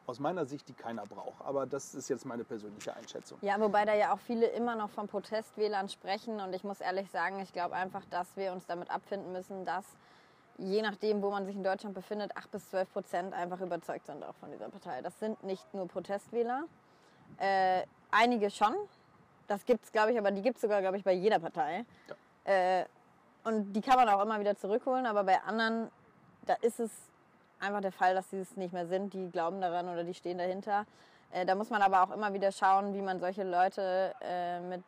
aus 0.06 0.20
meiner 0.20 0.46
Sicht 0.46 0.68
die 0.68 0.74
keiner 0.74 1.04
braucht. 1.04 1.44
Aber 1.44 1.66
das 1.66 1.94
ist 1.94 2.08
jetzt 2.08 2.24
meine 2.24 2.44
persönliche 2.44 2.94
Einschätzung. 2.94 3.38
Ja, 3.42 3.60
wobei 3.60 3.84
da 3.84 3.94
ja 3.94 4.12
auch 4.12 4.20
viele 4.20 4.46
immer 4.46 4.74
noch 4.76 4.90
von 4.90 5.06
Protestwählern 5.06 5.88
sprechen. 5.88 6.40
Und 6.40 6.54
ich 6.54 6.64
muss 6.64 6.80
ehrlich 6.80 7.10
sagen, 7.10 7.40
ich 7.40 7.52
glaube 7.52 7.74
einfach, 7.74 8.04
dass 8.10 8.36
wir 8.36 8.52
uns 8.52 8.64
damit 8.66 8.90
abfinden 8.90 9.32
müssen, 9.32 9.64
dass 9.64 9.84
je 10.58 10.82
nachdem, 10.82 11.22
wo 11.22 11.30
man 11.30 11.46
sich 11.46 11.54
in 11.54 11.62
Deutschland 11.62 11.94
befindet, 11.94 12.36
8 12.36 12.50
bis 12.50 12.68
12 12.70 12.92
Prozent 12.92 13.34
einfach 13.34 13.60
überzeugt 13.60 14.06
sind 14.06 14.24
auch 14.24 14.34
von 14.34 14.50
dieser 14.50 14.68
Partei. 14.68 15.00
Das 15.02 15.18
sind 15.18 15.42
nicht 15.44 15.72
nur 15.72 15.86
Protestwähler. 15.86 16.64
Äh, 17.38 17.82
einige 18.10 18.50
schon. 18.50 18.74
Das 19.46 19.64
gibt 19.64 19.84
es, 19.84 19.92
glaube 19.92 20.12
ich, 20.12 20.18
aber 20.18 20.30
die 20.30 20.42
gibt 20.42 20.56
es 20.56 20.62
sogar, 20.62 20.80
glaube 20.80 20.96
ich, 20.96 21.04
bei 21.04 21.12
jeder 21.12 21.38
Partei. 21.38 21.84
Äh, 22.44 22.84
und 23.44 23.72
die 23.72 23.80
kann 23.80 23.96
man 23.96 24.08
auch 24.08 24.22
immer 24.22 24.40
wieder 24.40 24.56
zurückholen. 24.56 25.06
Aber 25.06 25.24
bei 25.24 25.40
anderen, 25.42 25.90
da 26.44 26.54
ist 26.60 26.80
es 26.80 26.90
einfach 27.60 27.80
der 27.80 27.92
Fall, 27.92 28.14
dass 28.14 28.28
sie 28.30 28.38
es 28.38 28.56
nicht 28.56 28.72
mehr 28.72 28.86
sind. 28.86 29.14
Die 29.14 29.30
glauben 29.30 29.60
daran 29.60 29.88
oder 29.88 30.04
die 30.04 30.14
stehen 30.14 30.38
dahinter. 30.38 30.86
Äh, 31.30 31.46
da 31.46 31.54
muss 31.54 31.70
man 31.70 31.82
aber 31.82 32.02
auch 32.02 32.10
immer 32.10 32.34
wieder 32.34 32.52
schauen, 32.52 32.94
wie 32.94 33.02
man 33.02 33.20
solche 33.20 33.44
Leute 33.44 34.14
äh, 34.20 34.60
mit 34.60 34.82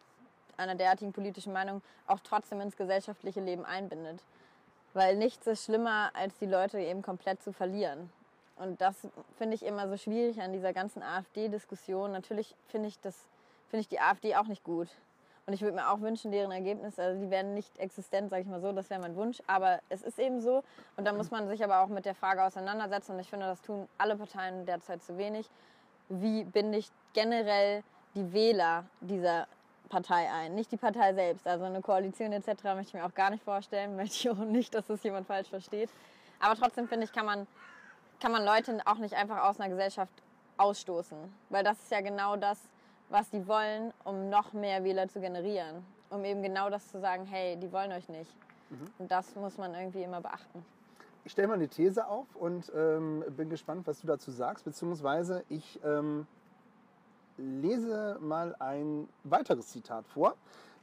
einer 0.57 0.75
derartigen 0.75 1.13
politischen 1.13 1.53
Meinung 1.53 1.81
auch 2.07 2.21
trotzdem 2.21 2.61
ins 2.61 2.77
gesellschaftliche 2.77 3.41
Leben 3.41 3.65
einbindet. 3.65 4.23
Weil 4.93 5.17
nichts 5.17 5.47
ist 5.47 5.65
schlimmer, 5.65 6.11
als 6.15 6.37
die 6.39 6.47
Leute 6.47 6.79
eben 6.81 7.03
komplett 7.03 7.43
zu 7.43 7.53
verlieren. 7.53 8.11
Und 8.57 8.81
das 8.81 9.09
finde 9.39 9.55
ich 9.55 9.65
immer 9.65 9.89
so 9.89 9.97
schwierig 9.97 10.41
an 10.43 10.53
dieser 10.53 10.73
ganzen 10.73 11.03
AfD-Diskussion. 11.03 12.13
Natürlich 12.13 12.55
finde 12.69 12.89
ich, 12.89 13.01
das, 13.01 13.17
ich 13.73 13.89
die 13.89 14.01
AfD 14.01 14.37
auch 14.37 14.47
nicht 14.47 14.65
gut. 14.65 14.89
Und 15.47 15.55
ich 15.55 15.63
würde 15.63 15.77
mir 15.77 15.91
auch 15.91 16.01
wünschen, 16.01 16.31
deren 16.31 16.53
Ergebnisse, 16.53 17.03
also 17.03 17.21
die 17.21 17.31
werden 17.31 17.55
nicht 17.55 17.79
existent, 17.79 18.31
sage 18.31 18.43
ich 18.43 18.49
mal 18.49 18.61
so, 18.61 18.73
das 18.73 18.91
wäre 18.91 19.01
mein 19.01 19.17
Wunsch. 19.17 19.43
Aber 19.47 19.81
es 19.89 20.03
ist 20.03 20.19
eben 20.19 20.41
so. 20.41 20.63
Und 20.97 21.07
da 21.07 21.13
muss 21.13 21.31
man 21.31 21.49
sich 21.49 21.65
aber 21.65 21.81
auch 21.81 21.89
mit 21.89 22.05
der 22.05 22.15
Frage 22.15 22.45
auseinandersetzen. 22.45 23.13
Und 23.13 23.21
ich 23.21 23.31
finde, 23.31 23.47
das 23.47 23.63
tun 23.63 23.89
alle 23.97 24.17
Parteien 24.17 24.67
derzeit 24.67 25.03
zu 25.03 25.17
wenig. 25.17 25.49
Wie 26.09 26.45
binde 26.45 26.79
ich 26.79 26.91
generell 27.15 27.83
die 28.15 28.33
Wähler 28.33 28.85
dieser 29.01 29.47
Partei 29.91 30.31
ein, 30.31 30.55
nicht 30.55 30.73
die 30.73 30.79
Partei 30.79 31.13
selbst. 31.13 31.47
Also 31.47 31.65
eine 31.65 31.83
Koalition 31.83 32.33
etc. 32.33 32.49
möchte 32.65 32.81
ich 32.89 32.95
mir 32.95 33.05
auch 33.05 33.15
gar 33.15 33.29
nicht 33.29 33.45
vorstellen, 33.45 33.97
möchte 33.97 34.17
ich 34.17 34.31
auch 34.31 34.45
nicht, 34.45 34.75
dass 34.75 34.87
das 34.87 35.03
jemand 35.03 35.27
falsch 35.27 35.49
versteht. 35.49 35.91
Aber 36.39 36.55
trotzdem 36.55 36.89
finde 36.89 37.05
ich, 37.05 37.13
kann 37.13 37.27
man, 37.27 37.47
kann 38.21 38.33
man 38.33 38.45
Leute 38.45 38.81
auch 38.87 38.97
nicht 38.97 39.15
einfach 39.15 39.43
aus 39.45 39.61
einer 39.61 39.69
Gesellschaft 39.69 40.13
ausstoßen. 40.57 41.19
Weil 41.51 41.65
das 41.65 41.79
ist 41.79 41.91
ja 41.91 42.01
genau 42.01 42.37
das, 42.37 42.59
was 43.11 43.29
die 43.29 43.47
wollen, 43.47 43.93
um 44.05 44.31
noch 44.31 44.55
mehr 44.55 44.83
Wähler 44.85 45.09
zu 45.09 45.21
generieren. 45.21 45.85
Um 46.09 46.25
eben 46.25 46.43
genau 46.43 46.71
das 46.71 46.89
zu 46.91 47.01
sagen, 47.01 47.27
hey, 47.27 47.57
die 47.57 47.71
wollen 47.71 47.93
euch 47.93 48.09
nicht. 48.09 48.33
Und 48.99 49.11
das 49.11 49.35
muss 49.35 49.59
man 49.59 49.75
irgendwie 49.75 50.03
immer 50.03 50.21
beachten. 50.21 50.65
Ich 51.25 51.33
stelle 51.33 51.49
mal 51.49 51.55
eine 51.55 51.69
These 51.69 52.07
auf 52.07 52.27
und 52.37 52.71
ähm, 52.75 53.25
bin 53.37 53.51
gespannt, 53.51 53.87
was 53.87 54.01
du 54.01 54.07
dazu 54.07 54.31
sagst. 54.31 54.65
Beziehungsweise 54.65 55.45
ich 55.49 55.81
ähm, 55.85 56.27
lese 57.41 58.19
mal 58.21 58.55
ein 58.59 59.09
weiteres 59.25 59.69
Zitat 59.69 60.07
vor. 60.07 60.37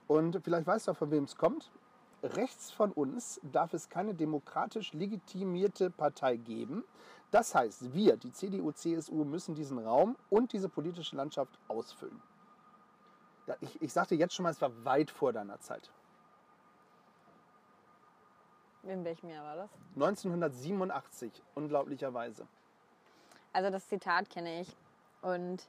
Und 0.08 0.40
vielleicht 0.44 0.68
weißt 0.68 0.88
du 0.88 0.92
auch, 0.92 0.98
von 0.98 1.12
wem 1.12 1.26
es 1.26 1.36
kommt. 1.36 1.72
Rechts 2.24 2.72
von 2.72 2.92
uns 2.92 3.40
darf 3.44 3.74
es 3.74 3.90
keine 3.90 4.14
demokratisch 4.16 4.94
legitimierte 4.94 5.92
Partei 5.92 6.38
geben. 6.38 6.84
Das 7.32 7.54
heißt, 7.54 7.94
wir, 7.94 8.18
die 8.18 8.32
CDU, 8.32 8.72
CSU, 8.72 9.24
müssen 9.24 9.54
diesen 9.54 9.80
Raum 9.80 10.16
und 10.30 10.54
diese 10.54 10.70
politische 10.70 11.16
Landschaft 11.16 11.60
ausfüllen. 11.68 12.22
Ich, 13.62 13.82
ich 13.82 13.94
sagte 13.94 14.16
jetzt 14.16 14.34
schon 14.34 14.44
mal, 14.44 14.50
es 14.50 14.62
war 14.62 14.72
weit 14.84 15.12
vor 15.12 15.32
deiner 15.32 15.60
Zeit. 15.60 15.92
In 18.84 19.04
welchem 19.04 19.30
Jahr 19.30 19.44
war 19.44 19.56
das? 19.56 19.70
1987, 19.96 21.44
unglaublicherweise. 21.56 22.48
Also 23.52 23.70
das 23.70 23.88
Zitat 23.88 24.30
kenne 24.30 24.62
ich. 24.62 24.76
Und 25.22 25.68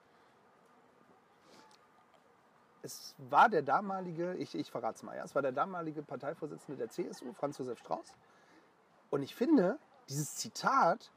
Es 2.89 3.15
war 3.19 3.51
der 3.51 3.61
damalige, 3.61 4.35
ich, 4.37 4.55
ich 4.55 4.71
verrate 4.71 4.97
es 4.97 5.03
mal, 5.03 5.15
ja, 5.15 5.23
es 5.23 5.35
war 5.35 5.43
der 5.43 5.53
damalige 5.53 6.03
Parteivorsitzende 6.03 6.79
der 6.79 6.89
CSU, 6.89 7.35
Franz 7.35 7.59
Josef 7.59 7.79
Strauß. 7.81 8.15
Und 9.11 9.23
ich 9.23 9.35
finde, 9.35 9.79
dieses 10.09 10.37
Zitat 10.37 11.13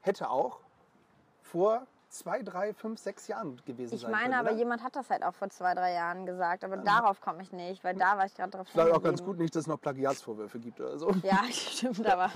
hätte 0.00 0.28
auch 0.28 0.58
vor 1.40 1.86
zwei, 2.08 2.42
drei, 2.42 2.74
fünf, 2.74 2.98
sechs 2.98 3.28
Jahren 3.28 3.62
gewesen 3.64 3.94
ich 3.94 4.00
sein 4.00 4.10
meine 4.10 4.34
können. 4.34 4.48
aber, 4.48 4.50
jemand 4.52 4.82
hat 4.82 4.96
das 4.96 5.08
halt 5.08 5.22
auch 5.22 5.34
vor 5.34 5.50
zwei, 5.50 5.74
drei 5.74 5.92
Jahren 5.92 6.26
gesagt. 6.26 6.64
Aber 6.64 6.78
darauf 6.78 7.20
komme 7.20 7.42
ich 7.42 7.52
nicht, 7.52 7.84
weil 7.84 7.94
da 7.94 8.18
war 8.18 8.26
ich 8.26 8.34
gerade 8.34 8.50
drauf 8.50 8.66
Vielleicht 8.68 8.92
auch 8.92 9.02
ganz 9.02 9.22
gut 9.22 9.38
nicht, 9.38 9.54
dass 9.54 9.62
es 9.62 9.66
noch 9.68 9.80
Plagiatsvorwürfe 9.80 10.58
gibt 10.58 10.80
oder 10.80 10.98
so. 10.98 11.10
Ja, 11.22 11.44
stimmt, 11.50 12.04
aber 12.06 12.30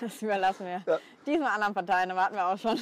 das 0.00 0.22
überlassen 0.22 0.66
wir. 0.66 0.82
Ja. 0.86 1.00
Diesmal 1.26 1.50
anderen 1.50 1.74
Parteien, 1.74 2.08
da 2.10 2.14
warten 2.16 2.36
wir 2.36 2.46
auch 2.46 2.58
schon. 2.58 2.78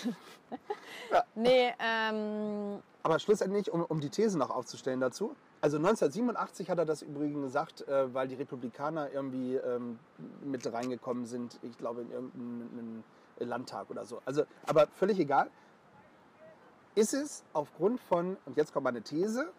Ja. 1.10 1.24
Nee, 1.34 1.74
ähm, 1.78 2.82
Aber 3.06 3.20
schlussendlich, 3.20 3.72
um, 3.72 3.84
um 3.84 4.00
die 4.00 4.10
These 4.10 4.36
noch 4.36 4.50
aufzustellen 4.50 4.98
dazu, 4.98 5.36
also 5.60 5.76
1987 5.76 6.68
hat 6.68 6.78
er 6.78 6.84
das 6.84 7.02
übrigens 7.02 7.40
gesagt, 7.40 7.86
äh, 7.86 8.12
weil 8.12 8.26
die 8.26 8.34
Republikaner 8.34 9.12
irgendwie 9.12 9.54
ähm, 9.54 10.00
mit 10.44 10.66
reingekommen 10.72 11.24
sind, 11.24 11.56
ich 11.62 11.78
glaube 11.78 12.00
in 12.00 12.10
irgendeinen 12.10 13.04
Landtag 13.38 13.90
oder 13.90 14.04
so. 14.06 14.20
Also, 14.24 14.42
aber 14.66 14.88
völlig 14.88 15.20
egal. 15.20 15.52
Ist 16.96 17.14
es 17.14 17.44
aufgrund 17.52 18.00
von, 18.00 18.38
und 18.44 18.56
jetzt 18.56 18.72
kommt 18.72 18.82
meine 18.82 19.02
These, 19.02 19.52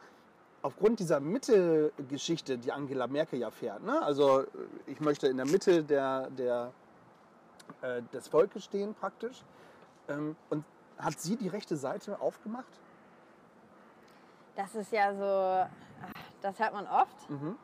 aufgrund 0.61 0.99
dieser 0.99 1.21
Mitte-Geschichte, 1.21 2.57
die 2.57 2.73
Angela 2.73 3.07
Merkel 3.07 3.39
ja 3.39 3.49
fährt, 3.49 3.81
ne? 3.81 4.01
also 4.01 4.43
ich 4.87 4.99
möchte 4.99 5.27
in 5.27 5.37
der 5.37 5.45
Mitte 5.45 5.85
der, 5.85 6.29
der, 6.31 6.73
äh, 7.81 8.01
des 8.11 8.27
Volkes 8.27 8.65
stehen 8.65 8.93
praktisch, 8.93 9.41
ähm, 10.09 10.35
und 10.49 10.65
hat 10.97 11.17
sie 11.21 11.37
die 11.37 11.47
rechte 11.47 11.77
Seite 11.77 12.19
aufgemacht? 12.19 12.81
Das 14.57 14.75
ist 14.75 14.91
ja 14.91 15.13
so, 15.13 15.69
ach, 16.03 16.21
das 16.41 16.59
hört 16.59 16.73
man 16.73 16.87
oft. 16.87 17.29
Mhm. 17.29 17.57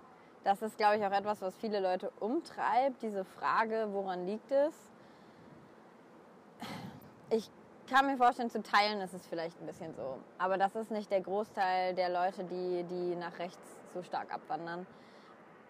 Das 0.44 0.62
ist, 0.62 0.78
glaube 0.78 0.98
ich, 0.98 1.06
auch 1.06 1.12
etwas, 1.12 1.42
was 1.42 1.56
viele 1.58 1.80
Leute 1.80 2.12
umtreibt, 2.20 3.02
diese 3.02 3.26
Frage, 3.26 3.88
woran 3.92 4.26
liegt 4.26 4.52
es? 4.52 4.74
Ich 7.30 7.50
kann 7.90 8.06
mir 8.06 8.18
vorstellen, 8.18 8.50
zu 8.50 8.62
teilen 8.62 9.02
ist 9.02 9.14
es 9.14 9.26
vielleicht 9.26 9.60
ein 9.60 9.66
bisschen 9.66 9.94
so. 9.96 10.18
Aber 10.38 10.58
das 10.58 10.76
ist 10.76 10.92
nicht 10.92 11.10
der 11.12 11.22
Großteil 11.22 11.96
der 11.96 12.10
Leute, 12.10 12.44
die, 12.44 12.84
die 12.84 13.16
nach 13.16 13.40
rechts 13.40 13.80
so 13.94 14.04
stark 14.04 14.34
abwandern. 14.34 14.86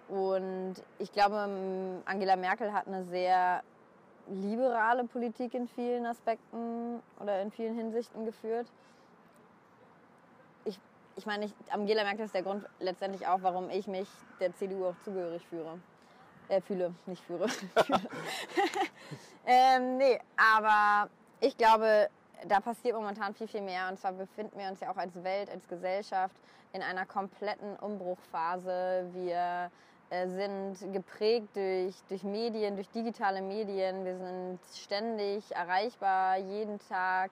Und 0.10 0.76
ich 1.00 1.12
glaube, 1.12 1.38
m, 1.38 2.02
Angela 2.06 2.36
Merkel 2.36 2.74
hat 2.74 2.88
eine 2.88 3.06
sehr 3.06 3.64
liberale 4.28 5.06
Politik 5.06 5.54
in 5.54 5.68
vielen 5.68 6.06
Aspekten 6.06 7.02
oder 7.20 7.42
in 7.42 7.52
vielen 7.52 7.76
Hinsichten 7.76 8.26
geführt. 8.26 8.68
Ich, 11.16 11.26
meine, 11.26 11.46
ich, 11.46 11.54
Angela 11.70 12.04
Merkel 12.04 12.26
ist 12.26 12.34
der 12.34 12.44
Grund 12.44 12.66
letztendlich 12.80 13.28
auch, 13.28 13.42
warum 13.42 13.70
ich 13.70 13.88
mich 13.88 14.08
der 14.40 14.56
CDU 14.56 14.88
auch 14.88 14.96
zugehörig 15.04 15.46
führe. 15.48 15.80
Äh, 16.50 16.62
fühle, 16.62 16.94
nicht 17.06 17.24
führe. 17.24 17.46
ähm, 19.46 19.98
nee, 19.98 20.20
aber 20.36 21.10
ich 21.40 21.58
glaube, 21.58 22.10
da 22.48 22.60
passiert 22.60 22.96
momentan 22.96 23.34
viel, 23.34 23.48
viel 23.48 23.62
mehr. 23.62 23.88
Und 23.90 24.00
zwar 24.00 24.14
befinden 24.14 24.58
wir 24.58 24.68
uns 24.68 24.80
ja 24.80 24.92
auch 24.92 24.98
als 24.98 25.24
Welt, 25.24 25.50
als 25.50 25.68
Gesellschaft 25.68 26.36
in 26.74 26.82
einer 26.82 27.06
kompletten 27.06 27.76
Umbruchphase. 27.78 29.08
Wir 29.14 29.72
äh, 30.10 30.28
sind 30.28 30.94
geprägt 30.94 31.56
durch, 31.56 31.96
durch 32.10 32.24
Medien, 32.24 32.76
durch 32.76 32.90
digitale 32.90 33.42
Medien. 33.42 34.04
Wir 34.04 34.18
sind 34.18 34.60
ständig 34.76 35.56
erreichbar, 35.56 36.38
jeden 36.38 36.80
Tag. 36.90 37.32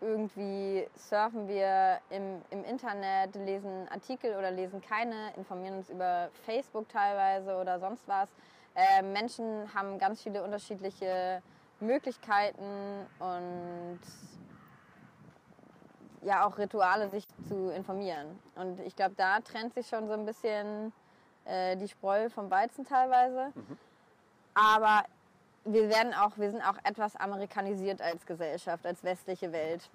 Irgendwie 0.00 0.86
surfen 0.94 1.48
wir 1.48 1.98
im, 2.10 2.40
im 2.50 2.64
Internet, 2.64 3.34
lesen 3.34 3.88
Artikel 3.90 4.36
oder 4.36 4.50
lesen 4.50 4.80
keine, 4.80 5.32
informieren 5.36 5.78
uns 5.78 5.90
über 5.90 6.28
Facebook 6.44 6.88
teilweise 6.88 7.56
oder 7.56 7.80
sonst 7.80 8.06
was. 8.06 8.28
Äh, 8.74 9.02
Menschen 9.02 9.72
haben 9.74 9.98
ganz 9.98 10.22
viele 10.22 10.44
unterschiedliche 10.44 11.42
Möglichkeiten 11.80 13.06
und 13.18 14.00
ja 16.22 16.46
auch 16.46 16.58
Rituale, 16.58 17.08
sich 17.08 17.26
zu 17.48 17.70
informieren. 17.70 18.38
Und 18.54 18.80
ich 18.80 18.94
glaube, 18.94 19.14
da 19.16 19.40
trennt 19.40 19.74
sich 19.74 19.88
schon 19.88 20.06
so 20.06 20.14
ein 20.14 20.24
bisschen 20.24 20.92
äh, 21.44 21.76
die 21.76 21.88
Spreu 21.88 22.28
vom 22.30 22.50
Weizen 22.50 22.84
teilweise. 22.84 23.52
Aber 24.54 25.04
wir 25.72 25.88
werden 25.88 26.14
auch, 26.14 26.36
wir 26.36 26.50
sind 26.50 26.62
auch 26.62 26.78
etwas 26.84 27.16
amerikanisiert 27.16 28.00
als 28.00 28.24
Gesellschaft, 28.26 28.86
als 28.86 29.04
westliche 29.04 29.52
Welt. 29.52 29.88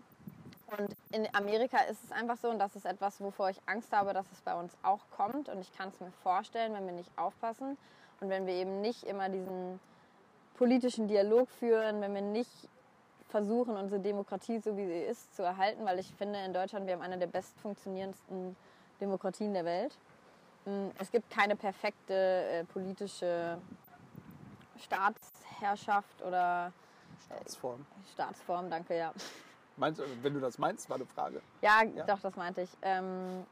Und 0.78 0.96
in 1.12 1.28
Amerika 1.36 1.78
ist 1.90 2.04
es 2.04 2.12
einfach 2.12 2.38
so, 2.38 2.50
und 2.50 2.60
das 2.60 2.76
ist 2.76 2.86
etwas, 2.86 3.20
wovor 3.22 3.50
ich 3.50 3.60
Angst 3.66 3.92
habe, 3.92 4.14
dass 4.14 4.26
es 4.32 4.42
bei 4.42 4.56
uns 4.56 4.76
auch 4.84 5.02
kommt. 5.16 5.50
Und 5.50 5.62
ich 5.62 5.72
kann 5.78 5.90
es 5.90 6.00
mir 6.00 6.12
vorstellen, 6.24 6.74
wenn 6.74 6.86
wir 6.86 6.94
nicht 6.94 7.12
aufpassen 7.16 7.78
und 8.22 8.30
wenn 8.30 8.48
wir 8.48 8.54
eben 8.54 8.82
nicht 8.82 9.04
immer 9.04 9.30
diesen 9.30 9.80
politischen 10.56 11.08
Dialog 11.08 11.50
führen, 11.50 12.02
wenn 12.02 12.14
wir 12.14 12.22
nicht 12.22 12.70
versuchen, 13.30 13.76
unsere 13.76 14.00
Demokratie 14.00 14.60
so 14.60 14.78
wie 14.78 14.86
sie 14.86 15.02
ist 15.02 15.36
zu 15.36 15.42
erhalten, 15.42 15.86
weil 15.86 16.00
ich 16.00 16.14
finde, 16.16 16.40
in 16.40 16.54
Deutschland, 16.54 16.86
wir 16.86 16.94
haben 16.94 17.02
eine 17.02 17.18
der 17.18 17.28
best 17.28 17.60
funktionierendsten 17.60 18.56
Demokratien 19.02 19.54
der 19.54 19.66
Welt. 19.66 19.98
Mm, 20.66 20.90
Es 21.00 21.12
gibt 21.12 21.30
keine 21.32 21.56
perfekte 21.56 22.14
äh, 22.14 22.64
politische 22.66 23.58
Staatsherrschaft 25.58 26.22
oder 26.22 26.72
Staatsform. 27.26 27.86
Staatsform, 28.14 28.70
danke, 28.70 28.98
ja. 28.98 29.14
Meinst, 29.78 30.02
wenn 30.22 30.34
du 30.34 30.40
das 30.40 30.58
meinst, 30.58 30.90
war 30.90 30.98
eine 30.98 31.06
Frage. 31.06 31.42
Ja, 31.62 31.84
Ja. 31.84 32.04
doch, 32.06 32.20
das 32.20 32.36
meinte 32.36 32.62
ich. 32.62 32.70
Ähm, 32.82 33.46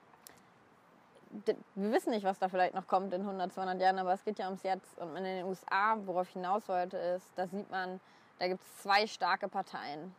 wir 1.76 1.92
wissen 1.92 2.12
nicht, 2.12 2.26
was 2.26 2.40
da 2.40 2.50
vielleicht 2.50 2.76
noch 2.76 2.88
kommt 2.88 3.14
in 3.14 3.22
100, 3.22 3.54
200 3.54 3.80
Jahren, 3.80 4.00
aber 4.00 4.14
es 4.14 4.24
geht 4.24 4.38
ja 4.38 4.46
ums 4.48 4.64
Jetzt. 4.64 4.98
Und 5.00 5.16
in 5.16 5.24
den 5.24 5.46
USA, 5.46 5.96
worauf 6.06 6.28
ich 6.28 6.34
hinaus 6.34 6.68
wollte, 6.68 6.98
ist, 6.98 7.26
da 7.36 7.48
sieht 7.48 7.72
man, 7.72 8.00
da 8.38 8.48
gibt 8.48 8.62
es 8.62 8.82
zwei 8.82 9.08
starke 9.08 9.48
Parteien. 9.48 10.14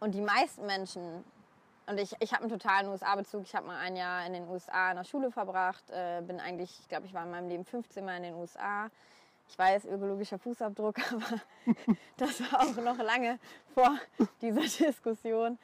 Und 0.00 0.14
die 0.14 0.20
meisten 0.20 0.66
Menschen, 0.66 1.24
und 1.86 1.98
ich, 1.98 2.14
ich 2.20 2.32
habe 2.32 2.42
einen 2.42 2.50
totalen 2.52 2.88
USA-Bezug, 2.88 3.42
ich 3.44 3.54
habe 3.54 3.66
mal 3.66 3.78
ein 3.78 3.96
Jahr 3.96 4.26
in 4.26 4.32
den 4.32 4.48
USA 4.48 4.90
in 4.90 4.96
der 4.96 5.04
Schule 5.04 5.30
verbracht, 5.30 5.88
äh, 5.90 6.20
bin 6.22 6.40
eigentlich, 6.40 6.78
ich 6.80 6.88
glaube, 6.88 7.06
ich 7.06 7.14
war 7.14 7.22
in 7.24 7.30
meinem 7.30 7.48
Leben 7.48 7.64
15 7.64 8.04
Mal 8.04 8.16
in 8.18 8.24
den 8.24 8.34
USA. 8.34 8.88
Ich 9.48 9.58
weiß, 9.58 9.86
ökologischer 9.86 10.38
Fußabdruck, 10.38 10.96
aber 11.12 11.40
das 12.16 12.40
war 12.40 12.60
auch 12.60 12.76
noch 12.76 12.98
lange 12.98 13.38
vor 13.74 13.98
dieser 14.40 14.60
Diskussion. 14.60 15.58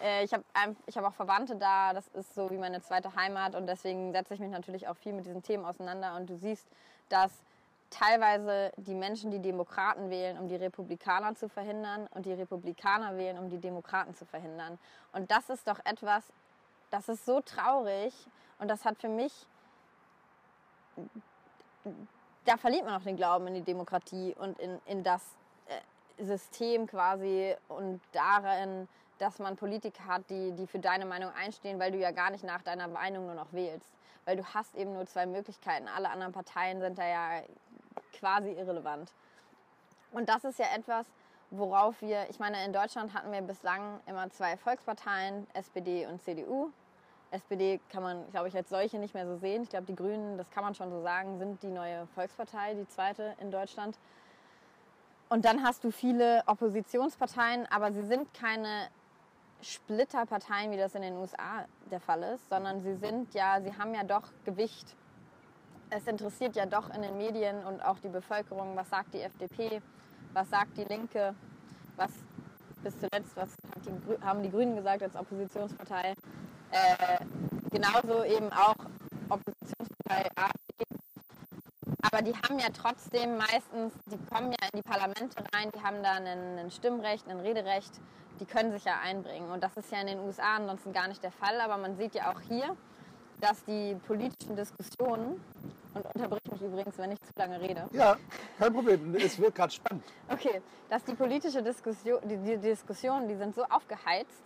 Äh, 0.00 0.24
Ich 0.24 0.32
habe 0.32 0.44
ich 0.86 0.96
hab 0.96 1.04
auch 1.04 1.14
Verwandte 1.14 1.56
da, 1.56 1.92
das 1.92 2.06
ist 2.08 2.34
so 2.34 2.50
wie 2.50 2.58
meine 2.58 2.80
zweite 2.80 3.14
Heimat 3.14 3.54
und 3.54 3.66
deswegen 3.66 4.12
setze 4.12 4.34
ich 4.34 4.40
mich 4.40 4.50
natürlich 4.50 4.88
auch 4.88 4.96
viel 4.96 5.12
mit 5.12 5.26
diesen 5.26 5.42
Themen 5.42 5.64
auseinander 5.64 6.14
und 6.16 6.30
du 6.30 6.36
siehst, 6.36 6.66
dass 7.08 7.32
teilweise 7.90 8.72
die 8.76 8.94
Menschen 8.94 9.30
die 9.30 9.40
Demokraten 9.40 10.10
wählen, 10.10 10.38
um 10.38 10.48
die 10.48 10.56
Republikaner 10.56 11.34
zu 11.34 11.48
verhindern 11.48 12.08
und 12.14 12.26
die 12.26 12.32
Republikaner 12.32 13.16
wählen, 13.16 13.38
um 13.38 13.48
die 13.48 13.58
Demokraten 13.58 14.14
zu 14.14 14.24
verhindern. 14.26 14.78
Und 15.12 15.30
das 15.30 15.48
ist 15.50 15.66
doch 15.68 15.78
etwas, 15.84 16.24
das 16.90 17.08
ist 17.08 17.24
so 17.24 17.40
traurig 17.40 18.14
und 18.58 18.68
das 18.68 18.84
hat 18.84 18.98
für 18.98 19.08
mich, 19.08 19.46
da 22.44 22.56
verliert 22.56 22.84
man 22.84 22.94
auch 22.94 23.04
den 23.04 23.16
Glauben 23.16 23.46
in 23.48 23.54
die 23.54 23.62
Demokratie 23.62 24.34
und 24.38 24.58
in, 24.58 24.78
in 24.86 25.02
das 25.02 25.22
äh, 25.68 26.24
System 26.24 26.86
quasi 26.86 27.54
und 27.68 28.00
darin, 28.12 28.88
dass 29.18 29.38
man 29.38 29.56
Politiker 29.56 30.06
hat, 30.06 30.28
die, 30.28 30.52
die 30.52 30.66
für 30.66 30.78
deine 30.78 31.06
Meinung 31.06 31.30
einstehen, 31.32 31.78
weil 31.78 31.92
du 31.92 31.98
ja 31.98 32.10
gar 32.10 32.30
nicht 32.30 32.44
nach 32.44 32.62
deiner 32.62 32.88
Meinung 32.88 33.26
nur 33.26 33.34
noch 33.34 33.52
wählst. 33.52 33.86
Weil 34.24 34.36
du 34.36 34.44
hast 34.44 34.74
eben 34.74 34.92
nur 34.92 35.06
zwei 35.06 35.26
Möglichkeiten. 35.26 35.86
Alle 35.88 36.10
anderen 36.10 36.32
Parteien 36.32 36.80
sind 36.80 36.98
da 36.98 37.06
ja 37.06 37.42
quasi 38.18 38.52
irrelevant. 38.52 39.12
Und 40.12 40.28
das 40.28 40.44
ist 40.44 40.58
ja 40.58 40.66
etwas, 40.74 41.06
worauf 41.50 42.00
wir, 42.00 42.28
ich 42.30 42.38
meine, 42.38 42.64
in 42.64 42.72
Deutschland 42.72 43.14
hatten 43.14 43.32
wir 43.32 43.42
bislang 43.42 44.00
immer 44.06 44.30
zwei 44.30 44.56
Volksparteien, 44.56 45.46
SPD 45.54 46.06
und 46.06 46.22
CDU. 46.22 46.70
SPD 47.34 47.80
kann 47.90 48.02
man, 48.02 48.30
glaube 48.30 48.48
ich, 48.48 48.56
als 48.56 48.68
solche 48.70 48.98
nicht 48.98 49.14
mehr 49.14 49.26
so 49.26 49.36
sehen. 49.36 49.62
Ich 49.62 49.68
glaube, 49.68 49.86
die 49.86 49.94
Grünen, 49.94 50.38
das 50.38 50.50
kann 50.50 50.64
man 50.64 50.74
schon 50.74 50.90
so 50.90 51.02
sagen, 51.02 51.38
sind 51.38 51.62
die 51.62 51.70
neue 51.70 52.06
Volkspartei, 52.14 52.74
die 52.74 52.88
zweite 52.88 53.34
in 53.40 53.50
Deutschland. 53.50 53.98
Und 55.28 55.44
dann 55.44 55.62
hast 55.62 55.84
du 55.84 55.90
viele 55.90 56.42
Oppositionsparteien, 56.46 57.66
aber 57.70 57.92
sie 57.92 58.02
sind 58.02 58.32
keine 58.34 58.88
Splitterparteien, 59.62 60.70
wie 60.70 60.76
das 60.76 60.94
in 60.94 61.02
den 61.02 61.16
USA 61.16 61.64
der 61.90 62.00
Fall 62.00 62.22
ist, 62.22 62.48
sondern 62.48 62.82
sie 62.82 62.94
sind 62.94 63.34
ja, 63.34 63.60
sie 63.60 63.76
haben 63.76 63.94
ja 63.94 64.04
doch 64.04 64.30
Gewicht. 64.44 64.94
Es 65.90 66.06
interessiert 66.06 66.54
ja 66.56 66.66
doch 66.66 66.94
in 66.94 67.02
den 67.02 67.16
Medien 67.16 67.64
und 67.64 67.84
auch 67.84 67.98
die 67.98 68.08
Bevölkerung, 68.08 68.76
was 68.76 68.90
sagt 68.90 69.14
die 69.14 69.20
FDP, 69.20 69.80
was 70.32 70.50
sagt 70.50 70.76
die 70.76 70.84
Linke, 70.84 71.34
was 71.96 72.10
bis 72.82 72.98
zuletzt, 72.98 73.34
was 73.36 73.54
haben 74.20 74.42
die 74.42 74.50
Grünen 74.50 74.76
gesagt 74.76 75.02
als 75.02 75.16
Oppositionspartei. 75.16 76.14
Äh, 76.70 77.24
genauso 77.70 78.24
eben 78.24 78.52
auch 78.52 78.76
Oppositionspartei 79.28 80.30
AfD. 80.36 80.84
Aber 82.02 82.22
die 82.22 82.32
haben 82.34 82.58
ja 82.58 82.68
trotzdem 82.72 83.36
meistens, 83.36 83.92
die 84.06 84.18
kommen 84.32 84.52
ja 84.52 84.68
in 84.72 84.80
die 84.80 84.82
Parlamente 84.82 85.42
rein, 85.54 85.70
die 85.74 85.82
haben 85.82 86.02
da 86.02 86.12
ein, 86.12 86.70
Stimmrecht, 86.70 87.28
ein 87.28 87.40
Rederecht, 87.40 87.92
die 88.40 88.46
können 88.46 88.72
sich 88.72 88.84
ja 88.84 89.00
einbringen. 89.02 89.50
Und 89.50 89.62
das 89.62 89.76
ist 89.76 89.90
ja 89.90 90.00
in 90.00 90.08
den 90.08 90.18
USA 90.20 90.56
ansonsten 90.56 90.92
gar 90.92 91.08
nicht 91.08 91.22
der 91.22 91.32
Fall. 91.32 91.60
Aber 91.60 91.78
man 91.78 91.96
sieht 91.96 92.14
ja 92.14 92.30
auch 92.30 92.40
hier, 92.40 92.76
dass 93.40 93.64
die 93.64 93.96
politischen 94.06 94.56
Diskussionen, 94.56 95.40
und 95.94 96.04
unterbrich 96.14 96.42
mich 96.50 96.62
übrigens, 96.62 96.98
wenn 96.98 97.12
ich 97.12 97.20
zu 97.20 97.32
lange 97.36 97.60
rede, 97.60 97.88
Ja, 97.92 98.16
kein 98.58 98.72
Problem. 98.72 99.14
Es 99.14 99.38
wird 99.38 99.54
gerade 99.54 99.72
spannend. 99.72 100.04
Okay, 100.28 100.60
dass 100.88 101.04
die 101.04 101.14
politische 101.14 101.62
Diskussion, 101.62 102.20
die, 102.24 102.36
die 102.36 102.56
Diskussionen, 102.58 103.28
die 103.28 103.36
sind 103.36 103.54
so 103.54 103.64
aufgeheizt 103.64 104.42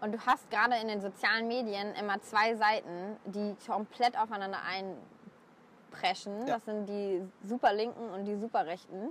und 0.00 0.12
du 0.12 0.18
hast 0.26 0.48
gerade 0.50 0.76
in 0.76 0.88
den 0.88 1.00
sozialen 1.00 1.48
Medien 1.48 1.94
immer 1.94 2.20
zwei 2.22 2.54
Seiten, 2.54 3.16
die 3.24 3.56
komplett 3.66 4.16
aufeinander 4.16 4.60
einpreschen. 4.62 6.46
Ja. 6.46 6.54
Das 6.54 6.64
sind 6.64 6.86
die 6.86 7.22
Superlinken 7.44 8.10
und 8.10 8.24
die 8.24 8.36
Superrechten. 8.36 9.10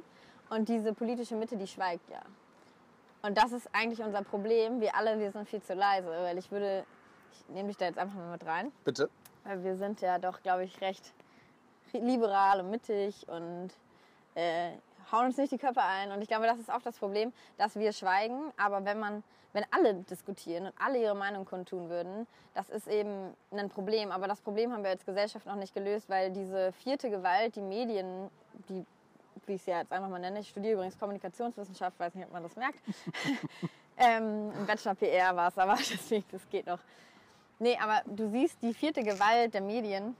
Und 0.50 0.70
diese 0.70 0.94
politische 0.94 1.36
Mitte, 1.36 1.58
die 1.58 1.68
schweigt 1.68 2.10
ja. 2.10 2.22
Und 3.22 3.38
das 3.38 3.52
ist 3.52 3.68
eigentlich 3.74 4.02
unser 4.02 4.22
Problem. 4.22 4.80
Wir 4.80 4.96
alle, 4.96 5.20
wir 5.20 5.32
sind 5.32 5.50
viel 5.50 5.62
zu 5.62 5.74
leise, 5.74 6.08
weil 6.08 6.38
ich 6.38 6.50
würde, 6.52 6.86
ich 7.34 7.50
nehme 7.50 7.68
dich 7.68 7.78
da 7.78 7.86
jetzt 7.86 7.98
einfach 7.98 8.16
mal 8.16 8.32
mit 8.32 8.46
rein. 8.46 8.72
Bitte. 8.86 9.10
Weil 9.44 9.64
wir 9.64 9.76
sind 9.76 10.00
ja 10.02 10.20
doch, 10.20 10.42
glaube 10.42 10.64
ich, 10.64 10.80
recht 10.80 11.14
liberal 11.92 12.62
und 12.62 12.70
mittig 12.70 13.28
und 13.28 13.70
äh, 14.36 14.72
hauen 15.12 15.28
uns 15.28 15.38
nicht 15.38 15.52
die 15.52 15.58
Köpfe 15.58 15.82
ein. 15.82 16.12
Und 16.12 16.22
ich 16.22 16.28
glaube, 16.28 16.46
das 16.46 16.60
ist 16.60 16.72
auch 16.72 16.82
das 16.82 16.98
Problem, 16.98 17.34
dass 17.58 17.76
wir 17.76 17.92
schweigen. 17.94 18.52
Aber 18.58 18.86
wenn 18.86 19.00
man, 19.00 19.24
wenn 19.54 19.66
alle 19.72 19.94
diskutieren 19.94 20.68
und 20.68 20.74
alle 20.80 21.02
ihre 21.02 21.16
Meinung 21.16 21.46
kundtun 21.46 21.90
würden, 21.90 22.28
das 22.54 22.70
ist 22.70 22.88
eben 22.88 23.34
ein 23.52 23.70
Problem. 23.70 24.12
Aber 24.12 24.28
das 24.28 24.42
Problem 24.42 24.72
haben 24.72 24.84
wir 24.84 24.92
als 24.92 25.06
Gesellschaft 25.06 25.46
noch 25.46 25.56
nicht 25.56 25.74
gelöst, 25.74 26.10
weil 26.10 26.32
diese 26.32 26.72
vierte 26.72 27.10
Gewalt, 27.10 27.56
die 27.56 27.62
Medien, 27.62 28.30
die 28.70 28.86
wie 29.48 29.54
ich 29.54 29.62
es 29.62 29.68
ja 29.68 29.80
jetzt 29.80 29.92
einfach 29.92 30.10
mal 30.10 30.20
nenne, 30.20 30.40
ich 30.40 30.50
studiere 30.50 30.74
übrigens 30.74 31.00
Kommunikationswissenschaft, 31.00 32.00
weiß 32.00 32.16
nicht, 32.16 32.26
ob 32.26 32.34
man 32.34 32.44
das 32.44 32.56
merkt. 32.56 32.80
ähm, 33.98 34.52
Im 34.52 34.66
Bachelor 34.66 34.96
PR 34.96 35.36
war 35.36 35.48
es 35.48 35.58
aber, 35.58 35.76
deswegen, 35.78 36.26
das 36.32 36.48
geht 36.50 36.68
noch. 36.68 36.80
Nee, 37.60 37.78
aber 37.82 38.02
du 38.06 38.30
siehst, 38.30 38.62
die 38.62 38.74
vierte 38.74 39.04
Gewalt 39.04 39.54
der 39.54 39.62
Medien, 39.62 40.16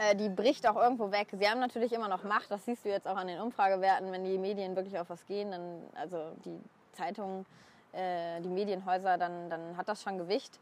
äh, 0.00 0.16
die 0.16 0.28
bricht 0.30 0.66
auch 0.66 0.76
irgendwo 0.76 1.12
weg. 1.12 1.28
Sie 1.32 1.46
haben 1.46 1.60
natürlich 1.60 1.92
immer 1.92 2.08
noch 2.08 2.24
Macht, 2.24 2.50
das 2.50 2.64
siehst 2.64 2.86
du 2.86 2.88
jetzt 2.88 3.06
auch 3.06 3.16
an 3.16 3.26
den 3.26 3.38
Umfragewerten, 3.38 4.10
wenn 4.10 4.24
die 4.24 4.38
Medien 4.38 4.74
wirklich 4.74 4.98
auf 4.98 5.10
was 5.10 5.26
gehen, 5.26 5.50
dann, 5.50 5.82
also 5.94 6.32
die 6.44 6.58
Zeitungen, 6.92 7.44
äh, 7.92 8.40
die 8.40 8.48
Medienhäuser, 8.48 9.18
dann, 9.18 9.50
dann 9.50 9.76
hat 9.76 9.88
das 9.88 10.02
schon 10.02 10.16
Gewicht. 10.16 10.58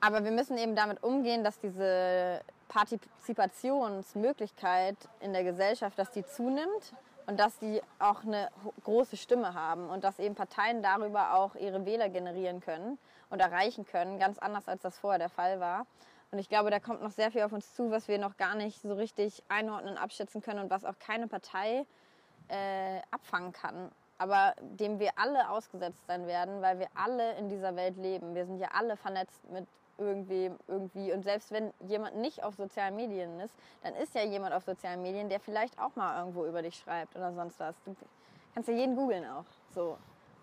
Aber 0.00 0.24
wir 0.24 0.32
müssen 0.32 0.58
eben 0.58 0.74
damit 0.74 1.04
umgehen, 1.04 1.44
dass 1.44 1.60
diese 1.60 2.40
Partizipationsmöglichkeit 2.68 4.96
in 5.20 5.32
der 5.32 5.44
Gesellschaft, 5.44 5.96
dass 5.98 6.10
die 6.10 6.26
zunimmt 6.26 6.94
und 7.26 7.38
dass 7.38 7.56
die 7.58 7.80
auch 8.00 8.24
eine 8.24 8.48
große 8.82 9.16
Stimme 9.16 9.54
haben 9.54 9.88
und 9.88 10.02
dass 10.02 10.18
eben 10.18 10.34
Parteien 10.34 10.82
darüber 10.82 11.34
auch 11.34 11.54
ihre 11.54 11.86
Wähler 11.86 12.08
generieren 12.08 12.60
können 12.60 12.98
und 13.30 13.40
erreichen 13.40 13.86
können, 13.86 14.18
ganz 14.18 14.40
anders 14.40 14.66
als 14.66 14.82
das 14.82 14.98
vorher 14.98 15.20
der 15.20 15.28
Fall 15.28 15.60
war. 15.60 15.86
Und 16.30 16.38
ich 16.38 16.48
glaube, 16.48 16.70
da 16.70 16.78
kommt 16.78 17.02
noch 17.02 17.10
sehr 17.10 17.30
viel 17.30 17.42
auf 17.42 17.52
uns 17.52 17.74
zu, 17.74 17.90
was 17.90 18.08
wir 18.08 18.18
noch 18.18 18.36
gar 18.36 18.54
nicht 18.54 18.82
so 18.82 18.92
richtig 18.94 19.42
einordnen, 19.48 19.96
abschätzen 19.96 20.42
können 20.42 20.60
und 20.60 20.70
was 20.70 20.84
auch 20.84 20.98
keine 20.98 21.26
Partei 21.26 21.86
äh, 22.48 23.00
abfangen 23.10 23.52
kann. 23.52 23.90
Aber 24.18 24.54
dem 24.60 24.98
wir 24.98 25.12
alle 25.16 25.48
ausgesetzt 25.48 26.06
sein 26.06 26.26
werden, 26.26 26.60
weil 26.60 26.78
wir 26.80 26.88
alle 26.94 27.36
in 27.36 27.48
dieser 27.48 27.76
Welt 27.76 27.96
leben. 27.96 28.34
Wir 28.34 28.44
sind 28.46 28.58
ja 28.58 28.68
alle 28.72 28.96
vernetzt 28.96 29.40
mit 29.50 29.66
irgendwem, 29.96 30.58
irgendwie. 30.66 31.12
Und 31.12 31.22
selbst 31.22 31.50
wenn 31.50 31.72
jemand 31.86 32.16
nicht 32.16 32.42
auf 32.42 32.54
sozialen 32.56 32.96
Medien 32.96 33.40
ist, 33.40 33.54
dann 33.82 33.94
ist 33.94 34.14
ja 34.14 34.22
jemand 34.22 34.54
auf 34.54 34.64
sozialen 34.64 35.02
Medien, 35.02 35.28
der 35.28 35.40
vielleicht 35.40 35.78
auch 35.78 35.94
mal 35.96 36.18
irgendwo 36.18 36.46
über 36.46 36.62
dich 36.62 36.76
schreibt 36.76 37.16
oder 37.16 37.32
sonst 37.32 37.58
was. 37.58 37.74
Du 37.84 37.94
kannst 38.54 38.68
ja 38.68 38.74
jeden 38.74 38.96
googeln 38.96 39.24
auch. 39.24 39.44
So. 39.74 39.96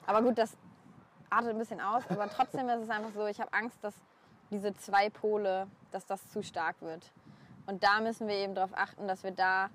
Aber 0.05 0.21
gut, 0.21 0.37
das 0.37 0.57
artet 1.29 1.51
ein 1.51 1.57
bisschen 1.57 1.81
aus. 1.81 2.03
Aber 2.09 2.29
trotzdem 2.29 2.67
ist 2.69 2.83
es 2.83 2.89
einfach 2.89 3.11
so, 3.13 3.25
ich 3.27 3.39
habe 3.39 3.51
Angst, 3.53 3.77
dass 3.83 3.93
diese 4.55 4.75
zwei 4.75 5.09
Pole, 5.09 5.67
dass 5.91 6.05
das 6.05 6.29
zu 6.31 6.43
stark 6.43 6.75
wird. 6.81 7.11
Und 7.67 7.83
da 7.83 7.99
müssen 7.99 8.27
wir 8.27 8.35
eben 8.35 8.55
darauf 8.55 8.71
achten, 8.75 9.07
dass 9.07 9.23
wir 9.23 9.31
da 9.31 9.69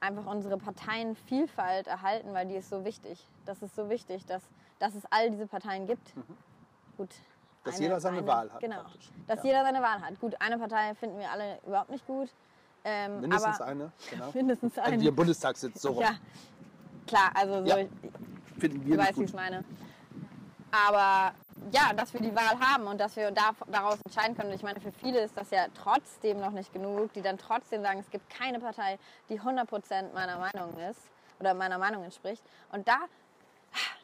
einfach 0.00 0.26
unsere 0.26 0.56
Parteienvielfalt 0.58 1.86
erhalten, 1.86 2.32
weil 2.32 2.46
die 2.48 2.54
ist 2.56 2.68
so 2.70 2.84
wichtig. 2.84 3.26
Das 3.46 3.62
ist 3.62 3.74
so 3.76 3.88
wichtig, 3.90 4.24
dass, 4.26 4.42
dass 4.78 4.94
es 4.94 5.02
all 5.10 5.30
diese 5.30 5.46
Parteien 5.46 5.86
gibt. 5.86 6.12
Gut. 6.96 7.08
Mhm. 7.10 7.64
Dass 7.64 7.78
jeder 7.78 8.00
seine 8.00 8.26
Wahl 8.26 8.50
hat, 8.52 8.60
Genau. 8.60 8.80
praktisch. 8.80 9.10
Dass 9.26 9.38
Ja. 9.40 9.44
jeder 9.44 9.64
seine 9.64 9.82
Wahl 9.82 10.00
hat. 10.00 10.18
Gut, 10.20 10.34
eine 10.40 10.58
Partei 10.58 10.94
finden 10.94 11.18
wir 11.18 11.30
alle 11.30 11.58
überhaupt 11.66 11.90
nicht 11.90 12.06
gut. 12.06 12.30
Ähm, 12.84 13.20
Mindestens 13.20 13.60
eine. 13.60 13.92
Genau. 14.10 14.30
Mindestens 14.32 14.78
Also 14.78 14.90
eine. 14.92 14.98
die 15.02 15.08
im 15.08 15.14
Bundestag 15.14 15.56
sitzt, 15.58 15.82
so 15.82 15.90
rum. 15.90 16.00
Ja, 16.02 16.14
klar, 17.06 17.30
also 17.34 17.60
so, 17.60 17.66
Ja. 17.66 17.76
ich, 17.78 17.88
Finden 18.58 18.80
du 18.80 18.86
wir 18.86 18.96
nicht 18.96 18.98
weißt, 18.98 19.08
wie 19.08 19.10
ich 19.10 19.16
gut. 19.16 19.24
es 19.28 19.32
meine. 19.34 19.64
Aber 20.72 21.34
ja, 21.72 21.92
dass 21.92 22.12
wir 22.12 22.20
die 22.20 22.34
Wahl 22.34 22.58
haben 22.60 22.86
und 22.86 22.98
dass 22.98 23.16
wir 23.16 23.30
da, 23.30 23.50
daraus 23.66 23.98
entscheiden 24.04 24.36
können. 24.36 24.50
Und 24.50 24.56
ich 24.56 24.62
meine, 24.62 24.80
für 24.80 24.92
viele 24.92 25.20
ist 25.20 25.36
das 25.36 25.50
ja 25.50 25.66
trotzdem 25.74 26.40
noch 26.40 26.52
nicht 26.52 26.72
genug, 26.72 27.12
die 27.12 27.22
dann 27.22 27.38
trotzdem 27.38 27.82
sagen, 27.82 28.00
es 28.00 28.10
gibt 28.10 28.28
keine 28.30 28.60
Partei, 28.60 28.98
die 29.28 29.40
100% 29.40 30.12
meiner 30.12 30.38
Meinung 30.38 30.76
ist 30.78 31.00
oder 31.38 31.54
meiner 31.54 31.78
Meinung 31.78 32.04
entspricht. 32.04 32.42
Und 32.72 32.88
da, 32.88 32.98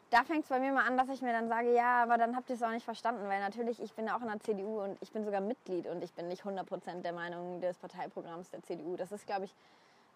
da 0.09 0.23
fängt 0.23 0.43
es 0.43 0.49
bei 0.49 0.59
mir 0.59 0.71
mal 0.71 0.85
an, 0.85 0.97
dass 0.97 1.09
ich 1.09 1.21
mir 1.21 1.33
dann 1.33 1.47
sage, 1.47 1.73
ja, 1.73 2.03
aber 2.03 2.17
dann 2.17 2.35
habt 2.35 2.49
ihr 2.49 2.55
es 2.55 2.63
auch 2.63 2.71
nicht 2.71 2.85
verstanden, 2.85 3.27
weil 3.27 3.41
natürlich, 3.41 3.81
ich 3.81 3.93
bin 3.93 4.09
auch 4.09 4.21
in 4.21 4.27
der 4.27 4.39
CDU 4.39 4.81
und 4.81 4.97
ich 5.01 5.11
bin 5.11 5.25
sogar 5.25 5.41
Mitglied 5.41 5.87
und 5.87 6.03
ich 6.03 6.13
bin 6.13 6.27
nicht 6.27 6.43
100% 6.43 7.01
der 7.01 7.13
Meinung 7.13 7.61
des 7.61 7.77
Parteiprogramms 7.77 8.49
der 8.49 8.63
CDU. 8.63 8.95
Das 8.95 9.11
ist, 9.11 9.25
glaube 9.25 9.45
ich, 9.45 9.55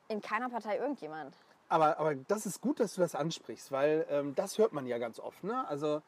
in 0.08 0.22
keiner 0.22 0.50
Partei 0.50 0.78
irgendjemand. 0.78 1.36
Aber, 1.70 1.98
aber 2.00 2.16
das 2.16 2.46
ist 2.46 2.60
gut, 2.60 2.82
dass 2.82 2.96
du 2.96 3.02
das 3.02 3.16
ansprichst, 3.16 3.72
weil 3.72 4.06
ähm, 4.10 4.36
das 4.36 4.58
hört 4.58 4.74
man 4.74 4.86
ja 4.86 4.98
ganz 4.98 5.20
oft. 5.20 5.42
Ne? 5.44 5.66
Also 5.70 6.02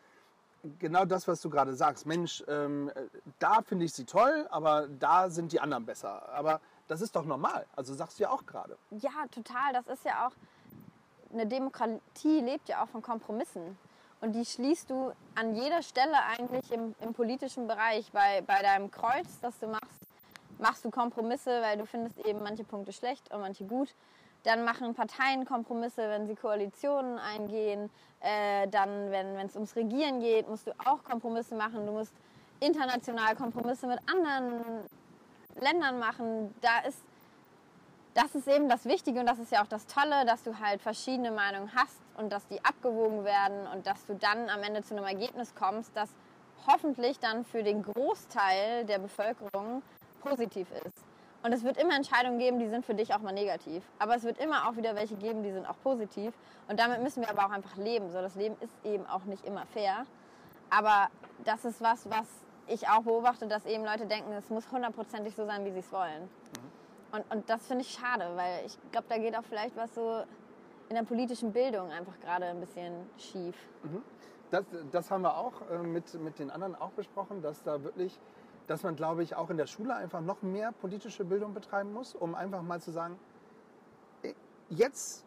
genau 0.80 1.06
das, 1.06 1.28
was 1.28 1.42
du 1.42 1.50
gerade 1.50 1.76
sagst. 1.76 2.06
Mensch, 2.06 2.44
ähm, 2.48 2.92
da 3.40 3.62
finde 3.62 3.86
ich 3.86 3.94
sie 3.94 4.06
toll, 4.06 4.48
aber 4.50 4.88
da 4.88 5.30
sind 5.30 5.52
die 5.52 5.60
anderen 5.60 5.86
besser. 5.86 6.30
Aber 6.30 6.62
das 6.88 7.02
ist 7.02 7.16
doch 7.16 7.26
normal. 7.26 7.66
Also 7.76 7.94
sagst 7.94 8.20
du 8.20 8.24
ja 8.24 8.30
auch 8.30 8.46
gerade. 8.46 8.78
Ja, 8.92 9.12
total. 9.32 9.74
Das 9.74 9.88
ist 9.88 10.06
ja 10.06 10.28
auch, 10.28 10.32
eine 11.34 11.48
Demokratie 11.48 12.42
lebt 12.42 12.70
ja 12.70 12.84
auch 12.84 12.90
von 12.90 13.02
Kompromissen. 13.02 13.78
Und 14.22 14.34
die 14.34 14.46
schließt 14.46 14.90
du 14.90 15.12
an 15.36 15.54
jeder 15.54 15.82
Stelle 15.82 16.16
eigentlich 16.38 16.72
im, 16.72 16.96
im 17.02 17.14
politischen 17.14 17.68
Bereich. 17.68 18.10
Bei, 18.14 18.42
bei 18.42 18.62
deinem 18.62 18.90
Kreuz, 18.90 19.28
das 19.42 19.60
du 19.60 19.68
machst, 19.68 20.08
machst 20.60 20.86
du 20.86 20.92
Kompromisse, 20.92 21.62
weil 21.62 21.78
du 21.78 21.86
findest 21.86 22.18
eben 22.20 22.42
manche 22.42 22.64
Punkte 22.64 22.94
schlecht 22.94 23.34
und 23.34 23.42
manche 23.42 23.66
gut. 23.66 23.94
Dann 24.44 24.66
machen 24.66 24.94
Parteien 24.94 25.46
Kompromisse, 25.46 26.10
wenn 26.10 26.28
sie 26.28 26.36
Koalitionen 26.36 27.18
eingehen. 27.18 27.90
Äh, 28.20 28.68
dann, 28.68 29.12
wenn 29.12 29.38
es 29.38 29.56
ums 29.56 29.76
Regieren 29.76 30.20
geht, 30.20 30.50
musst 30.50 30.68
du 30.68 30.72
auch 30.86 31.04
Kompromisse 31.04 31.56
machen. 31.56 31.86
Du 31.86 31.94
musst 31.94 32.14
international 32.60 33.36
Kompromisse 33.36 33.88
mit 33.88 34.00
anderen 34.10 34.86
Ländern 35.60 36.00
machen. 36.00 36.54
Da 36.62 36.80
ist, 36.88 37.00
das 38.14 38.36
ist 38.36 38.48
eben 38.48 38.70
das 38.70 38.86
Wichtige 38.86 39.20
und 39.20 39.26
das 39.26 39.40
ist 39.40 39.52
ja 39.52 39.64
auch 39.64 39.68
das 39.68 39.86
Tolle, 39.88 40.26
dass 40.26 40.44
du 40.44 40.60
halt 40.60 40.82
verschiedene 40.82 41.32
Meinungen 41.32 41.72
hast 41.76 42.00
und 42.18 42.32
dass 42.32 42.48
die 42.48 42.64
abgewogen 42.64 43.24
werden 43.24 43.68
und 43.74 43.88
dass 43.88 44.06
du 44.06 44.16
dann 44.16 44.50
am 44.50 44.62
Ende 44.62 44.84
zu 44.84 44.96
einem 44.96 45.06
Ergebnis 45.06 45.56
kommst, 45.56 45.96
das 45.96 46.10
hoffentlich 46.68 47.20
dann 47.20 47.44
für 47.44 47.64
den 47.64 47.84
Großteil 47.84 48.86
der 48.86 49.00
Bevölkerung 49.00 49.82
positiv 50.22 50.68
ist. 50.86 51.13
Und 51.44 51.52
es 51.52 51.64
wird 51.64 51.78
immer 51.78 51.96
Entscheidungen 51.96 52.40
geben, 52.40 52.58
die 52.58 52.70
sind 52.70 52.86
für 52.86 52.96
dich 52.96 53.14
auch 53.14 53.20
mal 53.20 53.34
negativ. 53.34 53.84
Aber 54.00 54.16
es 54.16 54.24
wird 54.24 54.38
immer 54.38 54.68
auch 54.68 54.78
wieder 54.78 54.96
welche 54.96 55.16
geben, 55.16 55.44
die 55.44 55.52
sind 55.52 55.66
auch 55.66 55.76
positiv. 55.84 56.34
Und 56.70 56.80
damit 56.80 57.04
müssen 57.04 57.22
wir 57.22 57.30
aber 57.30 57.46
auch 57.46 57.52
einfach 57.52 57.76
leben. 57.76 58.10
So, 58.12 58.22
das 58.22 58.36
Leben 58.36 58.56
ist 58.62 58.74
eben 58.86 59.06
auch 59.08 59.26
nicht 59.26 59.46
immer 59.46 59.66
fair. 59.66 60.06
Aber 60.70 61.10
das 61.44 61.66
ist 61.66 61.82
was, 61.82 62.10
was 62.10 62.28
ich 62.68 62.88
auch 62.88 63.02
beobachte, 63.02 63.48
dass 63.48 63.66
eben 63.66 63.84
Leute 63.84 64.06
denken, 64.06 64.32
es 64.32 64.50
muss 64.50 64.72
hundertprozentig 64.72 65.36
so 65.36 65.46
sein, 65.46 65.66
wie 65.66 65.72
sie 65.72 65.80
es 65.80 65.92
wollen. 65.92 66.24
Mhm. 66.24 67.18
Und, 67.18 67.32
und 67.32 67.50
das 67.50 67.68
finde 67.68 67.84
ich 67.84 67.92
schade, 67.92 68.32
weil 68.36 68.66
ich 68.66 68.78
glaube, 68.92 69.08
da 69.10 69.18
geht 69.18 69.36
auch 69.38 69.44
vielleicht 69.44 69.76
was 69.76 69.94
so 69.94 70.24
in 70.88 70.96
der 70.96 71.04
politischen 71.04 71.52
Bildung 71.52 71.92
einfach 71.92 72.20
gerade 72.22 72.46
ein 72.46 72.60
bisschen 72.62 72.94
schief. 73.18 73.56
Mhm. 73.84 74.02
Das, 74.50 74.64
das 74.92 75.12
haben 75.12 75.24
wir 75.24 75.36
auch 75.36 75.54
äh, 75.70 75.78
mit, 75.80 76.14
mit 76.14 76.40
den 76.40 76.52
anderen 76.52 76.76
auch 76.76 76.92
besprochen, 76.92 77.42
dass 77.42 77.64
da 77.64 77.84
wirklich 77.84 78.20
dass 78.68 78.84
man, 78.84 78.96
glaube 78.96 79.24
ich, 79.24 79.36
auch 79.36 79.50
in 79.50 79.58
der 79.58 79.68
Schule 79.68 79.96
einfach 79.96 80.22
noch 80.22 80.42
mehr 80.42 80.72
politische 80.72 81.26
Bildung 81.26 81.54
betreiben 81.54 81.94
muss, 81.94 82.16
um 82.16 82.36
einfach 82.36 82.62
mal 82.62 82.82
zu 82.82 82.92
sagen, 82.92 83.20
äh, 84.24 84.34
jetzt 84.70 85.26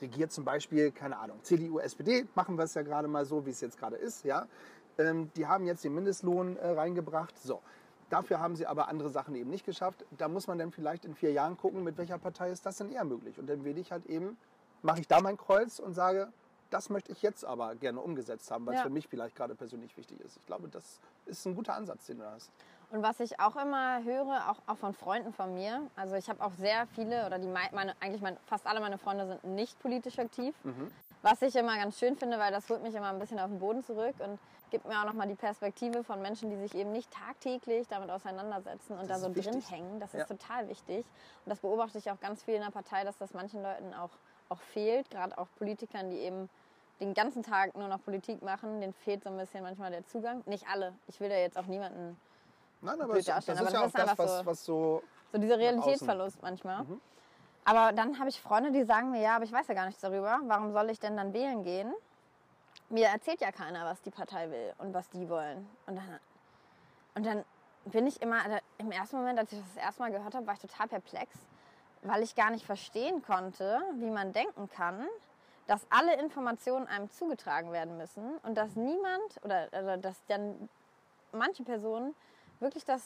regiert 0.00 0.32
zum 0.32 0.44
Beispiel, 0.44 0.90
keine 0.92 1.18
Ahnung, 1.18 1.38
CDU, 1.42 1.78
SPD, 1.78 2.26
machen 2.34 2.56
wir 2.56 2.64
es 2.64 2.74
ja 2.74 2.82
gerade 2.82 3.08
mal 3.08 3.24
so, 3.24 3.46
wie 3.46 3.50
es 3.50 3.60
jetzt 3.60 3.78
gerade 3.78 3.96
ist, 3.96 4.24
ja. 4.24 4.46
Ähm, 4.98 5.30
die 5.36 5.46
haben 5.46 5.64
jetzt 5.64 5.84
den 5.84 5.94
Mindestlohn 5.94 6.56
äh, 6.56 6.68
reingebracht, 6.68 7.38
so. 7.38 7.62
Dafür 8.10 8.40
haben 8.40 8.56
sie 8.56 8.66
aber 8.66 8.88
andere 8.88 9.10
Sachen 9.10 9.34
eben 9.34 9.50
nicht 9.50 9.66
geschafft. 9.66 10.06
Da 10.16 10.28
muss 10.28 10.46
man 10.46 10.58
dann 10.58 10.72
vielleicht 10.72 11.04
in 11.04 11.14
vier 11.14 11.32
Jahren 11.32 11.58
gucken, 11.58 11.84
mit 11.84 11.98
welcher 11.98 12.16
Partei 12.16 12.50
ist 12.50 12.64
das 12.64 12.78
denn 12.78 12.90
eher 12.90 13.04
möglich. 13.04 13.38
Und 13.38 13.50
dann 13.50 13.64
wähle 13.64 13.78
ich 13.80 13.92
halt 13.92 14.06
eben, 14.06 14.38
mache 14.80 15.00
ich 15.00 15.08
da 15.08 15.20
mein 15.20 15.36
Kreuz 15.36 15.78
und 15.78 15.92
sage, 15.92 16.32
das 16.70 16.90
möchte 16.90 17.12
ich 17.12 17.22
jetzt 17.22 17.44
aber 17.44 17.74
gerne 17.74 18.00
umgesetzt 18.00 18.50
haben, 18.50 18.66
weil 18.66 18.76
es 18.76 18.82
für 18.82 18.90
mich 18.90 19.08
vielleicht 19.08 19.36
gerade 19.36 19.54
persönlich 19.54 19.96
wichtig 19.96 20.20
ist. 20.20 20.36
Ich 20.36 20.46
glaube, 20.46 20.68
das 20.68 21.00
ist 21.26 21.46
ein 21.46 21.54
guter 21.54 21.74
Ansatz, 21.74 22.06
den 22.06 22.18
du 22.18 22.30
hast. 22.30 22.50
Und 22.90 23.02
was 23.02 23.20
ich 23.20 23.38
auch 23.38 23.56
immer 23.56 24.02
höre, 24.02 24.48
auch, 24.48 24.56
auch 24.66 24.78
von 24.78 24.94
Freunden 24.94 25.32
von 25.32 25.54
mir, 25.54 25.82
also 25.94 26.16
ich 26.16 26.28
habe 26.30 26.42
auch 26.42 26.52
sehr 26.52 26.86
viele 26.94 27.26
oder 27.26 27.38
die 27.38 27.46
meine, 27.46 27.94
eigentlich 28.00 28.22
meine, 28.22 28.38
fast 28.46 28.66
alle 28.66 28.80
meine 28.80 28.96
Freunde 28.96 29.26
sind 29.26 29.44
nicht 29.44 29.78
politisch 29.80 30.18
aktiv, 30.18 30.54
mhm. 30.64 30.90
was 31.20 31.42
ich 31.42 31.54
immer 31.54 31.76
ganz 31.76 31.98
schön 31.98 32.16
finde, 32.16 32.38
weil 32.38 32.50
das 32.50 32.68
holt 32.70 32.82
mich 32.82 32.94
immer 32.94 33.10
ein 33.10 33.18
bisschen 33.18 33.38
auf 33.40 33.50
den 33.50 33.58
Boden 33.58 33.84
zurück 33.84 34.14
und 34.20 34.38
gibt 34.70 34.86
mir 34.86 35.00
auch 35.00 35.04
nochmal 35.04 35.28
die 35.28 35.34
Perspektive 35.34 36.02
von 36.02 36.22
Menschen, 36.22 36.50
die 36.50 36.56
sich 36.56 36.74
eben 36.74 36.92
nicht 36.92 37.10
tagtäglich 37.10 37.86
damit 37.88 38.10
auseinandersetzen 38.10 38.94
und 38.94 39.10
das 39.10 39.20
da 39.20 39.28
so 39.28 39.32
drin 39.32 39.60
hängen. 39.60 40.00
Das 40.00 40.14
ist 40.14 40.20
ja. 40.20 40.24
total 40.24 40.68
wichtig. 40.68 41.04
Und 41.44 41.50
das 41.50 41.60
beobachte 41.60 41.98
ich 41.98 42.10
auch 42.10 42.20
ganz 42.20 42.42
viel 42.42 42.54
in 42.54 42.62
der 42.62 42.70
Partei, 42.70 43.04
dass 43.04 43.18
das 43.18 43.34
manchen 43.34 43.62
Leuten 43.62 43.92
auch 43.94 44.10
auch 44.48 44.60
fehlt, 44.60 45.10
gerade 45.10 45.36
auch 45.38 45.48
Politikern, 45.58 46.10
die 46.10 46.18
eben 46.18 46.48
den 47.00 47.14
ganzen 47.14 47.42
Tag 47.42 47.76
nur 47.76 47.88
noch 47.88 48.02
Politik 48.02 48.42
machen, 48.42 48.80
denen 48.80 48.92
fehlt 48.92 49.22
so 49.22 49.30
ein 49.30 49.36
bisschen 49.36 49.62
manchmal 49.62 49.90
der 49.90 50.04
Zugang. 50.06 50.42
Nicht 50.46 50.66
alle. 50.68 50.94
Ich 51.06 51.20
will 51.20 51.28
da 51.28 51.36
jetzt 51.36 51.56
auch 51.56 51.66
niemanden. 51.66 52.20
Nein, 52.80 53.00
aber 53.00 53.14
das, 53.14 53.24
das 53.24 53.48
ist 53.48 53.60
aber 53.60 53.70
ja 53.70 53.84
auch 53.84 53.90
das, 53.90 54.18
was, 54.18 54.46
was 54.46 54.64
so. 54.64 55.02
So 55.32 55.38
dieser 55.38 55.58
Realitätsverlust 55.58 56.42
manchmal. 56.42 56.84
Mhm. 56.84 57.00
Aber 57.64 57.92
dann 57.92 58.18
habe 58.18 58.30
ich 58.30 58.40
Freunde, 58.40 58.72
die 58.72 58.84
sagen 58.84 59.10
mir, 59.10 59.20
ja, 59.20 59.36
aber 59.36 59.44
ich 59.44 59.52
weiß 59.52 59.68
ja 59.68 59.74
gar 59.74 59.86
nichts 59.86 60.00
darüber. 60.00 60.40
Warum 60.44 60.72
soll 60.72 60.88
ich 60.90 60.98
denn 61.00 61.16
dann 61.16 61.34
wählen 61.34 61.62
gehen? 61.62 61.92
Mir 62.88 63.08
erzählt 63.08 63.40
ja 63.42 63.52
keiner, 63.52 63.84
was 63.84 64.00
die 64.00 64.10
Partei 64.10 64.50
will 64.50 64.72
und 64.78 64.94
was 64.94 65.10
die 65.10 65.28
wollen. 65.28 65.68
Und 65.86 65.96
dann, 65.96 66.20
und 67.14 67.26
dann 67.26 67.44
bin 67.84 68.06
ich 68.06 68.22
immer, 68.22 68.38
im 68.78 68.90
ersten 68.90 69.16
Moment, 69.16 69.38
als 69.38 69.52
ich 69.52 69.58
das 69.58 69.74
das 69.74 69.84
erste 69.84 70.02
Mal 70.02 70.10
gehört 70.10 70.34
habe, 70.34 70.46
war 70.46 70.54
ich 70.54 70.60
total 70.60 70.88
perplex 70.88 71.36
weil 72.02 72.22
ich 72.22 72.34
gar 72.34 72.50
nicht 72.50 72.64
verstehen 72.64 73.22
konnte, 73.22 73.80
wie 73.94 74.10
man 74.10 74.32
denken 74.32 74.68
kann, 74.68 75.06
dass 75.66 75.86
alle 75.90 76.18
Informationen 76.18 76.86
einem 76.86 77.10
zugetragen 77.10 77.72
werden 77.72 77.96
müssen 77.98 78.38
und 78.38 78.54
dass 78.54 78.74
niemand 78.74 79.44
oder, 79.44 79.68
oder 79.68 79.96
dass 79.98 80.16
dann 80.26 80.68
manche 81.32 81.62
Personen 81.62 82.14
wirklich 82.60 82.84
das, 82.84 83.02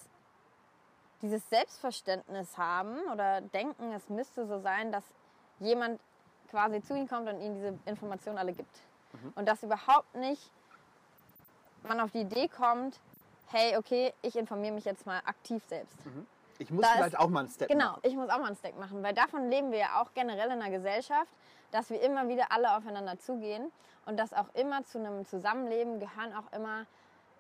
dieses 1.23 1.49
Selbstverständnis 1.49 2.57
haben 2.57 2.99
oder 3.13 3.41
denken, 3.41 3.93
es 3.93 4.09
müsste 4.09 4.47
so 4.47 4.61
sein, 4.61 4.93
dass 4.93 5.05
jemand 5.59 6.01
quasi 6.51 6.83
zu 6.83 6.95
ihnen 6.95 7.09
kommt 7.09 7.29
und 7.29 7.41
ihnen 7.41 7.55
diese 7.55 7.79
Informationen 7.87 8.39
alle 8.39 8.53
gibt. 8.53 8.81
Mhm. 9.13 9.33
Und 9.35 9.49
dass 9.49 9.63
überhaupt 9.63 10.15
nicht 10.15 10.51
man 11.83 12.01
auf 12.01 12.13
die 12.13 12.21
Idee 12.21 12.49
kommt, 12.49 13.01
hey, 13.49 13.77
okay, 13.77 14.13
ich 14.23 14.37
informiere 14.37 14.73
mich 14.73 14.85
jetzt 14.85 15.05
mal 15.05 15.21
aktiv 15.25 15.63
selbst. 15.69 16.07
Mhm. 16.07 16.27
Ich 16.63 16.71
muss 16.71 16.83
da 16.83 16.93
vielleicht 16.93 17.15
ist, 17.15 17.19
auch 17.19 17.29
mal 17.29 17.41
einen 17.41 17.49
Step 17.49 17.69
genau, 17.69 17.85
machen. 17.85 18.01
Genau, 18.03 18.13
ich 18.13 18.19
muss 18.19 18.31
auch 18.31 18.39
mal 18.39 18.47
einen 18.47 18.57
Step 18.57 18.79
machen, 18.79 19.03
weil 19.03 19.15
davon 19.15 19.51
leben 19.51 19.73
wir 19.73 19.79
ja 19.79 20.01
auch 20.01 20.15
generell 20.15 20.51
in 20.51 20.61
der 20.61 20.71
Gesellschaft, 20.71 21.33
dass 21.73 21.91
wir 21.91 22.01
immer 22.01 22.29
wieder 22.29 22.53
alle 22.53 22.77
aufeinander 22.77 23.19
zugehen 23.19 23.73
und 24.07 24.19
dass 24.19 24.33
auch 24.33 24.55
immer 24.55 24.85
zu 24.85 24.99
einem 24.99 25.25
Zusammenleben 25.25 25.99
gehören 25.99 26.35
auch 26.35 26.53
immer 26.57 26.87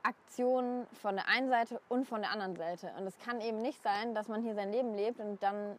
Aktionen 0.02 0.86
von 1.00 1.14
der 1.14 1.28
einen 1.28 1.48
Seite 1.48 1.80
und 1.88 2.06
von 2.06 2.22
der 2.22 2.32
anderen 2.32 2.56
Seite. 2.56 2.92
Und 2.98 3.06
es 3.06 3.16
kann 3.18 3.40
eben 3.40 3.58
nicht 3.58 3.80
sein, 3.82 4.14
dass 4.14 4.26
man 4.26 4.42
hier 4.42 4.54
sein 4.54 4.72
Leben 4.72 4.94
lebt 4.94 5.20
und 5.20 5.40
dann 5.42 5.78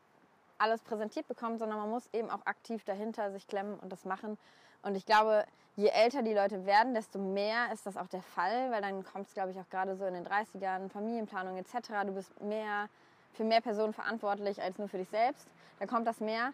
alles 0.57 0.81
präsentiert 0.81 1.27
bekommt, 1.27 1.59
sondern 1.59 1.77
man 1.77 1.89
muss 1.89 2.07
eben 2.13 2.29
auch 2.29 2.45
aktiv 2.45 2.85
dahinter 2.85 3.31
sich 3.31 3.47
klemmen 3.47 3.77
und 3.79 3.91
das 3.91 4.05
machen. 4.05 4.37
Und 4.81 4.95
ich 4.95 5.05
glaube, 5.05 5.45
je 5.75 5.87
älter 5.87 6.21
die 6.21 6.33
Leute 6.33 6.65
werden, 6.65 6.93
desto 6.93 7.19
mehr 7.19 7.71
ist 7.73 7.85
das 7.85 7.97
auch 7.97 8.07
der 8.07 8.21
Fall, 8.21 8.71
weil 8.71 8.81
dann 8.81 9.03
kommt 9.03 9.27
es, 9.27 9.33
glaube 9.33 9.51
ich, 9.51 9.59
auch 9.59 9.69
gerade 9.69 9.95
so 9.95 10.05
in 10.05 10.13
den 10.13 10.25
30ern, 10.25 10.89
Familienplanung 10.89 11.57
etc. 11.57 11.89
Du 12.05 12.13
bist 12.13 12.39
mehr 12.41 12.87
für 13.33 13.43
mehr 13.43 13.61
Personen 13.61 13.93
verantwortlich 13.93 14.61
als 14.61 14.77
nur 14.77 14.87
für 14.87 14.97
dich 14.97 15.09
selbst. 15.09 15.47
Da 15.79 15.85
kommt 15.85 16.07
das 16.07 16.19
mehr. 16.19 16.53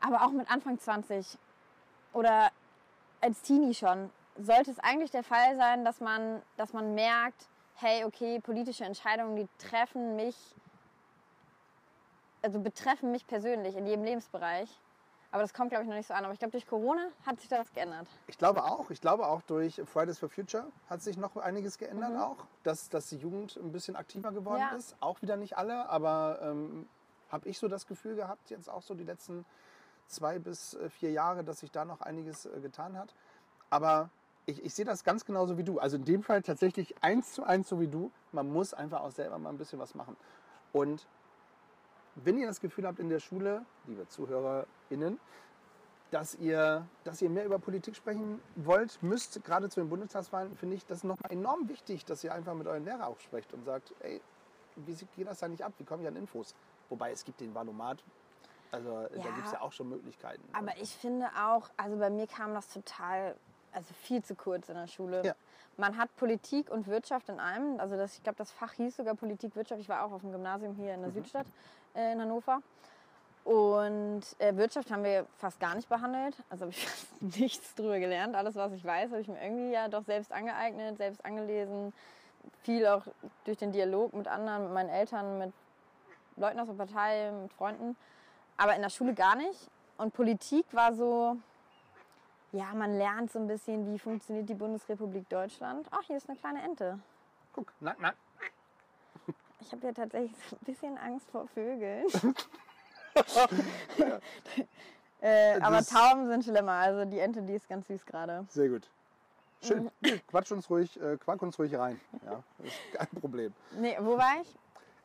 Aber 0.00 0.24
auch 0.24 0.32
mit 0.32 0.50
Anfang 0.50 0.78
20 0.78 1.38
oder 2.12 2.50
als 3.20 3.42
Teenie 3.42 3.74
schon 3.74 4.10
sollte 4.36 4.70
es 4.70 4.78
eigentlich 4.78 5.10
der 5.10 5.22
Fall 5.22 5.56
sein, 5.56 5.84
dass 5.84 6.00
man, 6.00 6.42
dass 6.56 6.72
man 6.72 6.94
merkt, 6.94 7.46
hey, 7.76 8.04
okay, 8.04 8.40
politische 8.40 8.84
Entscheidungen, 8.84 9.36
die 9.36 9.48
treffen 9.58 10.16
mich, 10.16 10.36
also 12.42 12.60
betreffen 12.60 13.12
mich 13.12 13.26
persönlich 13.26 13.76
in 13.76 13.86
jedem 13.86 14.04
Lebensbereich. 14.04 14.68
Aber 15.32 15.42
das 15.42 15.54
kommt, 15.54 15.70
glaube 15.70 15.84
ich, 15.84 15.88
noch 15.88 15.96
nicht 15.96 16.06
so 16.06 16.14
an. 16.14 16.24
Aber 16.24 16.34
ich 16.34 16.38
glaube, 16.38 16.52
durch 16.52 16.66
Corona 16.66 17.06
hat 17.24 17.40
sich 17.40 17.48
das 17.48 17.72
geändert. 17.72 18.06
Ich 18.26 18.36
glaube 18.36 18.64
auch. 18.64 18.90
Ich 18.90 19.00
glaube 19.00 19.26
auch 19.26 19.40
durch 19.42 19.80
Fridays 19.86 20.18
for 20.18 20.28
Future 20.28 20.66
hat 20.90 21.02
sich 21.02 21.16
noch 21.16 21.36
einiges 21.36 21.78
geändert 21.78 22.12
mhm. 22.12 22.20
auch. 22.20 22.36
Dass, 22.64 22.90
dass 22.90 23.08
die 23.08 23.16
Jugend 23.16 23.56
ein 23.56 23.72
bisschen 23.72 23.96
aktiver 23.96 24.30
geworden 24.30 24.60
ja. 24.60 24.76
ist. 24.76 24.94
Auch 25.00 25.22
wieder 25.22 25.36
nicht 25.36 25.56
alle, 25.56 25.88
aber 25.88 26.38
ähm, 26.42 26.86
habe 27.30 27.48
ich 27.48 27.58
so 27.58 27.66
das 27.66 27.86
Gefühl 27.86 28.14
gehabt, 28.14 28.50
jetzt 28.50 28.68
auch 28.68 28.82
so 28.82 28.94
die 28.94 29.04
letzten 29.04 29.46
zwei 30.06 30.38
bis 30.38 30.74
äh, 30.74 30.90
vier 30.90 31.10
Jahre, 31.12 31.44
dass 31.44 31.60
sich 31.60 31.70
da 31.70 31.86
noch 31.86 32.02
einiges 32.02 32.44
äh, 32.44 32.60
getan 32.60 32.98
hat. 32.98 33.14
Aber 33.70 34.10
ich, 34.44 34.62
ich 34.62 34.74
sehe 34.74 34.84
das 34.84 35.02
ganz 35.02 35.24
genauso 35.24 35.56
wie 35.56 35.64
du. 35.64 35.78
Also 35.78 35.96
in 35.96 36.04
dem 36.04 36.22
Fall 36.22 36.42
tatsächlich 36.42 36.94
eins 37.02 37.32
zu 37.32 37.44
eins 37.44 37.70
so 37.70 37.80
wie 37.80 37.88
du. 37.88 38.10
Man 38.32 38.52
muss 38.52 38.74
einfach 38.74 39.00
auch 39.00 39.12
selber 39.12 39.38
mal 39.38 39.48
ein 39.48 39.56
bisschen 39.56 39.78
was 39.78 39.94
machen. 39.94 40.16
Und 40.74 41.06
wenn 42.16 42.38
ihr 42.38 42.46
das 42.46 42.60
Gefühl 42.60 42.86
habt 42.86 42.98
in 42.98 43.08
der 43.08 43.20
Schule, 43.20 43.64
liebe 43.86 44.06
ZuhörerInnen, 44.08 45.18
dass 46.10 46.34
ihr, 46.34 46.86
dass 47.04 47.22
ihr 47.22 47.30
mehr 47.30 47.46
über 47.46 47.58
Politik 47.58 47.96
sprechen 47.96 48.40
wollt, 48.56 49.02
müsst, 49.02 49.42
gerade 49.44 49.70
zu 49.70 49.80
den 49.80 49.88
Bundestagswahlen, 49.88 50.54
finde 50.56 50.76
ich 50.76 50.84
das 50.84 51.04
nochmal 51.04 51.32
enorm 51.32 51.68
wichtig, 51.68 52.04
dass 52.04 52.22
ihr 52.22 52.34
einfach 52.34 52.54
mit 52.54 52.66
euren 52.66 52.84
Lehrer 52.84 53.06
auch 53.06 53.18
sprecht 53.20 53.52
und 53.54 53.64
sagt, 53.64 53.94
ey, 54.00 54.20
wie 54.76 54.94
geht 54.94 55.26
das 55.26 55.38
da 55.40 55.48
nicht 55.48 55.64
ab? 55.64 55.72
Wie 55.78 55.84
komme 55.84 56.02
ich 56.02 56.08
an 56.08 56.16
Infos? 56.16 56.54
Wobei 56.90 57.12
es 57.12 57.24
gibt 57.24 57.40
den 57.40 57.54
Valomat, 57.54 58.04
also 58.72 58.90
ja, 58.90 59.08
da 59.08 59.30
gibt 59.30 59.46
es 59.46 59.52
ja 59.52 59.60
auch 59.62 59.72
schon 59.72 59.88
Möglichkeiten. 59.88 60.42
Aber 60.52 60.76
ich 60.80 60.94
finde 60.94 61.26
auch, 61.38 61.70
also 61.76 61.96
bei 61.98 62.10
mir 62.10 62.26
kam 62.26 62.52
das 62.54 62.68
total 62.68 63.36
also 63.72 63.92
viel 63.94 64.22
zu 64.22 64.34
kurz 64.34 64.68
in 64.68 64.74
der 64.74 64.86
Schule. 64.86 65.24
Ja. 65.24 65.34
Man 65.76 65.96
hat 65.96 66.14
Politik 66.16 66.70
und 66.70 66.86
Wirtschaft 66.86 67.28
in 67.28 67.40
einem. 67.40 67.80
Also 67.80 67.96
das, 67.96 68.16
ich 68.16 68.22
glaube, 68.22 68.36
das 68.36 68.50
Fach 68.50 68.72
hieß 68.74 68.96
sogar 68.96 69.14
Politik, 69.14 69.56
Wirtschaft. 69.56 69.80
Ich 69.80 69.88
war 69.88 70.04
auch 70.04 70.12
auf 70.12 70.20
dem 70.20 70.32
Gymnasium 70.32 70.74
hier 70.74 70.94
in 70.94 71.02
der 71.02 71.10
Südstadt 71.10 71.46
äh, 71.94 72.12
in 72.12 72.20
Hannover. 72.20 72.60
Und 73.44 74.22
äh, 74.38 74.54
Wirtschaft 74.56 74.90
haben 74.90 75.02
wir 75.02 75.26
fast 75.38 75.58
gar 75.58 75.74
nicht 75.74 75.88
behandelt. 75.88 76.36
Also 76.50 76.62
habe 76.62 76.70
ich 76.70 76.86
fast 76.86 77.22
nichts 77.38 77.74
drüber 77.74 77.98
gelernt. 77.98 78.36
Alles, 78.36 78.54
was 78.54 78.72
ich 78.72 78.84
weiß, 78.84 79.10
habe 79.10 79.20
ich 79.20 79.28
mir 79.28 79.42
irgendwie 79.42 79.72
ja 79.72 79.88
doch 79.88 80.04
selbst 80.04 80.32
angeeignet, 80.32 80.98
selbst 80.98 81.24
angelesen. 81.24 81.92
Viel 82.62 82.86
auch 82.86 83.02
durch 83.44 83.58
den 83.58 83.72
Dialog 83.72 84.12
mit 84.14 84.28
anderen, 84.28 84.64
mit 84.64 84.72
meinen 84.72 84.90
Eltern, 84.90 85.38
mit 85.38 85.52
Leuten 86.36 86.60
aus 86.60 86.68
der 86.68 86.74
Partei, 86.74 87.30
mit 87.30 87.52
Freunden. 87.52 87.96
Aber 88.56 88.74
in 88.76 88.82
der 88.82 88.90
Schule 88.90 89.14
gar 89.14 89.36
nicht. 89.36 89.70
Und 89.96 90.12
Politik 90.12 90.66
war 90.72 90.94
so, 90.94 91.36
ja, 92.52 92.72
man 92.74 92.96
lernt 92.96 93.32
so 93.32 93.38
ein 93.38 93.46
bisschen, 93.46 93.92
wie 93.92 93.98
funktioniert 93.98 94.48
die 94.48 94.54
Bundesrepublik 94.54 95.28
Deutschland. 95.28 95.86
Ach, 95.90 96.02
hier 96.02 96.16
ist 96.16 96.28
eine 96.28 96.38
kleine 96.38 96.62
Ente. 96.62 96.98
Guck, 97.52 97.72
na, 97.80 97.94
na. 97.98 98.12
Ich 99.60 99.72
habe 99.72 99.86
ja 99.86 99.92
tatsächlich 99.92 100.32
so 100.48 100.56
ein 100.56 100.64
bisschen 100.64 100.98
Angst 100.98 101.30
vor 101.30 101.46
Vögeln. 101.48 102.06
äh, 105.20 105.60
aber 105.60 105.84
Tauben 105.84 106.26
sind 106.28 106.44
schlimmer. 106.44 106.72
Also 106.72 107.04
die 107.04 107.20
Ente, 107.20 107.42
die 107.42 107.54
ist 107.54 107.68
ganz 107.68 107.86
süß 107.86 108.04
gerade. 108.04 108.44
Sehr 108.48 108.68
gut. 108.68 108.88
Schön. 109.62 109.90
Mhm. 110.00 110.20
Quatsch 110.26 110.50
uns 110.50 110.68
ruhig, 110.68 111.00
äh, 111.00 111.16
quack 111.18 111.40
uns 111.42 111.58
ruhig 111.58 111.74
rein. 111.74 112.00
Ja, 112.26 112.42
ist 112.64 112.74
kein 112.92 113.20
Problem. 113.20 113.54
Nee, 113.78 113.96
wo 114.00 114.18
war 114.18 114.42
ich? 114.42 114.56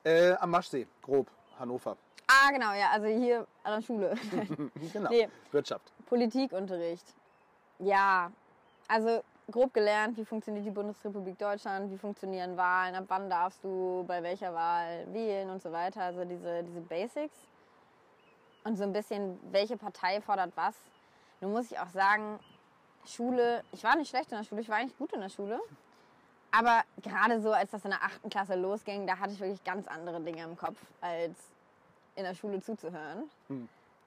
Äh, 0.03 0.33
am 0.33 0.51
Maschsee, 0.51 0.87
grob, 1.01 1.27
Hannover. 1.59 1.95
Ah, 2.27 2.51
genau, 2.51 2.73
ja, 2.73 2.89
also 2.91 3.07
hier 3.07 3.47
an 3.63 3.75
der 3.75 3.81
Schule. 3.81 4.15
Genau. 4.93 5.09
Nee. 5.09 5.29
Wirtschaft. 5.51 5.91
Politikunterricht. 6.07 7.05
Ja, 7.79 8.31
also 8.87 9.21
grob 9.51 9.73
gelernt, 9.73 10.17
wie 10.17 10.25
funktioniert 10.25 10.65
die 10.65 10.71
Bundesrepublik 10.71 11.37
Deutschland, 11.37 11.91
wie 11.91 11.97
funktionieren 11.97 12.57
Wahlen, 12.57 12.95
ab 12.95 13.05
wann 13.07 13.29
darfst 13.29 13.63
du 13.63 14.03
bei 14.07 14.21
welcher 14.23 14.53
Wahl 14.53 15.05
wählen 15.13 15.49
und 15.49 15.61
so 15.61 15.71
weiter. 15.71 16.01
Also 16.01 16.25
diese, 16.25 16.63
diese 16.63 16.81
Basics. 16.81 17.37
Und 18.63 18.75
so 18.75 18.83
ein 18.83 18.91
bisschen, 18.91 19.39
welche 19.51 19.77
Partei 19.77 20.19
fordert 20.19 20.51
was. 20.55 20.75
Nun 21.39 21.51
muss 21.53 21.71
ich 21.71 21.79
auch 21.79 21.89
sagen, 21.89 22.39
Schule, 23.05 23.63
ich 23.71 23.83
war 23.83 23.95
nicht 23.95 24.09
schlecht 24.09 24.31
in 24.31 24.37
der 24.37 24.43
Schule, 24.43 24.61
ich 24.61 24.69
war 24.69 24.77
eigentlich 24.77 24.97
gut 24.97 25.13
in 25.13 25.21
der 25.21 25.29
Schule. 25.29 25.59
Aber 26.51 26.83
gerade 27.01 27.39
so, 27.41 27.51
als 27.51 27.71
das 27.71 27.85
in 27.85 27.91
der 27.91 28.03
achten 28.03 28.29
Klasse 28.29 28.55
losging, 28.55 29.07
da 29.07 29.19
hatte 29.19 29.33
ich 29.33 29.39
wirklich 29.39 29.63
ganz 29.63 29.87
andere 29.87 30.19
Dinge 30.19 30.43
im 30.43 30.57
Kopf, 30.57 30.77
als 30.99 31.37
in 32.15 32.23
der 32.23 32.33
Schule 32.33 32.59
zuzuhören. 32.61 33.29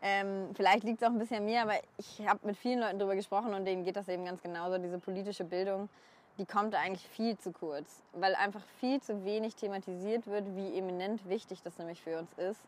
Ähm, 0.03 0.51
vielleicht 0.55 0.85
liegt 0.85 1.03
es 1.03 1.09
auch 1.09 1.13
ein 1.13 1.19
bisschen 1.19 1.45
mir, 1.45 1.63
aber 1.63 1.75
ich 1.99 2.27
habe 2.27 2.41
mit 2.47 2.57
vielen 2.57 2.81
Leuten 2.81 2.99
darüber 2.99 3.17
gesprochen 3.17 3.53
und 3.53 3.67
denen 3.67 3.85
geht 3.85 3.97
das 3.97 4.09
eben 4.09 4.25
ganz 4.25 4.43
genauso. 4.43 4.79
Diese 4.79 4.99
politische 4.99 5.45
Bildung, 5.45 5.91
die 6.39 6.47
kommt 6.47 6.75
eigentlich 6.75 7.07
viel 7.09 7.37
zu 7.37 7.53
kurz, 7.53 8.03
weil 8.15 8.35
einfach 8.35 8.63
viel 8.79 9.01
zu 9.03 9.25
wenig 9.25 9.57
thematisiert 9.57 10.27
wird, 10.27 10.57
wie 10.57 10.79
eminent 10.79 11.29
wichtig 11.29 11.63
das 11.63 11.77
nämlich 11.77 12.01
für 12.01 12.19
uns 12.19 12.33
ist, 12.39 12.61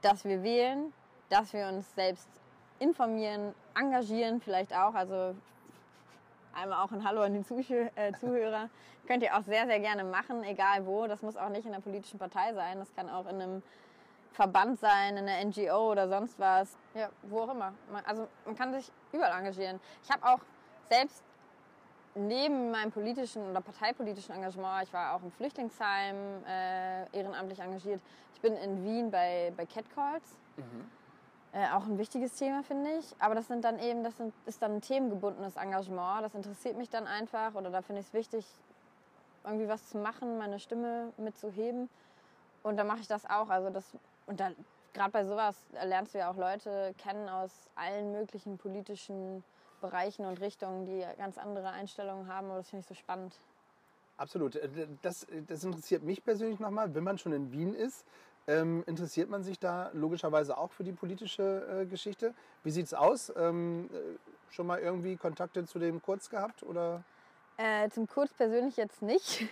dass 0.00 0.24
wir 0.24 0.42
wählen, 0.42 0.92
dass 1.28 1.52
wir 1.52 1.68
uns 1.68 1.94
selbst 1.94 2.28
informieren, 2.80 3.54
engagieren 3.76 4.40
vielleicht 4.40 4.74
auch. 4.74 4.94
Also 4.94 5.36
einmal 6.52 6.84
auch 6.84 6.90
ein 6.90 7.04
Hallo 7.04 7.22
an 7.22 7.34
die 7.34 7.74
äh, 7.94 8.12
Zuhörer. 8.14 8.68
Könnt 9.06 9.22
ihr 9.22 9.36
auch 9.36 9.42
sehr, 9.42 9.66
sehr 9.66 9.80
gerne 9.80 10.04
machen, 10.04 10.42
egal 10.44 10.86
wo. 10.86 11.06
Das 11.06 11.22
muss 11.22 11.36
auch 11.36 11.48
nicht 11.48 11.66
in 11.66 11.72
einer 11.72 11.82
politischen 11.82 12.18
Partei 12.18 12.52
sein. 12.54 12.78
Das 12.78 12.94
kann 12.94 13.08
auch 13.08 13.26
in 13.26 13.40
einem 13.40 13.62
Verband 14.32 14.78
sein, 14.80 15.16
in 15.16 15.28
einer 15.28 15.44
NGO 15.44 15.92
oder 15.92 16.08
sonst 16.08 16.38
was. 16.38 16.76
Ja, 16.94 17.10
wo 17.22 17.40
auch 17.40 17.50
immer. 17.50 17.72
Man, 17.90 18.04
also 18.04 18.28
man 18.44 18.54
kann 18.56 18.72
sich 18.72 18.90
überall 19.12 19.38
engagieren. 19.38 19.80
Ich 20.02 20.10
habe 20.10 20.26
auch 20.26 20.40
selbst 20.88 21.22
neben 22.14 22.70
meinem 22.70 22.90
politischen 22.90 23.48
oder 23.50 23.60
parteipolitischen 23.60 24.34
Engagement, 24.34 24.86
ich 24.86 24.92
war 24.92 25.14
auch 25.14 25.22
im 25.22 25.30
Flüchtlingsheim 25.30 26.16
äh, 26.46 27.16
ehrenamtlich 27.16 27.58
engagiert. 27.60 28.00
Ich 28.34 28.40
bin 28.40 28.54
in 28.54 28.84
Wien 28.84 29.10
bei, 29.10 29.52
bei 29.56 29.64
Catcalls. 29.66 30.36
Äh, 31.54 31.70
auch 31.70 31.84
ein 31.84 31.98
wichtiges 31.98 32.34
Thema, 32.34 32.62
finde 32.62 32.90
ich. 32.98 33.14
Aber 33.18 33.34
das 33.34 33.46
sind 33.46 33.64
dann 33.64 33.78
eben, 33.78 34.02
das 34.02 34.16
sind, 34.16 34.32
ist 34.46 34.62
dann 34.62 34.76
ein 34.76 34.80
themengebundenes 34.80 35.56
Engagement. 35.56 36.24
Das 36.24 36.34
interessiert 36.34 36.76
mich 36.76 36.88
dann 36.88 37.06
einfach 37.06 37.54
oder 37.54 37.70
da 37.70 37.82
finde 37.82 38.00
ich 38.00 38.08
es 38.08 38.14
wichtig, 38.14 38.46
irgendwie 39.44 39.68
was 39.68 39.88
zu 39.88 39.98
machen, 39.98 40.38
meine 40.38 40.58
Stimme 40.58 41.12
mitzuheben. 41.16 41.88
Und 42.62 42.76
da 42.76 42.84
mache 42.84 43.00
ich 43.00 43.08
das 43.08 43.28
auch. 43.28 43.50
Also 43.50 43.70
das, 43.70 43.84
und 44.26 44.40
da, 44.40 44.50
gerade 44.92 45.10
bei 45.10 45.24
sowas 45.24 45.56
lernst 45.84 46.14
du 46.14 46.18
ja 46.18 46.30
auch 46.30 46.36
Leute 46.36 46.94
kennen 46.98 47.28
aus 47.28 47.50
allen 47.74 48.12
möglichen 48.12 48.58
politischen 48.58 49.44
Bereichen 49.80 50.24
und 50.24 50.40
Richtungen, 50.40 50.86
die 50.86 51.04
ganz 51.18 51.38
andere 51.38 51.70
Einstellungen 51.70 52.28
haben. 52.32 52.50
Und 52.50 52.56
das 52.56 52.70
finde 52.70 52.82
ich 52.82 52.86
so 52.86 52.94
spannend. 52.94 53.36
Absolut. 54.16 54.56
Äh, 54.56 54.68
Das, 55.02 55.26
das 55.48 55.64
interessiert 55.64 56.02
mich 56.02 56.24
persönlich 56.24 56.60
nochmal. 56.60 56.94
Wenn 56.94 57.04
man 57.04 57.18
schon 57.18 57.32
in 57.32 57.52
Wien 57.52 57.74
ist, 57.74 58.04
ähm, 58.46 58.82
interessiert 58.86 59.28
man 59.28 59.42
sich 59.42 59.58
da 59.58 59.90
logischerweise 59.92 60.56
auch 60.56 60.72
für 60.72 60.84
die 60.84 60.92
politische 60.92 61.82
äh, 61.82 61.86
Geschichte. 61.86 62.34
Wie 62.64 62.70
sieht 62.70 62.86
es 62.86 62.94
aus? 62.94 63.32
Ähm, 63.36 63.90
äh, 63.92 64.52
schon 64.52 64.66
mal 64.66 64.78
irgendwie 64.80 65.16
Kontakte 65.16 65.64
zu 65.64 65.78
dem 65.78 66.00
Kurz 66.02 66.30
gehabt? 66.30 66.62
Oder? 66.62 67.02
Äh, 67.58 67.90
zum 67.90 68.08
Kurz 68.08 68.32
persönlich 68.32 68.76
jetzt 68.76 69.02
nicht. 69.02 69.46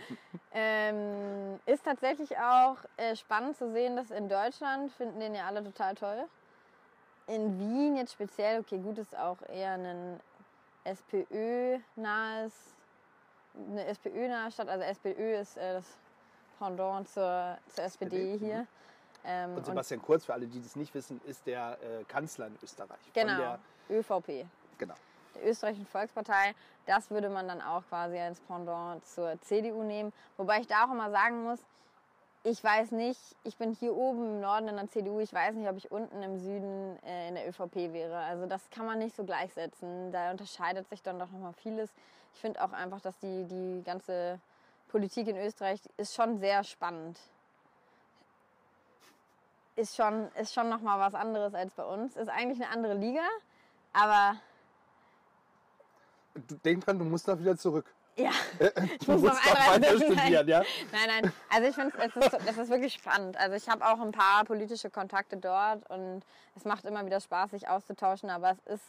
ähm, 0.52 1.58
ist 1.66 1.84
tatsächlich 1.84 2.36
auch 2.36 2.76
äh, 2.96 3.14
spannend 3.16 3.56
zu 3.56 3.70
sehen, 3.72 3.96
dass 3.96 4.10
in 4.10 4.28
Deutschland 4.28 4.92
finden 4.92 5.20
den 5.20 5.34
ja 5.34 5.46
alle 5.46 5.62
total 5.62 5.94
toll. 5.94 6.24
In 7.26 7.58
Wien 7.58 7.96
jetzt 7.96 8.12
speziell, 8.12 8.60
okay, 8.60 8.78
gut, 8.78 8.98
ist 8.98 9.16
auch 9.16 9.38
eher 9.48 9.72
ein 9.72 10.20
SPÖ-nahes, 10.84 12.52
eine 13.70 13.86
SPÖ-nahe 13.86 14.50
Stadt. 14.50 14.68
Also 14.68 14.84
SPÖ 14.84 15.36
ist 15.40 15.56
äh, 15.56 15.74
das 15.74 15.86
Pendant 16.58 17.08
zur, 17.08 17.56
zur 17.68 17.84
SPD, 17.84 18.34
SPD, 18.34 18.38
hier. 18.38 18.66
Ähm, 19.24 19.56
Und 19.56 19.64
Sebastian 19.64 20.02
Kurz, 20.02 20.26
für 20.26 20.34
alle, 20.34 20.46
die 20.46 20.60
das 20.60 20.76
nicht 20.76 20.94
wissen, 20.94 21.20
ist 21.24 21.46
der 21.46 21.78
äh, 21.82 22.04
Kanzler 22.04 22.48
in 22.48 22.58
Österreich. 22.62 22.98
Genau, 23.14 23.36
Der, 23.38 23.58
ÖVP. 23.90 24.46
genau. 24.76 24.94
Der 25.34 25.48
österreichischen 25.48 25.86
Volkspartei. 25.86 26.54
Das 26.86 27.10
würde 27.10 27.28
man 27.28 27.48
dann 27.48 27.62
auch 27.62 27.82
quasi 27.88 28.18
als 28.18 28.40
Pendant 28.40 29.06
zur 29.06 29.40
CDU 29.42 29.82
nehmen. 29.82 30.12
Wobei 30.36 30.60
ich 30.60 30.66
da 30.66 30.84
auch 30.84 30.92
immer 30.92 31.10
sagen 31.10 31.44
muss, 31.44 31.60
ich 32.46 32.62
weiß 32.62 32.90
nicht, 32.90 33.20
ich 33.42 33.56
bin 33.56 33.72
hier 33.72 33.96
oben 33.96 34.24
im 34.24 34.40
Norden 34.40 34.68
in 34.68 34.76
der 34.76 34.88
CDU, 34.88 35.18
ich 35.18 35.32
weiß 35.32 35.54
nicht, 35.54 35.66
ob 35.66 35.78
ich 35.78 35.90
unten 35.90 36.22
im 36.22 36.38
Süden 36.38 36.98
äh, 37.02 37.28
in 37.28 37.36
der 37.36 37.48
ÖVP 37.48 37.74
wäre. 37.94 38.18
Also 38.18 38.44
das 38.44 38.68
kann 38.70 38.84
man 38.84 38.98
nicht 38.98 39.16
so 39.16 39.24
gleichsetzen. 39.24 40.12
Da 40.12 40.30
unterscheidet 40.30 40.86
sich 40.90 41.02
dann 41.02 41.18
doch 41.18 41.30
nochmal 41.30 41.54
vieles. 41.54 41.90
Ich 42.34 42.40
finde 42.40 42.62
auch 42.62 42.72
einfach, 42.72 43.00
dass 43.00 43.18
die, 43.18 43.44
die 43.44 43.82
ganze 43.82 44.38
Politik 44.88 45.26
in 45.26 45.38
Österreich 45.38 45.80
ist 45.96 46.14
schon 46.14 46.38
sehr 46.38 46.64
spannend. 46.64 47.18
Ist 49.76 49.96
schon, 49.96 50.30
ist 50.34 50.52
schon 50.52 50.68
nochmal 50.68 51.00
was 51.00 51.14
anderes 51.14 51.54
als 51.54 51.72
bei 51.72 51.84
uns. 51.84 52.14
Ist 52.14 52.28
eigentlich 52.28 52.62
eine 52.62 52.70
andere 52.70 52.94
Liga, 52.94 53.26
aber 53.94 54.36
denk 56.34 56.84
dran, 56.84 56.98
du 56.98 57.04
musst 57.04 57.28
da 57.28 57.38
wieder 57.38 57.56
zurück. 57.56 57.86
Ja, 58.16 58.30
Ich 59.00 59.08
muss 59.08 59.22
noch 59.22 59.34
weiter 59.34 59.72
einreisen. 59.72 60.12
studieren, 60.18 60.48
ja? 60.48 60.62
nein, 60.92 61.22
nein. 61.22 61.32
Also 61.50 61.68
ich 61.68 61.74
finde, 61.74 61.92
es 61.98 62.16
ist, 62.16 62.46
es 62.46 62.58
ist 62.58 62.70
wirklich 62.70 62.94
spannend. 62.94 63.36
Also 63.36 63.56
ich 63.56 63.68
habe 63.68 63.84
auch 63.84 64.00
ein 64.00 64.12
paar 64.12 64.44
politische 64.44 64.90
Kontakte 64.90 65.36
dort 65.36 65.88
und 65.90 66.22
es 66.56 66.64
macht 66.64 66.84
immer 66.84 67.04
wieder 67.04 67.20
Spaß, 67.20 67.50
sich 67.50 67.68
auszutauschen. 67.68 68.30
Aber 68.30 68.56
es 68.66 68.74
ist 68.74 68.84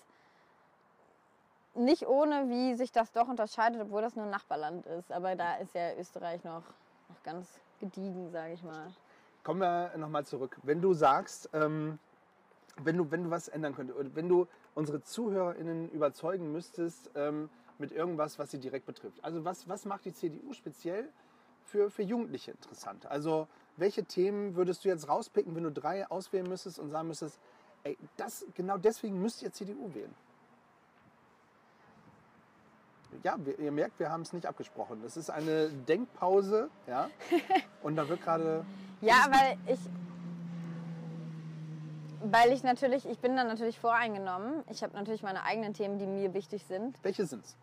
nicht 1.73 2.07
ohne, 2.07 2.49
wie 2.49 2.75
sich 2.75 2.91
das 2.91 3.11
doch 3.11 3.27
unterscheidet, 3.27 3.81
obwohl 3.81 4.01
das 4.01 4.15
nur 4.15 4.25
ein 4.25 4.31
Nachbarland 4.31 4.85
ist. 4.85 5.11
Aber 5.11 5.35
da 5.35 5.55
ist 5.55 5.73
ja 5.73 5.95
Österreich 5.95 6.43
noch, 6.43 6.63
noch 7.09 7.23
ganz 7.23 7.47
gediegen, 7.79 8.31
sage 8.31 8.53
ich 8.53 8.63
mal. 8.63 8.93
Kommen 9.43 9.59
wir 9.59 9.91
nochmal 9.97 10.25
zurück. 10.25 10.57
Wenn 10.63 10.81
du 10.81 10.93
sagst, 10.93 11.49
ähm, 11.53 11.99
wenn, 12.77 12.97
du, 12.97 13.09
wenn 13.11 13.25
du 13.25 13.29
was 13.29 13.47
ändern 13.47 13.75
könntest, 13.75 13.99
oder 13.99 14.09
wenn 14.15 14.29
du 14.29 14.47
unsere 14.75 15.01
ZuhörerInnen 15.01 15.89
überzeugen 15.89 16.51
müsstest 16.51 17.09
ähm, 17.15 17.49
mit 17.79 17.91
irgendwas, 17.91 18.37
was 18.37 18.51
sie 18.51 18.59
direkt 18.59 18.85
betrifft. 18.85 19.23
Also 19.23 19.43
was, 19.43 19.67
was 19.67 19.85
macht 19.85 20.05
die 20.05 20.13
CDU 20.13 20.53
speziell 20.53 21.09
für, 21.63 21.89
für 21.89 22.03
Jugendliche 22.03 22.51
interessant? 22.51 23.05
Also 23.07 23.47
welche 23.77 24.03
Themen 24.05 24.55
würdest 24.55 24.85
du 24.85 24.89
jetzt 24.89 25.09
rauspicken, 25.09 25.55
wenn 25.55 25.63
du 25.63 25.71
drei 25.71 26.09
auswählen 26.09 26.47
müsstest 26.47 26.79
und 26.79 26.91
sagen 26.91 27.07
müsstest, 27.07 27.39
ey, 27.83 27.97
das, 28.17 28.45
genau 28.53 28.77
deswegen 28.77 29.21
müsst 29.21 29.41
ihr 29.41 29.51
CDU 29.51 29.93
wählen? 29.93 30.13
Ja, 33.23 33.37
ihr 33.57 33.71
merkt, 33.71 33.99
wir 33.99 34.11
haben 34.11 34.21
es 34.21 34.33
nicht 34.33 34.45
abgesprochen. 34.45 35.01
Das 35.01 35.15
ist 35.15 35.29
eine 35.29 35.69
Denkpause, 35.69 36.69
ja. 36.85 37.09
Und 37.81 37.95
da 37.95 38.07
wird 38.09 38.21
gerade 38.21 38.65
Ja, 39.01 39.27
weil 39.29 39.57
ich. 39.73 39.79
Weil 42.31 42.51
ich 42.51 42.63
natürlich, 42.63 43.07
ich 43.07 43.19
bin 43.19 43.35
dann 43.35 43.47
natürlich 43.47 43.79
voreingenommen. 43.79 44.63
Ich 44.69 44.83
habe 44.83 44.93
natürlich 44.95 45.21
meine 45.21 45.43
eigenen 45.43 45.73
Themen, 45.73 45.99
die 45.99 46.07
mir 46.07 46.33
wichtig 46.33 46.65
sind. 46.65 46.97
Welche 47.03 47.25
sind's? 47.25 47.55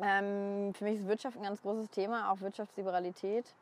Ähm, 0.00 0.72
für 0.74 0.84
mich 0.84 1.00
ist 1.00 1.08
Wirtschaft 1.08 1.36
ein 1.36 1.42
ganz 1.42 1.60
großes 1.62 1.90
Thema, 1.90 2.30
auch 2.30 2.40
Wirtschaftsliberalität. 2.40 3.52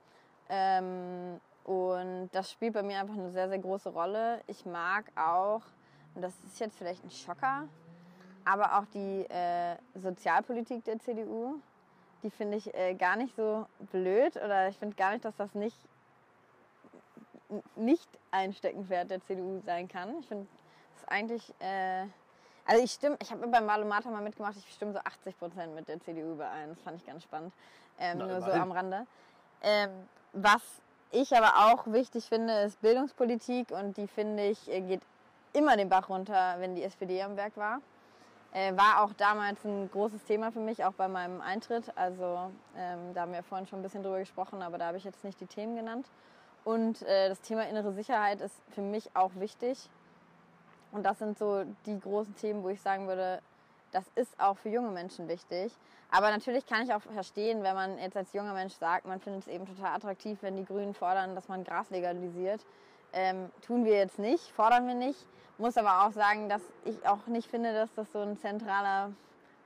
Ähm, 0.48 1.40
und 1.64 2.28
das 2.32 2.52
spielt 2.52 2.74
bei 2.74 2.82
mir 2.82 3.00
einfach 3.00 3.14
eine 3.14 3.30
sehr, 3.30 3.48
sehr 3.48 3.58
große 3.58 3.88
Rolle. 3.88 4.40
Ich 4.46 4.66
mag 4.66 5.06
auch, 5.16 5.62
und 6.14 6.22
das 6.22 6.34
ist 6.46 6.60
jetzt 6.60 6.76
vielleicht 6.76 7.02
ein 7.02 7.10
Schocker, 7.10 7.64
aber 8.44 8.78
auch 8.78 8.84
die 8.92 9.24
äh, 9.28 9.76
Sozialpolitik 9.94 10.84
der 10.84 10.98
CDU, 10.98 11.56
die 12.22 12.30
finde 12.30 12.58
ich 12.58 12.72
äh, 12.74 12.94
gar 12.94 13.16
nicht 13.16 13.34
so 13.34 13.66
blöd 13.90 14.36
oder 14.36 14.68
ich 14.68 14.78
finde 14.78 14.94
gar 14.94 15.12
nicht, 15.12 15.24
dass 15.24 15.36
das 15.36 15.54
nicht 15.54 15.76
nicht 17.76 18.08
ein 18.30 18.52
Steckenpferd 18.52 19.10
der 19.10 19.20
CDU 19.22 19.60
sein 19.64 19.88
kann. 19.88 20.18
Ich 20.20 20.26
finde 20.26 20.46
es 20.96 21.08
eigentlich, 21.08 21.54
äh, 21.60 22.06
also 22.64 22.82
ich 22.82 22.92
stimme, 22.92 23.16
ich 23.22 23.30
habe 23.30 23.46
beim 23.46 23.66
Valomater 23.66 24.10
mal 24.10 24.22
mitgemacht, 24.22 24.56
ich 24.56 24.74
stimme 24.74 24.92
so 24.92 24.98
80 24.98 25.38
Prozent 25.38 25.74
mit 25.74 25.88
der 25.88 26.00
CDU 26.00 26.32
überein. 26.32 26.70
Das 26.70 26.80
fand 26.80 26.96
ich 26.96 27.06
ganz 27.06 27.22
spannend. 27.22 27.52
Ähm, 27.98 28.18
Na, 28.18 28.26
nur 28.26 28.40
so 28.40 28.50
am 28.50 28.72
Rande. 28.72 29.06
Ähm, 29.62 29.90
was 30.32 30.62
ich 31.12 31.34
aber 31.36 31.72
auch 31.72 31.86
wichtig 31.86 32.24
finde, 32.24 32.52
ist 32.60 32.80
Bildungspolitik 32.80 33.70
und 33.70 33.96
die 33.96 34.06
finde 34.06 34.48
ich 34.48 34.70
äh, 34.70 34.80
geht 34.80 35.02
immer 35.52 35.76
den 35.76 35.88
Bach 35.88 36.08
runter, 36.08 36.56
wenn 36.58 36.74
die 36.74 36.82
SPD 36.82 37.22
am 37.22 37.36
Werk 37.36 37.56
war. 37.56 37.80
Äh, 38.52 38.76
war 38.76 39.02
auch 39.02 39.12
damals 39.14 39.64
ein 39.64 39.90
großes 39.90 40.24
Thema 40.24 40.50
für 40.50 40.60
mich, 40.60 40.84
auch 40.84 40.92
bei 40.92 41.08
meinem 41.08 41.40
Eintritt. 41.40 41.92
Also 41.96 42.50
ähm, 42.76 43.14
da 43.14 43.22
haben 43.22 43.32
wir 43.32 43.42
vorhin 43.42 43.66
schon 43.66 43.80
ein 43.80 43.82
bisschen 43.82 44.02
drüber 44.02 44.18
gesprochen, 44.18 44.62
aber 44.62 44.78
da 44.78 44.86
habe 44.86 44.96
ich 44.96 45.04
jetzt 45.04 45.24
nicht 45.24 45.40
die 45.40 45.46
Themen 45.46 45.76
genannt. 45.76 46.06
Und 46.66 47.02
äh, 47.02 47.28
das 47.28 47.40
Thema 47.42 47.68
innere 47.68 47.92
Sicherheit 47.92 48.40
ist 48.40 48.60
für 48.70 48.80
mich 48.80 49.08
auch 49.14 49.30
wichtig. 49.36 49.88
Und 50.90 51.04
das 51.04 51.20
sind 51.20 51.38
so 51.38 51.62
die 51.86 52.00
großen 52.00 52.34
Themen, 52.34 52.64
wo 52.64 52.70
ich 52.70 52.82
sagen 52.82 53.06
würde, 53.06 53.40
das 53.92 54.04
ist 54.16 54.32
auch 54.40 54.58
für 54.58 54.70
junge 54.70 54.90
Menschen 54.90 55.28
wichtig. 55.28 55.72
Aber 56.10 56.28
natürlich 56.28 56.66
kann 56.66 56.82
ich 56.82 56.92
auch 56.92 57.02
verstehen, 57.02 57.62
wenn 57.62 57.76
man 57.76 57.96
jetzt 57.98 58.16
als 58.16 58.32
junger 58.32 58.52
Mensch 58.52 58.74
sagt, 58.74 59.06
man 59.06 59.20
findet 59.20 59.42
es 59.42 59.48
eben 59.48 59.64
total 59.64 59.94
attraktiv, 59.94 60.38
wenn 60.40 60.56
die 60.56 60.64
Grünen 60.64 60.92
fordern, 60.92 61.36
dass 61.36 61.46
man 61.46 61.62
Gras 61.62 61.88
legalisiert. 61.90 62.66
Ähm, 63.12 63.48
tun 63.64 63.84
wir 63.84 63.96
jetzt 63.96 64.18
nicht, 64.18 64.42
fordern 64.50 64.88
wir 64.88 64.96
nicht. 64.96 65.24
Muss 65.58 65.76
aber 65.76 66.04
auch 66.04 66.12
sagen, 66.12 66.48
dass 66.48 66.62
ich 66.84 67.06
auch 67.06 67.28
nicht 67.28 67.48
finde, 67.48 67.74
dass 67.74 67.94
das 67.94 68.10
so 68.10 68.18
ein 68.18 68.36
zentraler 68.38 69.12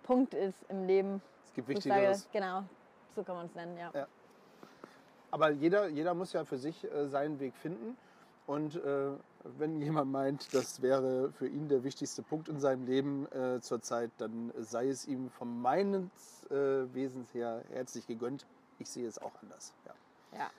Punkt 0.03 0.35
ist 0.35 0.59
im 0.69 0.87
Leben. 0.87 1.23
Es 1.47 1.55
gibt 1.55 1.71
ich 1.71 1.83
sage, 1.83 1.95
Wichtigeres. 1.95 2.29
genau, 2.31 2.65
so 3.15 3.23
kann 3.23 3.37
man 3.37 3.47
es 3.47 3.55
nennen, 3.55 3.79
ja. 3.79 3.91
Ja. 3.95 4.07
Aber 5.31 5.51
jeder, 5.51 5.89
jeder 5.89 6.15
muss 6.15 6.33
ja 6.33 6.45
für 6.45 6.59
sich 6.59 6.85
äh, 6.85 7.09
seinen 7.09 7.39
Weg 7.41 7.55
finden. 7.57 7.97
Und 8.47 8.75
äh, 8.77 9.13
wenn 9.45 9.81
jemand 9.81 10.11
meint, 10.11 10.53
das 10.55 10.83
wäre 10.83 11.31
für 11.33 11.47
ihn 11.47 11.69
der 11.69 11.85
wichtigste 11.85 12.23
Punkt 12.23 12.49
in 12.49 12.59
seinem 12.59 12.85
Leben 12.85 13.31
äh, 13.33 13.61
zurzeit, 13.61 14.11
dann 14.19 14.53
sei 14.59 14.89
es 14.89 15.07
ihm 15.07 15.31
von 15.31 15.61
meines 15.61 16.05
äh, 16.51 16.93
Wesens 16.93 17.33
her 17.33 17.63
herzlich 17.73 18.07
gegönnt. 18.09 18.47
Ich 18.81 18.91
sehe 18.91 19.07
es 19.07 19.21
auch 19.21 19.33
anders. 19.43 19.73
Ja. 19.87 20.39
Ja. 20.39 20.51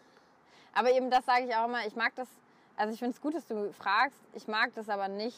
Aber 0.74 0.91
eben 0.91 1.09
das 1.09 1.26
sage 1.26 1.45
ich 1.45 1.55
auch 1.55 1.65
immer, 1.67 1.86
ich 1.86 1.95
mag 1.97 2.15
das, 2.15 2.30
also 2.78 2.93
ich 2.93 2.99
finde 2.99 3.13
es 3.15 3.22
gut, 3.22 3.34
dass 3.36 3.45
du 3.45 3.74
fragst, 3.74 4.17
ich 4.34 4.47
mag 4.47 4.74
das 4.76 4.88
aber 4.88 5.09
nicht 5.09 5.38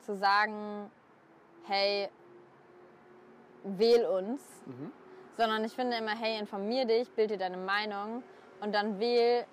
zu 0.00 0.16
sagen, 0.16 0.90
hey, 1.66 2.08
wähl 3.62 4.04
uns, 4.04 4.42
Mhm. 4.66 4.90
sondern 5.36 5.64
ich 5.64 5.72
finde 5.74 5.96
immer, 5.96 6.16
hey, 6.18 6.38
informier 6.40 6.86
dich, 6.86 7.08
bild 7.12 7.30
dir 7.30 7.38
deine 7.38 7.56
Meinung 7.56 8.22
und 8.64 8.74
dann 8.74 8.98
wähl 8.98 9.44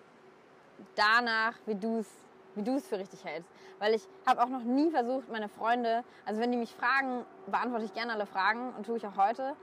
danach, 0.95 1.53
wie 1.65 1.75
du 1.75 1.99
es 1.99 2.07
wie 2.55 2.63
du 2.63 2.75
es 2.75 2.87
für 2.87 2.97
richtig 2.97 3.23
hältst. 3.23 3.49
Weil 3.79 3.93
ich 3.93 4.03
habe 4.27 4.43
auch 4.43 4.49
noch 4.49 4.63
nie 4.63 4.91
versucht, 4.91 5.29
meine 5.29 5.47
Freunde, 5.47 6.03
also 6.25 6.41
wenn 6.41 6.51
die 6.51 6.57
mich 6.57 6.73
fragen, 6.75 7.25
beantworte 7.47 7.85
ich 7.85 7.93
gerne 7.93 8.13
alle 8.13 8.25
Fragen 8.25 8.73
und 8.75 8.85
tue 8.85 8.97
ich 8.97 9.07
auch 9.07 9.15
heute. 9.15 9.55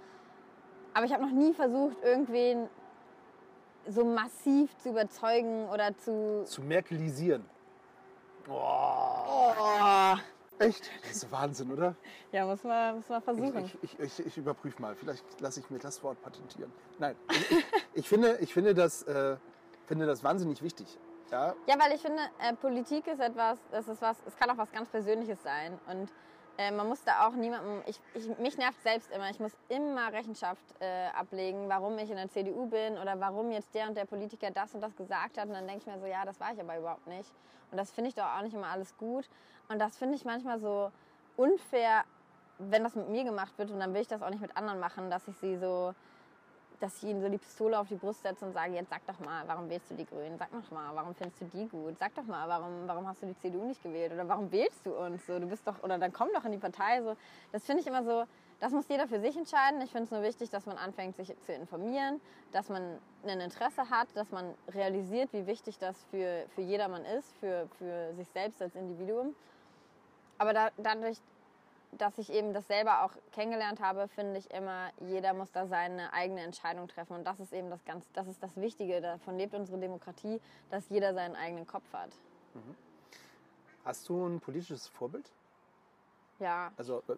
Aber 0.94 1.04
ich 1.04 1.12
habe 1.12 1.22
noch 1.22 1.32
nie 1.32 1.52
versucht, 1.52 1.96
irgendwen 2.02 2.68
so 3.86 4.04
massiv 4.04 4.76
zu 4.78 4.90
überzeugen 4.90 5.68
oder 5.68 5.96
zu. 5.98 6.44
Zu 6.44 6.62
merkelisieren. 6.62 7.44
Oh, 8.48 9.52
Oh. 9.60 10.16
Echt? 10.58 10.90
Das 11.02 11.12
ist 11.12 11.32
Wahnsinn, 11.32 11.72
oder? 11.72 11.94
Ja, 12.32 12.46
muss 12.46 12.62
man, 12.64 12.96
muss 12.96 13.08
man 13.08 13.22
versuchen. 13.22 13.64
Ich, 13.64 13.98
ich, 13.98 14.00
ich, 14.00 14.26
ich 14.26 14.38
überprüfe 14.38 14.80
mal. 14.80 14.94
Vielleicht 14.94 15.24
lasse 15.40 15.60
ich 15.60 15.70
mir 15.70 15.78
das 15.78 16.02
Wort 16.02 16.20
patentieren. 16.22 16.72
Nein, 16.98 17.16
ich, 17.30 17.64
ich, 17.94 18.08
finde, 18.08 18.38
ich 18.40 18.52
finde, 18.52 18.74
das, 18.74 19.02
äh, 19.04 19.36
finde 19.86 20.06
das 20.06 20.22
wahnsinnig 20.24 20.62
wichtig. 20.62 20.98
Ja, 21.30 21.54
Ja, 21.66 21.78
weil 21.78 21.92
ich 21.92 22.00
finde, 22.00 22.22
äh, 22.40 22.54
Politik 22.54 23.06
ist 23.06 23.20
etwas, 23.20 23.58
das 23.70 23.86
ist 23.88 24.00
was, 24.00 24.16
es 24.26 24.36
kann 24.36 24.50
auch 24.50 24.56
was 24.56 24.72
ganz 24.72 24.88
Persönliches 24.88 25.42
sein. 25.42 25.78
Und 25.86 26.10
äh, 26.58 26.72
man 26.72 26.88
muss 26.88 27.04
da 27.04 27.26
auch 27.26 27.32
niemandem, 27.32 27.82
ich, 27.86 28.00
ich, 28.14 28.38
mich 28.38 28.58
nervt 28.58 28.82
selbst 28.82 29.10
immer, 29.12 29.30
ich 29.30 29.38
muss 29.38 29.52
immer 29.68 30.12
Rechenschaft 30.12 30.64
äh, 30.80 31.06
ablegen, 31.08 31.68
warum 31.68 31.96
ich 31.98 32.10
in 32.10 32.16
der 32.16 32.28
CDU 32.28 32.66
bin 32.66 32.98
oder 32.98 33.20
warum 33.20 33.52
jetzt 33.52 33.72
der 33.74 33.88
und 33.88 33.96
der 33.96 34.06
Politiker 34.06 34.50
das 34.50 34.74
und 34.74 34.80
das 34.80 34.96
gesagt 34.96 35.38
hat. 35.38 35.46
Und 35.46 35.52
dann 35.52 35.66
denke 35.66 35.82
ich 35.82 35.86
mir 35.86 36.00
so, 36.00 36.06
ja, 36.06 36.24
das 36.24 36.40
war 36.40 36.52
ich 36.52 36.60
aber 36.60 36.78
überhaupt 36.78 37.06
nicht. 37.06 37.30
Und 37.70 37.76
das 37.78 37.90
finde 37.90 38.08
ich 38.08 38.14
doch 38.14 38.24
auch 38.24 38.42
nicht 38.42 38.54
immer 38.54 38.68
alles 38.68 38.96
gut. 38.96 39.28
Und 39.68 39.78
das 39.78 39.96
finde 39.96 40.16
ich 40.16 40.24
manchmal 40.24 40.58
so 40.60 40.90
unfair, 41.36 42.04
wenn 42.58 42.82
das 42.82 42.94
mit 42.94 43.08
mir 43.08 43.24
gemacht 43.24 43.56
wird. 43.58 43.70
Und 43.70 43.80
dann 43.80 43.94
will 43.94 44.00
ich 44.00 44.08
das 44.08 44.22
auch 44.22 44.30
nicht 44.30 44.40
mit 44.40 44.56
anderen 44.56 44.80
machen, 44.80 45.10
dass 45.10 45.28
ich 45.28 45.36
sie 45.36 45.56
so 45.56 45.94
dass 46.80 47.02
ich 47.02 47.08
ihnen 47.08 47.20
so 47.20 47.28
die 47.28 47.38
Pistole 47.38 47.78
auf 47.78 47.88
die 47.88 47.96
Brust 47.96 48.22
setze 48.22 48.44
und 48.44 48.52
sage, 48.52 48.74
jetzt 48.74 48.90
sag 48.90 49.04
doch 49.06 49.18
mal, 49.20 49.42
warum 49.46 49.68
wählst 49.68 49.90
du 49.90 49.94
die 49.94 50.06
Grünen? 50.06 50.38
Sag 50.38 50.50
doch 50.52 50.70
mal, 50.70 50.94
warum 50.94 51.14
findest 51.14 51.40
du 51.40 51.46
die 51.46 51.66
gut? 51.66 51.98
Sag 51.98 52.14
doch 52.14 52.24
mal, 52.24 52.48
warum, 52.48 52.86
warum 52.86 53.06
hast 53.06 53.22
du 53.22 53.26
die 53.26 53.36
CDU 53.36 53.64
nicht 53.64 53.82
gewählt? 53.82 54.12
Oder 54.12 54.28
warum 54.28 54.50
wählst 54.52 54.84
du 54.86 54.94
uns? 54.94 55.26
So, 55.26 55.38
du 55.38 55.46
bist 55.46 55.66
doch, 55.66 55.82
oder 55.82 55.98
dann 55.98 56.12
komm 56.12 56.28
doch 56.34 56.44
in 56.44 56.52
die 56.52 56.58
Partei. 56.58 57.02
So, 57.02 57.16
das 57.52 57.64
finde 57.64 57.82
ich 57.82 57.86
immer 57.86 58.04
so, 58.04 58.24
das 58.60 58.72
muss 58.72 58.88
jeder 58.88 59.08
für 59.08 59.20
sich 59.20 59.36
entscheiden. 59.36 59.80
Ich 59.82 59.90
finde 59.90 60.04
es 60.04 60.10
nur 60.10 60.22
wichtig, 60.22 60.50
dass 60.50 60.66
man 60.66 60.76
anfängt, 60.76 61.16
sich 61.16 61.34
zu 61.42 61.52
informieren, 61.52 62.20
dass 62.52 62.68
man 62.68 62.98
ein 63.24 63.40
Interesse 63.40 63.90
hat, 63.90 64.08
dass 64.14 64.30
man 64.30 64.54
realisiert, 64.72 65.32
wie 65.32 65.46
wichtig 65.46 65.78
das 65.78 66.04
für, 66.10 66.44
für 66.54 66.62
jedermann 66.62 67.04
ist, 67.04 67.36
für, 67.38 67.68
für 67.78 68.14
sich 68.14 68.28
selbst 68.28 68.62
als 68.62 68.74
Individuum. 68.76 69.34
Aber 70.38 70.52
da, 70.52 70.70
dadurch, 70.76 71.18
dass 71.92 72.18
ich 72.18 72.30
eben 72.32 72.52
das 72.52 72.66
selber 72.66 73.02
auch 73.02 73.12
kennengelernt 73.32 73.80
habe, 73.80 74.08
finde 74.08 74.38
ich 74.38 74.50
immer, 74.50 74.90
jeder 75.00 75.34
muss 75.34 75.50
da 75.52 75.66
seine 75.66 76.12
eigene 76.12 76.42
Entscheidung 76.42 76.88
treffen. 76.88 77.14
Und 77.14 77.24
das 77.24 77.40
ist 77.40 77.52
eben 77.52 77.70
das 77.70 77.84
ganz, 77.84 78.06
das 78.12 78.28
ist 78.28 78.42
das 78.42 78.56
Wichtige. 78.56 79.00
Davon 79.00 79.36
lebt 79.36 79.54
unsere 79.54 79.78
Demokratie, 79.78 80.40
dass 80.70 80.88
jeder 80.88 81.14
seinen 81.14 81.36
eigenen 81.36 81.66
Kopf 81.66 81.92
hat. 81.92 82.10
hast 83.84 84.08
du 84.08 84.26
ein 84.26 84.40
politisches 84.40 84.86
Vorbild? 84.86 85.30
Ja. 86.38 86.72
Also, 86.76 87.02
äh, 87.08 87.16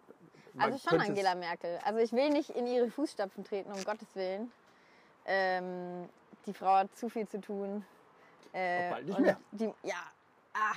Also 0.58 0.78
schon 0.78 1.00
Angela 1.00 1.34
Merkel. 1.34 1.78
Also 1.84 2.00
ich 2.00 2.12
will 2.12 2.30
nicht 2.30 2.50
in 2.50 2.66
ihre 2.66 2.90
Fußstapfen 2.90 3.44
treten, 3.44 3.72
um 3.72 3.84
Gottes 3.84 4.08
Willen. 4.14 4.50
Ähm, 5.26 6.08
die 6.46 6.54
Frau 6.54 6.76
hat 6.76 6.96
zu 6.96 7.08
viel 7.08 7.28
zu 7.28 7.40
tun. 7.40 7.84
Äh, 8.52 8.90
bald 8.90 9.06
nicht 9.06 9.18
mehr. 9.18 9.36
Die, 9.52 9.72
ja, 9.82 10.02
ah. 10.54 10.74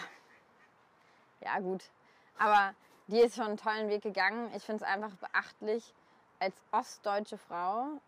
ja 1.41 1.59
gut. 1.59 1.89
Aber 2.37 2.73
die 3.07 3.19
ist 3.19 3.35
schon 3.35 3.45
einen 3.45 3.57
tollen 3.57 3.89
Weg 3.89 4.01
gegangen. 4.01 4.51
Ich 4.55 4.63
finde 4.63 4.83
es 4.83 4.89
einfach 4.89 5.15
beachtlich, 5.15 5.93
als 6.39 6.55
ostdeutsche 6.71 7.37
Frau 7.37 8.01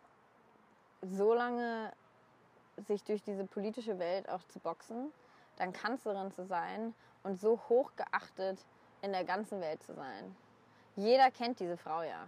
so 1.01 1.33
lange 1.33 1.91
sich 2.87 3.03
durch 3.03 3.23
diese 3.23 3.45
politische 3.45 3.99
Welt 3.99 4.27
auch 4.29 4.43
zu 4.47 4.59
boxen, 4.59 5.11
dann 5.57 5.71
Kanzlerin 5.71 6.31
zu 6.31 6.45
sein 6.45 6.93
und 7.23 7.39
so 7.39 7.59
hoch 7.69 7.91
geachtet 7.95 8.59
in 9.01 9.11
der 9.11 9.23
ganzen 9.23 9.61
Welt 9.61 9.81
zu 9.83 9.93
sein. 9.93 10.35
Jeder 10.95 11.31
kennt 11.31 11.59
diese 11.59 11.77
Frau 11.77 12.01
ja. 12.01 12.27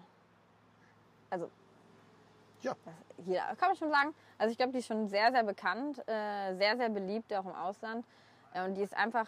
Also, 1.30 1.50
Ja. 2.62 2.76
jeder, 3.26 3.56
kann 3.56 3.70
man 3.70 3.76
schon 3.78 3.92
sagen. 3.92 4.16
Also 4.38 4.52
ich 4.52 4.58
glaube, 4.58 4.72
die 4.74 4.80
ist 4.80 4.88
schon 4.88 5.08
sehr, 5.08 5.32
sehr 5.32 5.44
bekannt, 5.44 6.00
äh, 6.08 6.56
sehr, 6.56 6.78
sehr 6.78 6.90
beliebt, 6.90 7.34
auch 7.34 7.46
im 7.46 7.56
Ausland. 7.56 8.06
Äh, 8.54 8.66
und 8.66 8.76
die 8.76 8.82
ist 8.82 8.96
einfach 8.96 9.28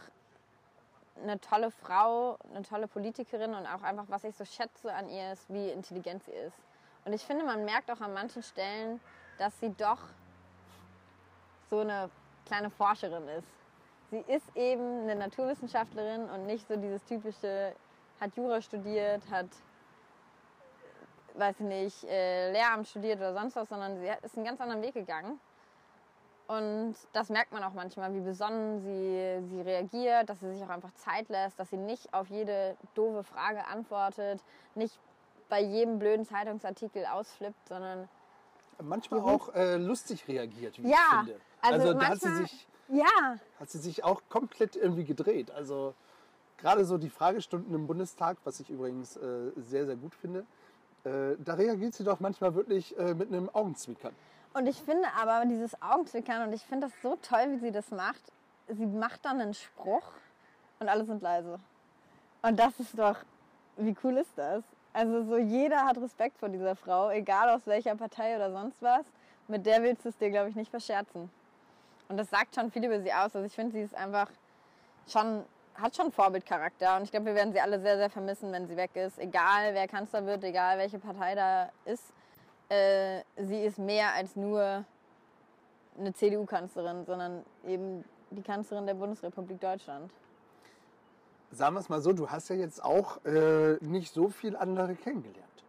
eine 1.22 1.40
tolle 1.40 1.72
Frau, 1.72 2.38
eine 2.54 2.64
tolle 2.64 2.88
Politikerin 2.88 3.54
und 3.54 3.66
auch 3.66 3.82
einfach, 3.82 4.06
was 4.08 4.24
ich 4.24 4.36
so 4.36 4.46
schätze 4.46 4.94
an 4.94 5.10
ihr 5.10 5.34
ist, 5.34 5.52
wie 5.52 5.70
intelligent 5.70 6.24
sie 6.24 6.32
ist. 6.32 6.58
Und 7.06 7.14
ich 7.14 7.24
finde, 7.24 7.46
man 7.46 7.66
merkt 7.66 7.90
auch 7.92 8.02
an 8.02 8.14
manchen 8.14 8.44
Stellen, 8.44 9.00
dass 9.38 9.58
sie 9.60 9.74
doch 9.74 10.00
so 11.70 11.80
eine 11.80 12.10
kleine 12.46 12.70
Forscherin 12.70 13.28
ist. 13.30 13.48
Sie 14.12 14.24
ist 14.28 14.56
eben 14.56 15.04
eine 15.04 15.16
Naturwissenschaftlerin 15.16 16.30
und 16.30 16.46
nicht 16.48 16.68
so 16.68 16.76
dieses 16.76 17.04
typische, 17.06 17.74
hat 18.20 18.36
Jura 18.36 18.62
studiert, 18.62 19.22
hat, 19.30 19.48
weiß 21.36 21.60
ich 21.60 21.66
nicht, 21.66 22.04
äh, 22.06 22.52
Lehramt 22.52 22.88
studiert 22.88 23.20
oder 23.20 23.34
sonst 23.34 23.56
was, 23.56 23.70
sondern 23.70 24.00
sie 24.00 24.08
ist 24.24 24.36
einen 24.36 24.46
ganz 24.46 24.60
anderen 24.60 24.82
Weg 24.82 24.96
gegangen. 24.96 25.40
Und 26.50 26.96
das 27.14 27.30
merkt 27.30 27.52
man 27.52 27.64
auch 27.64 27.74
manchmal, 27.74 28.12
wie 28.16 28.22
besonnen 28.22 28.82
sie, 28.82 29.48
sie 29.50 29.62
reagiert, 29.62 30.28
dass 30.32 30.40
sie 30.40 30.52
sich 30.56 30.64
auch 30.64 30.70
einfach 30.70 30.92
Zeit 30.96 31.30
lässt, 31.30 31.60
dass 31.60 31.70
sie 31.70 31.78
nicht 31.78 32.12
auf 32.12 32.28
jede 32.32 32.76
doofe 32.96 33.24
Frage 33.24 33.68
antwortet, 33.68 34.42
nicht 34.74 34.98
bei 35.48 35.62
jedem 35.62 36.00
blöden 36.00 36.26
Zeitungsartikel 36.26 37.06
ausflippt, 37.06 37.68
sondern 37.68 38.10
manchmal 38.82 39.20
Mhm. 39.20 39.28
auch 39.28 39.54
äh, 39.54 39.76
lustig 39.78 40.28
reagiert, 40.28 40.80
wie 40.80 40.88
ich 40.88 40.92
Ja, 40.92 41.20
finde. 41.20 41.40
also 41.62 41.76
Also, 41.90 41.94
da 42.00 42.08
hat 42.08 42.20
sie, 42.20 42.28
manchmal- 42.30 42.48
sich, 42.48 42.68
ja, 42.88 43.38
hat 43.60 43.70
sie 43.70 43.78
sich 43.78 44.04
auch 44.04 44.24
komplett 44.30 44.76
irgendwie 44.76 45.06
gedreht. 45.06 45.52
Also 45.52 45.94
gerade 46.58 46.84
so 46.84 46.98
die 46.98 47.10
Fragestunden 47.12 47.76
im 47.76 47.86
Bundestag, 47.86 48.38
was 48.44 48.60
ich 48.60 48.72
übrigens 48.72 49.18
äh, 49.18 49.52
sehr, 49.56 49.86
sehr 49.86 49.98
gut 49.98 50.16
finde, 50.16 50.48
äh, 51.04 51.36
da 51.38 51.54
reagiert 51.54 51.94
sie 51.94 52.04
doch 52.04 52.20
manchmal 52.20 52.56
wirklich 52.56 52.98
äh, 52.98 53.14
mit 53.14 53.28
einem 53.28 53.50
Augenzwinkern. 53.50 54.16
Und 54.54 54.68
ich 54.68 54.78
finde 54.82 55.08
aber 55.20 55.46
dieses 55.46 55.80
Augenzwinkern, 55.82 56.48
und 56.48 56.54
ich 56.54 56.64
finde 56.64 56.88
das 56.88 57.02
so 57.02 57.16
toll, 57.18 57.46
wie 57.52 57.60
sie 57.60 57.72
das 57.72 57.92
macht. 57.92 58.22
Sie 58.68 58.86
macht 58.86 59.24
dann 59.26 59.40
einen 59.42 59.54
Spruch 59.54 60.12
und 60.80 60.90
alle 60.90 61.06
sind 61.06 61.22
leise. 61.22 61.60
Und 62.42 62.60
das 62.60 62.80
ist 62.80 62.98
doch, 62.98 63.18
wie 63.78 63.96
cool 64.04 64.18
ist 64.18 64.38
das? 64.38 64.64
Also 64.94 65.24
so 65.24 65.38
jeder 65.38 65.86
hat 65.86 65.98
Respekt 65.98 66.38
vor 66.38 66.50
dieser 66.50 66.76
Frau, 66.76 67.10
egal 67.10 67.50
aus 67.50 67.68
welcher 67.68 67.96
Partei 67.96 68.36
oder 68.36 68.52
sonst 68.52 68.82
was. 68.82 69.06
Mit 69.48 69.66
der 69.66 69.82
willst 69.84 70.06
du 70.06 70.10
es 70.10 70.18
dir, 70.18 70.30
glaube 70.30 70.50
ich, 70.50 70.56
nicht 70.56 70.70
verscherzen. 70.70 71.30
Und 72.08 72.18
das 72.18 72.30
sagt 72.30 72.56
schon 72.56 72.72
viel 72.72 72.86
über 72.86 73.00
sie 73.02 73.14
aus. 73.14 73.36
Also 73.36 73.44
ich 73.44 73.54
finde, 73.54 73.74
sie 73.74 73.82
ist 73.82 73.96
einfach 73.96 74.30
schon, 75.08 75.46
hat 75.76 75.96
schon 75.96 76.12
Vorbildcharakter. 76.12 76.98
Und 76.98 77.04
ich 77.04 77.12
glaube, 77.12 77.28
wir 77.28 77.36
werden 77.36 77.54
sie 77.54 77.62
alle 77.62 77.80
sehr, 77.80 77.98
sehr 77.98 78.10
vermissen, 78.10 78.52
wenn 78.52 78.68
sie 78.68 78.78
weg 78.78 78.96
ist. 78.96 79.20
Egal 79.20 79.74
wer 79.74 79.88
Kanzler 79.88 80.26
wird, 80.26 80.44
egal 80.44 80.78
welche 80.78 81.00
Partei 81.00 81.36
da 81.36 81.70
ist. 81.86 82.04
Äh, 82.70 83.24
sie 83.36 83.64
ist 83.64 83.80
mehr 83.80 84.14
als 84.14 84.36
nur 84.36 84.86
eine 85.98 86.14
CDU-Kanzlerin, 86.14 87.06
sondern 87.06 87.44
eben 87.66 88.06
die 88.32 88.42
Kanzlerin 88.42 88.86
der 88.86 88.94
Bundesrepublik 88.94 89.60
Deutschland. 89.60 90.12
Sagen 91.52 91.76
wir 91.76 91.80
es 91.80 91.90
mal 91.90 92.00
so, 92.00 92.14
du 92.14 92.30
hast 92.30 92.50
ja 92.50 92.56
jetzt 92.56 92.84
auch 92.84 93.24
äh, 93.26 93.78
nicht 93.82 94.14
so 94.14 94.30
viel 94.30 94.56
andere 94.56 94.96
kennengelernt. 94.96 95.64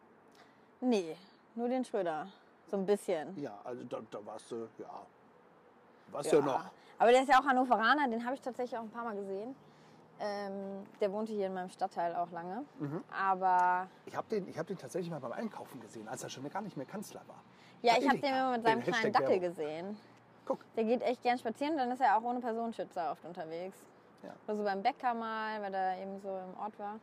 Nee, 0.80 1.16
nur 1.54 1.68
den 1.68 1.84
Schröder. 1.84 2.28
So 2.70 2.76
ein 2.76 2.86
bisschen. 2.86 3.36
Ja, 3.40 3.58
also 3.64 3.82
da, 3.84 4.00
da 4.10 4.24
warst 4.24 4.50
du, 4.50 4.68
ja. 4.78 5.06
Warst 6.12 6.30
ja. 6.30 6.38
ja 6.38 6.44
noch. 6.44 6.64
Aber 6.98 7.10
der 7.10 7.22
ist 7.22 7.28
ja 7.28 7.40
auch 7.40 7.46
Hannoveraner, 7.46 8.08
den 8.08 8.24
habe 8.24 8.34
ich 8.34 8.42
tatsächlich 8.42 8.78
auch 8.78 8.82
ein 8.82 8.90
paar 8.90 9.04
Mal 9.04 9.16
gesehen. 9.16 9.56
Ähm, 10.22 10.86
der 11.00 11.10
wohnte 11.12 11.32
hier 11.32 11.46
in 11.46 11.54
meinem 11.54 11.70
Stadtteil 11.70 12.14
auch 12.14 12.30
lange. 12.30 12.64
Mhm. 12.78 13.02
Aber. 13.10 13.88
Ich 14.04 14.14
habe 14.14 14.28
den, 14.28 14.54
hab 14.56 14.66
den 14.66 14.76
tatsächlich 14.76 15.10
mal 15.10 15.20
beim 15.20 15.32
Einkaufen 15.32 15.80
gesehen, 15.80 16.06
als 16.08 16.22
er 16.22 16.28
schon 16.28 16.48
gar 16.50 16.60
nicht 16.60 16.76
mehr 16.76 16.86
Kanzler 16.86 17.22
war. 17.26 17.42
Ja, 17.82 17.94
ich 17.98 18.06
habe 18.06 18.18
den 18.18 18.34
immer 18.34 18.52
mit 18.52 18.62
seinem 18.62 18.82
kleinen 18.82 19.12
Dackel 19.12 19.40
gesehen. 19.40 19.96
Guck. 20.44 20.58
Der 20.74 20.84
geht 20.84 21.02
echt 21.02 21.22
gern 21.22 21.38
spazieren, 21.38 21.76
dann 21.76 21.90
ist 21.90 22.00
er 22.00 22.18
auch 22.18 22.22
ohne 22.22 22.40
Personenschützer 22.40 23.12
oft 23.12 23.24
unterwegs. 23.24 23.78
Ja. 24.22 24.30
Oder 24.46 24.56
so 24.56 24.64
beim 24.64 24.82
Bäcker 24.82 25.14
mal, 25.14 25.62
weil 25.62 25.72
er 25.72 25.98
eben 26.02 26.20
so 26.20 26.28
im 26.28 26.60
Ort 26.60 26.78
war. 26.78 26.98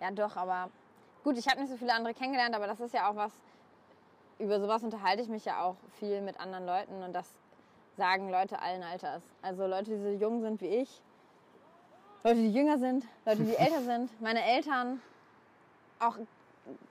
Ja, 0.00 0.10
doch, 0.10 0.36
aber 0.36 0.70
gut, 1.22 1.36
ich 1.36 1.46
habe 1.46 1.60
nicht 1.60 1.70
so 1.70 1.76
viele 1.76 1.92
andere 1.92 2.14
kennengelernt, 2.14 2.54
aber 2.54 2.66
das 2.66 2.80
ist 2.80 2.94
ja 2.94 3.10
auch 3.10 3.16
was, 3.16 3.32
über 4.38 4.58
sowas 4.60 4.82
unterhalte 4.82 5.22
ich 5.22 5.28
mich 5.28 5.44
ja 5.44 5.62
auch 5.62 5.76
viel 5.98 6.22
mit 6.22 6.40
anderen 6.40 6.64
Leuten 6.64 7.02
und 7.02 7.12
das 7.12 7.28
sagen 7.96 8.30
Leute 8.30 8.62
allen 8.62 8.82
Alters. 8.82 9.22
Also 9.42 9.66
Leute, 9.66 9.90
die 9.90 10.02
so 10.02 10.08
jung 10.08 10.40
sind 10.40 10.60
wie 10.62 10.68
ich, 10.68 11.02
Leute, 12.22 12.36
die 12.36 12.52
jünger 12.52 12.78
sind, 12.78 13.06
Leute, 13.24 13.44
die 13.44 13.54
älter 13.56 13.82
sind, 13.82 14.20
meine 14.20 14.44
Eltern, 14.44 15.00
auch 15.98 16.18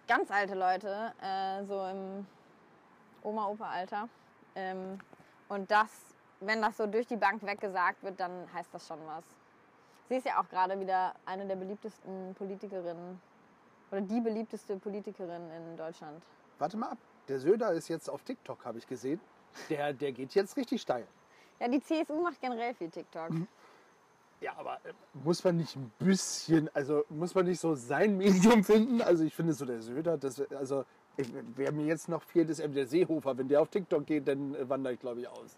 ganz 0.08 0.32
alte 0.32 0.56
Leute, 0.56 1.14
äh, 1.22 1.64
so 1.66 1.86
im 1.86 2.26
Oma-Opa-Alter. 3.22 4.10
Ähm, 4.56 5.00
und 5.48 5.70
das, 5.70 5.90
wenn 6.40 6.62
das 6.62 6.78
so 6.78 6.88
durch 6.88 7.06
die 7.06 7.16
Bank 7.16 7.46
weggesagt 7.46 8.02
wird, 8.02 8.20
dann 8.20 8.52
heißt 8.54 8.74
das 8.74 8.88
schon 8.88 9.00
was. 9.06 9.24
Sie 10.08 10.16
ist 10.16 10.26
ja 10.26 10.42
auch 10.42 10.50
gerade 10.50 10.80
wieder 10.80 11.14
eine 11.28 11.46
der 11.46 11.56
beliebtesten 11.56 12.34
Politikerinnen 12.34 13.22
oder 13.92 14.02
die 14.02 14.22
beliebteste 14.22 14.78
Politikerin 14.78 15.52
in 15.52 15.78
Deutschland. 15.78 16.24
Warte 16.58 16.76
mal 16.76 16.90
ab. 16.90 16.98
Der 17.28 17.40
Söder 17.40 17.72
ist 17.74 17.88
jetzt 17.88 18.10
auf 18.10 18.24
TikTok, 18.24 18.66
habe 18.66 18.80
ich 18.80 18.88
gesehen. 18.88 19.20
Der, 19.70 19.94
der 19.94 20.12
geht 20.12 20.34
jetzt 20.34 20.58
richtig 20.58 20.82
steil. 20.82 21.06
Ja, 21.60 21.68
die 21.68 21.82
CSU 21.82 22.20
macht 22.22 22.42
generell 22.42 22.74
viel 22.74 22.90
TikTok. 22.90 23.30
Mhm. 23.30 23.48
Ja, 24.42 24.54
aber 24.58 24.76
äh, 24.86 24.94
muss 25.24 25.44
man 25.44 25.58
nicht 25.58 25.76
ein 25.76 25.92
bisschen, 26.00 26.70
also 26.74 27.04
muss 27.10 27.36
man 27.36 27.46
nicht 27.46 27.60
so 27.60 27.76
sein 27.76 28.18
Medium 28.18 28.64
finden? 28.64 29.02
Also 29.02 29.24
ich 29.24 29.36
finde 29.36 29.54
so 29.54 29.66
der 29.66 29.82
Söder, 29.82 30.18
das, 30.18 30.42
also 30.52 30.86
ich, 31.18 31.28
wer 31.56 31.72
mir 31.74 31.86
jetzt 31.86 32.08
noch 32.08 32.24
fehlt, 32.24 32.50
ist 32.50 32.60
eben 32.60 32.74
der 32.74 32.88
Seehofer. 32.88 33.38
Wenn 33.38 33.50
der 33.50 33.62
auf 33.62 33.70
TikTok 33.70 34.06
geht, 34.06 34.28
dann 34.28 34.56
äh, 34.56 34.70
wandere 34.70 34.94
ich, 34.94 35.00
glaube 35.00 35.22
ich, 35.22 35.28
aus. 35.28 35.58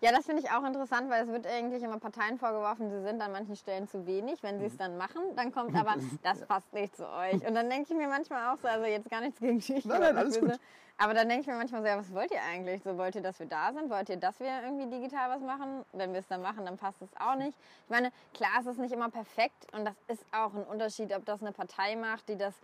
Ja, 0.00 0.12
das 0.12 0.26
finde 0.26 0.42
ich 0.42 0.50
auch 0.50 0.64
interessant, 0.64 1.10
weil 1.10 1.24
es 1.24 1.28
wird 1.28 1.46
eigentlich 1.46 1.82
immer 1.82 1.98
Parteien 1.98 2.38
vorgeworfen, 2.38 2.88
sie 2.88 3.02
sind 3.02 3.20
an 3.20 3.32
manchen 3.32 3.56
Stellen 3.56 3.88
zu 3.88 4.06
wenig. 4.06 4.42
Wenn 4.44 4.60
sie 4.60 4.66
es 4.66 4.76
dann 4.76 4.96
machen, 4.96 5.22
dann 5.34 5.52
kommt 5.52 5.74
aber, 5.74 5.96
das 6.22 6.40
passt 6.46 6.72
nicht 6.72 6.96
zu 6.96 7.08
euch. 7.08 7.44
Und 7.44 7.54
dann 7.54 7.68
denke 7.68 7.92
ich 7.92 7.98
mir 7.98 8.06
manchmal 8.06 8.54
auch 8.54 8.58
so, 8.58 8.68
also 8.68 8.86
jetzt 8.86 9.10
gar 9.10 9.20
nichts 9.20 9.40
gegen 9.40 9.58
dich. 9.58 9.84
Nein, 9.84 10.00
nein, 10.00 10.16
alles 10.16 10.38
gut. 10.38 10.58
Aber 11.00 11.14
dann 11.14 11.28
denke 11.28 11.42
ich 11.42 11.46
mir 11.46 11.54
manchmal 11.54 11.82
so, 11.82 11.88
ja, 11.88 11.96
was 11.96 12.12
wollt 12.12 12.30
ihr 12.32 12.42
eigentlich? 12.42 12.82
So, 12.82 12.96
wollt 12.96 13.14
ihr, 13.14 13.22
dass 13.22 13.38
wir 13.38 13.46
da 13.46 13.72
sind? 13.72 13.88
Wollt 13.90 14.08
ihr, 14.08 14.16
dass 14.16 14.38
wir 14.40 14.62
irgendwie 14.64 14.86
digital 14.86 15.30
was 15.30 15.42
machen? 15.42 15.84
Wenn 15.92 16.12
wir 16.12 16.20
es 16.20 16.26
dann 16.26 16.42
machen, 16.42 16.64
dann 16.64 16.76
passt 16.76 17.00
es 17.02 17.08
auch 17.20 17.36
nicht. 17.36 17.56
Ich 17.84 17.90
meine, 17.90 18.10
klar, 18.34 18.50
es 18.60 18.66
ist 18.66 18.78
nicht 18.78 18.92
immer 18.92 19.08
perfekt 19.08 19.66
und 19.72 19.84
das 19.84 19.94
ist 20.08 20.24
auch 20.32 20.54
ein 20.54 20.64
Unterschied, 20.64 21.14
ob 21.14 21.24
das 21.24 21.40
eine 21.40 21.52
Partei 21.52 21.94
macht, 21.94 22.28
die 22.28 22.36
das 22.36 22.54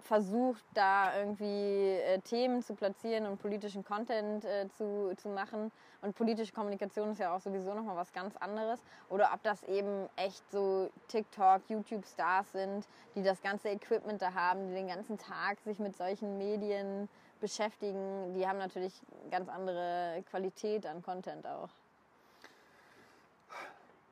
versucht, 0.00 0.64
da 0.74 1.16
irgendwie 1.18 1.94
äh, 1.94 2.20
Themen 2.20 2.62
zu 2.62 2.74
platzieren 2.74 3.26
und 3.26 3.38
politischen 3.38 3.84
Content 3.84 4.44
äh, 4.44 4.68
zu, 4.76 5.14
zu 5.16 5.28
machen. 5.28 5.72
Und 6.02 6.14
politische 6.14 6.52
Kommunikation 6.52 7.10
ist 7.10 7.18
ja 7.18 7.34
auch 7.34 7.40
sowieso 7.40 7.74
nochmal 7.74 7.96
was 7.96 8.12
ganz 8.12 8.36
anderes. 8.36 8.80
Oder 9.08 9.30
ob 9.34 9.42
das 9.42 9.62
eben 9.64 10.08
echt 10.16 10.42
so 10.50 10.90
TikTok, 11.08 11.62
YouTube-Stars 11.68 12.52
sind, 12.52 12.86
die 13.14 13.22
das 13.22 13.42
ganze 13.42 13.70
Equipment 13.70 14.22
da 14.22 14.34
haben, 14.34 14.68
die 14.68 14.74
den 14.74 14.88
ganzen 14.88 15.18
Tag 15.18 15.58
sich 15.60 15.78
mit 15.78 15.96
solchen 15.96 16.38
Medien 16.38 17.08
beschäftigen. 17.40 18.34
Die 18.34 18.46
haben 18.46 18.58
natürlich 18.58 18.94
ganz 19.30 19.48
andere 19.48 20.22
Qualität 20.30 20.86
an 20.86 21.02
Content 21.02 21.46
auch. 21.46 21.70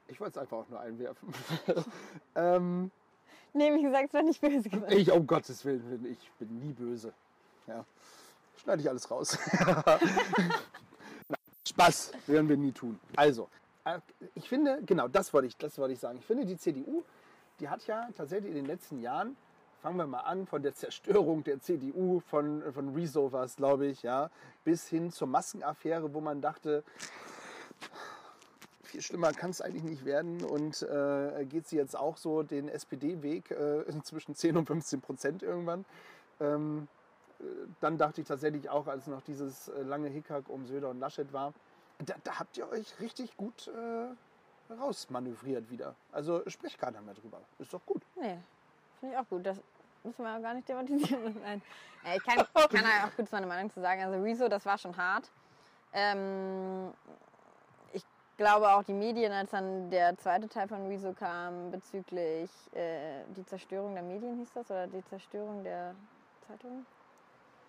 Ich 0.08 0.20
wollte 0.20 0.38
es 0.38 0.42
einfach 0.42 0.58
auch 0.58 0.68
nur 0.68 0.80
einwerfen. 0.80 1.32
ähm, 2.36 2.90
Nee, 3.54 3.72
wie 3.72 3.82
gesagt, 3.82 4.08
es 4.08 4.14
war 4.14 4.22
nicht 4.22 4.40
böse 4.40 4.68
gemeint. 4.68 4.92
Ich, 4.92 5.10
um 5.12 5.26
Gottes 5.26 5.64
Willen, 5.64 6.06
ich 6.10 6.30
bin 6.38 6.58
nie 6.58 6.72
böse. 6.72 7.12
Ja. 7.68 7.84
Schneide 8.56 8.82
ich 8.82 8.88
alles 8.88 9.08
raus. 9.10 9.38
Spaß 11.68 12.12
werden 12.26 12.48
wir 12.48 12.56
nie 12.56 12.72
tun. 12.72 12.98
Also, 13.16 13.48
äh, 13.84 14.00
ich 14.34 14.48
finde, 14.48 14.80
genau, 14.84 15.06
das 15.06 15.32
wollte 15.32 15.46
ich, 15.46 15.56
das 15.56 15.78
wollte 15.78 15.94
ich 15.94 16.00
sagen. 16.00 16.18
Ich 16.18 16.26
finde, 16.26 16.44
die 16.44 16.56
CDU, 16.56 17.04
die 17.60 17.68
hat 17.68 17.86
ja 17.86 18.08
tatsächlich 18.16 18.50
in 18.50 18.56
den 18.56 18.66
letzten 18.66 19.00
Jahren, 19.00 19.36
fangen 19.82 19.98
wir 19.98 20.06
mal 20.06 20.20
an, 20.20 20.46
von 20.46 20.62
der 20.62 20.74
Zerstörung 20.74 21.44
der 21.44 21.60
CDU, 21.60 22.20
von, 22.20 22.62
von 22.72 22.96
es, 22.96 23.56
glaube 23.56 23.86
ich, 23.86 24.02
ja, 24.02 24.30
bis 24.64 24.88
hin 24.88 25.12
zur 25.12 25.28
Maskenaffäre, 25.28 26.12
wo 26.12 26.20
man 26.20 26.40
dachte, 26.40 26.82
viel 28.94 29.02
schlimmer 29.02 29.32
kann 29.32 29.50
es 29.50 29.60
eigentlich 29.60 29.82
nicht 29.82 30.04
werden. 30.04 30.44
Und 30.44 30.82
äh, 30.82 31.44
geht 31.46 31.66
sie 31.66 31.76
jetzt 31.76 31.96
auch 31.96 32.16
so 32.16 32.44
den 32.44 32.68
SPD-Weg 32.68 33.50
äh, 33.50 33.84
zwischen 34.04 34.34
10 34.36 34.56
und 34.56 34.66
15 34.66 35.00
Prozent 35.00 35.42
irgendwann. 35.42 35.84
Ähm, 36.40 36.86
äh, 37.40 37.44
dann 37.80 37.98
dachte 37.98 38.20
ich 38.20 38.28
tatsächlich 38.28 38.70
auch, 38.70 38.86
als 38.86 39.08
noch 39.08 39.22
dieses 39.22 39.68
äh, 39.68 39.82
lange 39.82 40.08
Hickhack 40.08 40.48
um 40.48 40.64
Söder 40.66 40.90
und 40.90 41.00
Laschet 41.00 41.32
war, 41.32 41.52
da, 42.06 42.14
da 42.22 42.38
habt 42.38 42.56
ihr 42.56 42.68
euch 42.68 43.00
richtig 43.00 43.36
gut 43.36 43.68
äh, 43.68 44.72
rausmanövriert 44.72 45.68
wieder. 45.70 45.96
Also 46.12 46.42
spricht 46.46 46.78
keiner 46.78 47.00
mehr 47.00 47.14
drüber. 47.14 47.40
Ist 47.58 47.74
doch 47.74 47.84
gut. 47.84 48.02
Nee, 48.14 48.38
finde 49.00 49.14
ich 49.14 49.20
auch 49.20 49.28
gut. 49.28 49.44
Das 49.44 49.58
müssen 50.04 50.22
wir 50.22 50.36
auch 50.36 50.42
gar 50.42 50.54
nicht 50.54 50.66
thematisieren. 50.66 51.36
Nein. 51.42 51.62
Ich 52.16 52.22
kann, 52.22 52.46
kann 52.54 52.84
auch 53.04 53.16
kurz 53.16 53.32
meine 53.32 53.46
Meinung 53.46 53.70
zu 53.70 53.80
sagen. 53.80 54.02
Also 54.04 54.22
Rezo, 54.22 54.48
das 54.48 54.64
war 54.64 54.78
schon 54.78 54.96
hart. 54.96 55.30
Ähm, 55.92 56.92
glaube 58.36 58.68
auch 58.70 58.82
die 58.82 58.92
Medien, 58.92 59.32
als 59.32 59.50
dann 59.50 59.90
der 59.90 60.16
zweite 60.18 60.48
Teil 60.48 60.68
von 60.68 60.86
Rezo 60.86 61.12
kam 61.12 61.70
bezüglich 61.70 62.50
äh, 62.74 63.22
die 63.36 63.44
Zerstörung 63.44 63.94
der 63.94 64.02
Medien, 64.02 64.36
hieß 64.38 64.52
das, 64.54 64.70
oder 64.70 64.86
die 64.86 65.04
Zerstörung 65.04 65.62
der 65.64 65.94
Zeitung? 66.46 66.86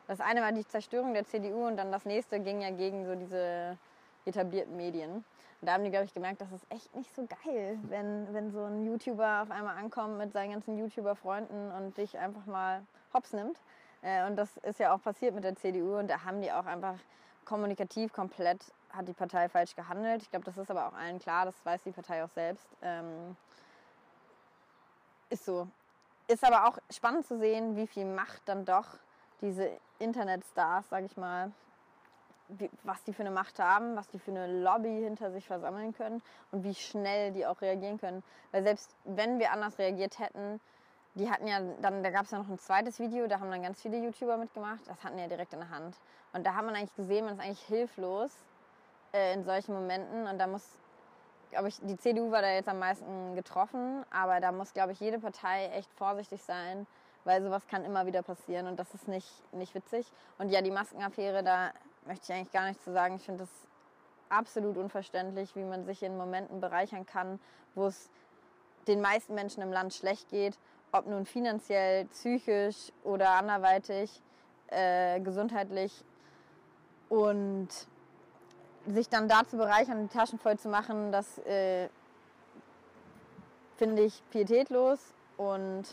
Das 0.07 0.19
eine 0.21 0.41
war 0.41 0.51
die 0.51 0.67
Zerstörung 0.67 1.13
der 1.13 1.25
CDU 1.25 1.67
und 1.67 1.77
dann 1.77 1.91
das 1.91 2.05
nächste 2.05 2.39
ging 2.39 2.61
ja 2.61 2.69
gegen 2.69 3.05
so 3.05 3.15
diese 3.15 3.77
etablierten 4.25 4.75
Medien. 4.75 5.23
Und 5.61 5.67
da 5.67 5.73
haben 5.73 5.83
die, 5.83 5.89
glaube 5.89 6.05
ich, 6.05 6.13
gemerkt, 6.13 6.41
das 6.41 6.51
ist 6.51 6.65
echt 6.69 6.95
nicht 6.95 7.15
so 7.15 7.25
geil, 7.43 7.79
wenn, 7.83 8.31
wenn 8.33 8.51
so 8.51 8.63
ein 8.63 8.85
YouTuber 8.85 9.41
auf 9.41 9.51
einmal 9.51 9.77
ankommt 9.77 10.17
mit 10.17 10.31
seinen 10.31 10.51
ganzen 10.51 10.77
YouTuber-Freunden 10.77 11.71
und 11.71 11.97
dich 11.97 12.17
einfach 12.17 12.45
mal 12.45 12.83
hops 13.13 13.33
nimmt. 13.33 13.57
Äh, 14.01 14.27
und 14.27 14.35
das 14.35 14.57
ist 14.57 14.79
ja 14.79 14.93
auch 14.93 15.01
passiert 15.01 15.33
mit 15.33 15.43
der 15.43 15.55
CDU 15.55 15.97
und 15.97 16.09
da 16.09 16.23
haben 16.23 16.41
die 16.41 16.51
auch 16.51 16.65
einfach 16.65 16.95
kommunikativ 17.45 18.11
komplett 18.13 18.59
hat 18.95 19.07
die 19.07 19.13
Partei 19.13 19.49
falsch 19.49 19.75
gehandelt. 19.75 20.21
Ich 20.21 20.31
glaube, 20.31 20.45
das 20.45 20.57
ist 20.57 20.69
aber 20.71 20.87
auch 20.87 20.93
allen 20.93 21.19
klar, 21.19 21.45
das 21.45 21.55
weiß 21.65 21.83
die 21.83 21.91
Partei 21.91 22.23
auch 22.23 22.29
selbst. 22.29 22.67
Ähm, 22.81 23.35
ist 25.29 25.45
so. 25.45 25.67
Ist 26.27 26.43
aber 26.43 26.67
auch 26.67 26.77
spannend 26.89 27.25
zu 27.25 27.37
sehen, 27.37 27.75
wie 27.75 27.87
viel 27.87 28.05
Macht 28.05 28.41
dann 28.45 28.65
doch 28.65 28.87
diese 29.41 29.69
Internetstars, 29.99 30.89
sage 30.89 31.05
ich 31.05 31.17
mal, 31.17 31.51
wie, 32.47 32.69
was 32.83 33.03
die 33.03 33.13
für 33.13 33.21
eine 33.21 33.31
Macht 33.31 33.59
haben, 33.59 33.95
was 33.95 34.07
die 34.07 34.19
für 34.19 34.31
eine 34.31 34.61
Lobby 34.61 35.01
hinter 35.01 35.31
sich 35.31 35.45
versammeln 35.45 35.93
können 35.93 36.21
und 36.51 36.63
wie 36.63 36.75
schnell 36.75 37.31
die 37.31 37.45
auch 37.45 37.61
reagieren 37.61 37.99
können. 37.99 38.23
Weil 38.51 38.63
selbst 38.63 38.95
wenn 39.03 39.39
wir 39.39 39.51
anders 39.51 39.77
reagiert 39.77 40.19
hätten, 40.19 40.59
die 41.15 41.29
hatten 41.29 41.47
ja 41.47 41.59
dann, 41.81 42.03
da 42.03 42.09
gab 42.09 42.25
es 42.25 42.31
ja 42.31 42.37
noch 42.37 42.49
ein 42.49 42.59
zweites 42.59 42.99
Video, 42.99 43.27
da 43.27 43.39
haben 43.39 43.49
dann 43.49 43.63
ganz 43.63 43.81
viele 43.81 43.97
YouTuber 43.97 44.37
mitgemacht, 44.37 44.81
das 44.85 45.03
hatten 45.03 45.17
ja 45.17 45.27
direkt 45.27 45.53
in 45.53 45.59
der 45.59 45.69
Hand. 45.69 45.95
Und 46.33 46.45
da 46.45 46.53
hat 46.53 46.65
man 46.65 46.75
eigentlich 46.75 46.95
gesehen, 46.95 47.25
man 47.25 47.35
ist 47.35 47.39
eigentlich 47.39 47.61
hilflos 47.61 48.31
äh, 49.15 49.33
in 49.33 49.43
solchen 49.43 49.73
Momenten. 49.73 50.27
Und 50.27 50.37
da 50.37 50.47
muss, 50.47 50.67
glaube 51.51 51.69
ich, 51.69 51.79
die 51.81 51.97
CDU 51.97 52.31
war 52.31 52.41
da 52.41 52.49
jetzt 52.49 52.67
am 52.67 52.79
meisten 52.79 53.35
getroffen, 53.35 54.05
aber 54.11 54.39
da 54.39 54.51
muss, 54.51 54.73
glaube 54.73 54.91
ich, 54.91 54.99
jede 54.99 55.19
Partei 55.19 55.67
echt 55.67 55.91
vorsichtig 55.93 56.43
sein, 56.43 56.85
weil 57.23 57.41
sowas 57.41 57.65
kann 57.67 57.85
immer 57.85 58.05
wieder 58.05 58.21
passieren 58.21 58.67
und 58.67 58.77
das 58.77 58.93
ist 58.93 59.07
nicht, 59.07 59.31
nicht 59.53 59.73
witzig. 59.73 60.11
Und 60.37 60.49
ja, 60.49 60.61
die 60.61 60.71
Maskenaffäre, 60.71 61.43
da 61.43 61.71
möchte 62.05 62.25
ich 62.31 62.37
eigentlich 62.37 62.51
gar 62.51 62.65
nichts 62.67 62.83
zu 62.83 62.91
sagen. 62.91 63.15
Ich 63.15 63.23
finde 63.23 63.41
das 63.41 63.49
absolut 64.29 64.77
unverständlich, 64.77 65.55
wie 65.55 65.63
man 65.63 65.85
sich 65.85 66.03
in 66.03 66.17
Momenten 66.17 66.59
bereichern 66.59 67.05
kann, 67.05 67.39
wo 67.73 67.87
es 67.87 68.09
den 68.87 69.01
meisten 69.01 69.33
Menschen 69.33 69.63
im 69.63 69.71
Land 69.71 69.93
schlecht 69.93 70.29
geht, 70.29 70.57
ob 70.91 71.07
nun 71.07 71.25
finanziell, 71.25 72.05
psychisch 72.05 72.91
oder 73.03 73.31
anderweitig, 73.31 74.21
äh, 74.67 75.19
gesundheitlich. 75.21 76.03
Und 77.09 77.69
sich 78.87 79.09
dann 79.09 79.27
da 79.27 79.45
zu 79.45 79.57
bereichern, 79.57 80.07
die 80.07 80.13
Taschen 80.13 80.39
voll 80.39 80.57
zu 80.57 80.69
machen, 80.69 81.11
das 81.11 81.39
äh, 81.39 81.89
finde 83.77 84.03
ich 84.03 84.21
pietätlos 84.29 85.13
und 85.37 85.83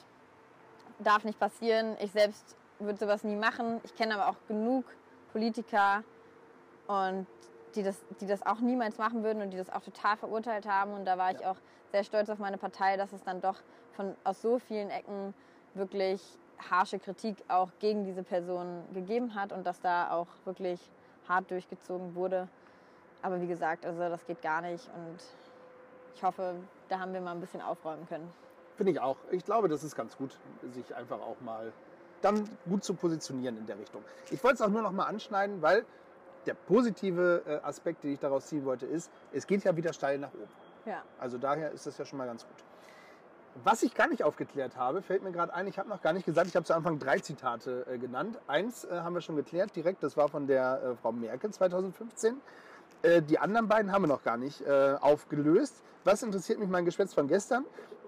darf 0.99 1.24
nicht 1.24 1.38
passieren. 1.38 1.97
Ich 2.01 2.12
selbst 2.12 2.57
würde 2.78 2.99
sowas 2.99 3.24
nie 3.24 3.36
machen. 3.36 3.80
Ich 3.84 3.95
kenne 3.95 4.14
aber 4.14 4.28
auch 4.28 4.36
genug 4.49 4.84
Politiker 5.32 6.05
und 6.86 7.26
die 7.74 7.82
das, 7.82 7.97
die 8.20 8.26
das 8.26 8.45
auch 8.45 8.61
niemals 8.61 8.99
machen 8.99 9.22
würden 9.22 9.43
und 9.43 9.51
die 9.51 9.57
das 9.57 9.70
auch 9.70 9.82
total 9.82 10.16
verurteilt 10.16 10.66
haben. 10.66 10.93
Und 10.93 11.05
da 11.07 11.16
war 11.16 11.30
ich 11.30 11.45
auch 11.45 11.57
sehr 11.90 12.05
stolz 12.05 12.28
auf 12.28 12.38
meine 12.38 12.59
Partei, 12.59 12.97
dass 12.97 13.12
es 13.12 13.22
dann 13.22 13.40
doch 13.40 13.57
von, 13.93 14.14
aus 14.24 14.43
so 14.43 14.59
vielen 14.59 14.90
Ecken 14.90 15.34
wirklich 15.74 16.20
harsche 16.70 16.99
Kritik 16.99 17.36
auch 17.49 17.70
gegen 17.78 18.05
diese 18.05 18.22
Person 18.22 18.84
gegeben 18.93 19.34
hat 19.34 19.53
und 19.53 19.66
dass 19.66 19.80
da 19.80 20.11
auch 20.11 20.28
wirklich 20.45 20.80
hart 21.28 21.51
durchgezogen 21.51 22.14
wurde. 22.14 22.49
Aber 23.22 23.40
wie 23.40 23.46
gesagt, 23.46 23.86
also 23.86 24.00
das 24.00 24.26
geht 24.26 24.42
gar 24.42 24.60
nicht 24.60 24.88
und 24.88 25.18
ich 26.14 26.22
hoffe, 26.22 26.54
da 26.88 27.00
haben 27.00 27.12
wir 27.12 27.20
mal 27.20 27.32
ein 27.32 27.40
bisschen 27.40 27.62
aufräumen 27.62 28.06
können. 28.08 28.30
Finde 28.76 28.92
ich 28.92 29.00
auch. 29.00 29.16
Ich 29.30 29.44
glaube, 29.44 29.68
das 29.68 29.84
ist 29.84 29.94
ganz 29.94 30.16
gut, 30.16 30.36
sich 30.72 30.94
einfach 30.94 31.20
auch 31.20 31.40
mal 31.40 31.72
dann 32.20 32.48
gut 32.68 32.84
zu 32.84 32.94
positionieren 32.94 33.58
in 33.58 33.66
der 33.66 33.78
Richtung. 33.78 34.02
Ich 34.30 34.42
wollte 34.42 34.56
es 34.56 34.62
auch 34.62 34.68
nur 34.68 34.82
noch 34.82 34.92
mal 34.92 35.06
anschneiden, 35.06 35.60
weil 35.62 35.84
der 36.46 36.54
positive 36.54 37.42
äh, 37.46 37.66
Aspekt, 37.66 38.02
den 38.04 38.12
ich 38.12 38.20
daraus 38.20 38.46
ziehen 38.46 38.64
wollte, 38.64 38.86
ist, 38.86 39.10
es 39.32 39.46
geht 39.46 39.64
ja 39.64 39.76
wieder 39.76 39.92
steil 39.92 40.18
nach 40.18 40.32
oben. 40.32 40.50
Ja. 40.86 41.02
Also 41.18 41.38
daher 41.38 41.70
ist 41.70 41.86
das 41.86 41.98
ja 41.98 42.04
schon 42.04 42.18
mal 42.18 42.26
ganz 42.26 42.44
gut. 42.44 42.56
Was 43.62 43.82
ich 43.82 43.94
gar 43.94 44.08
nicht 44.08 44.24
aufgeklärt 44.24 44.76
habe, 44.76 45.02
fällt 45.02 45.22
mir 45.22 45.30
gerade 45.30 45.52
ein, 45.52 45.66
ich 45.66 45.78
habe 45.78 45.88
noch 45.88 46.00
gar 46.00 46.14
nicht 46.14 46.24
gesagt, 46.24 46.48
ich 46.48 46.56
habe 46.56 46.64
zu 46.64 46.74
Anfang 46.74 46.98
drei 46.98 47.18
Zitate 47.18 47.86
äh, 47.86 47.98
genannt. 47.98 48.38
Eins 48.46 48.84
äh, 48.84 49.00
haben 49.00 49.14
wir 49.14 49.20
schon 49.20 49.36
geklärt 49.36 49.76
direkt, 49.76 50.02
das 50.02 50.16
war 50.16 50.28
von 50.28 50.46
der 50.46 50.82
äh, 50.82 50.96
Frau 50.96 51.12
Merkel 51.12 51.50
2015. 51.50 52.40
Äh, 53.03 53.22
die 53.22 53.38
anderen 53.38 53.68
beiden 53.68 53.92
haben 53.92 54.03
wir 54.03 54.09
noch 54.09 54.22
gar 54.22 54.36
nicht 54.36 54.61
äh, 54.62 54.96
aufgelöst. 55.00 55.82
Was 56.05 56.22
interessiert 56.22 56.59
mich 56.59 56.68
mein 56.68 56.84
Geschwätz 56.84 57.14
von 57.14 57.28
gestern? 57.28 57.64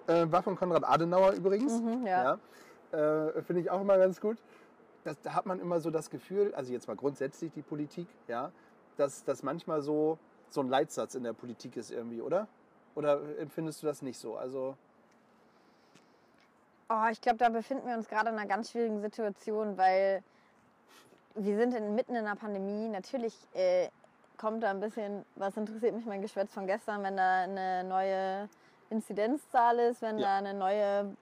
Äh, 0.07 0.26
war 0.30 0.42
von 0.42 0.57
Konrad 0.57 0.84
Adenauer 0.84 1.32
übrigens. 1.32 1.80
Mhm, 1.80 2.07
ja. 2.07 2.24
ja. 2.24 2.38
Finde 3.42 3.61
ich 3.61 3.70
auch 3.72 3.80
immer 3.80 3.99
ganz 3.99 4.20
gut. 4.20 4.38
Das, 5.03 5.20
da 5.20 5.34
hat 5.34 5.47
man 5.47 5.59
immer 5.59 5.80
so 5.80 5.90
das 5.90 6.11
Gefühl, 6.11 6.55
also 6.55 6.72
jetzt 6.72 6.86
mal 6.86 6.95
grundsätzlich 6.95 7.51
die 7.51 7.62
Politik, 7.62 8.07
ja, 8.28 8.53
dass 8.97 9.24
das 9.24 9.42
manchmal 9.42 9.82
so, 9.82 10.16
so 10.49 10.61
ein 10.61 10.68
Leitsatz 10.68 11.16
in 11.16 11.24
der 11.24 11.32
Politik 11.32 11.76
ist 11.76 11.90
irgendwie, 11.90 12.22
oder? 12.22 12.47
Oder 12.95 13.20
empfindest 13.40 13.82
du 13.82 13.88
das 13.88 14.01
nicht 14.01 14.16
so? 14.16 14.36
Also 14.36 14.76
Oh, 16.90 17.09
ich 17.11 17.20
glaube, 17.20 17.38
da 17.38 17.49
befinden 17.49 17.88
wir 17.88 17.97
uns 17.97 18.09
gerade 18.09 18.28
in 18.28 18.36
einer 18.36 18.47
ganz 18.47 18.70
schwierigen 18.70 19.01
Situation, 19.01 19.78
weil 19.78 20.22
wir 21.34 21.57
sind 21.57 21.74
in, 21.74 21.95
mitten 21.95 22.14
in 22.14 22.26
einer 22.26 22.36
Pandemie. 22.36 22.88
Natürlich 22.88 23.34
äh, 23.55 23.88
kommt 24.37 24.62
da 24.62 24.70
ein 24.70 24.80
bisschen, 24.80 25.24
was 25.37 25.57
interessiert 25.57 25.95
mich 25.95 26.07
mein 26.07 26.22
Geschwätz 26.22 26.53
von 26.53 26.66
gestern, 26.66 27.03
wenn 27.03 27.16
da 27.16 27.43
eine 27.43 27.85
neue 27.85 28.49
Inzidenzzahl 28.91 29.78
ist, 29.78 30.03
wenn 30.03 30.18
Ja. 30.18 30.26
da 30.26 30.39
eine 30.39 30.55
neue 30.55 31.14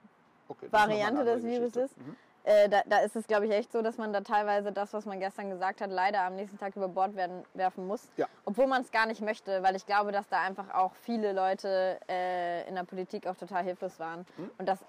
okay, 0.49 0.67
eine 0.67 0.73
Variante 0.73 1.25
des 1.25 1.43
Virus 1.45 1.77
ist. 1.77 1.97
Mhm. 1.99 2.17
Äh, 2.45 2.69
da, 2.69 2.83
da 2.87 2.99
ist 2.99 3.15
es, 3.15 3.27
glaube 3.29 3.47
ich, 3.47 3.53
echt 3.53 3.71
so, 3.71 3.83
dass 3.83 3.99
man 3.99 4.13
da 4.13 4.21
teilweise 4.23 4.73
das, 4.73 4.93
was 4.93 5.07
man 5.07 5.21
gestern 5.21 5.49
gesagt 5.49 5.81
hat, 5.81 5.91
leider 5.91 6.23
am 6.23 6.35
nächsten 6.35 6.59
Tag 6.59 6.75
über 6.75 6.89
Bord 6.89 7.15
werden, 7.15 7.45
werfen 7.55 7.87
muss. 7.87 8.09
Ja. 8.17 8.27
Obwohl 8.45 8.67
man 8.67 8.83
es 8.83 8.91
gar 8.91 9.07
nicht 9.07 9.21
möchte, 9.21 9.63
weil 9.63 9.77
ich 9.77 9.87
glaube, 9.87 10.11
dass 10.11 10.29
da 10.29 10.41
einfach 10.41 10.75
auch 10.75 10.93
viele 10.97 11.33
Leute 11.33 12.01
äh, 12.09 12.69
in 12.69 12.75
der 12.75 12.83
Politik 12.83 13.29
auch 13.29 13.37
total 13.37 13.63
hilflos 13.63 14.01
waren. 14.01 14.27
Mhm. 14.37 14.51
Und 14.59 14.69
das 14.69 14.81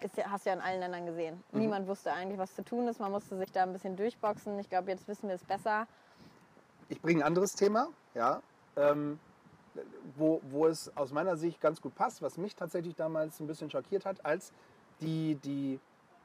ist, 0.00 0.26
hast 0.26 0.46
du 0.46 0.50
ja 0.50 0.56
in 0.56 0.60
allen 0.60 0.80
Ländern 0.80 1.06
gesehen. 1.06 1.42
Niemand 1.52 1.86
wusste 1.86 2.12
eigentlich, 2.12 2.38
was 2.38 2.54
zu 2.54 2.64
tun 2.64 2.88
ist. 2.88 2.98
Man 2.98 3.12
musste 3.12 3.36
sich 3.38 3.52
da 3.52 3.62
ein 3.62 3.72
bisschen 3.72 3.96
durchboxen. 3.96 4.58
Ich 4.58 4.68
glaube, 4.68 4.90
jetzt 4.90 5.06
wissen 5.06 5.28
wir 5.28 5.36
es 5.36 5.44
besser. 5.44 5.86
Ich 6.88 7.00
bringe 7.00 7.22
ein 7.22 7.26
anderes 7.26 7.54
Thema, 7.54 7.88
ja, 8.14 8.42
ähm, 8.76 9.18
wo, 10.16 10.40
wo 10.50 10.66
es 10.66 10.96
aus 10.96 11.12
meiner 11.12 11.36
Sicht 11.36 11.60
ganz 11.60 11.80
gut 11.80 11.94
passt, 11.94 12.22
was 12.22 12.38
mich 12.38 12.54
tatsächlich 12.54 12.94
damals 12.94 13.40
ein 13.40 13.46
bisschen 13.46 13.70
schockiert 13.70 14.06
hat, 14.06 14.24
als 14.24 14.52
die, 15.00 15.34
die 15.36 15.80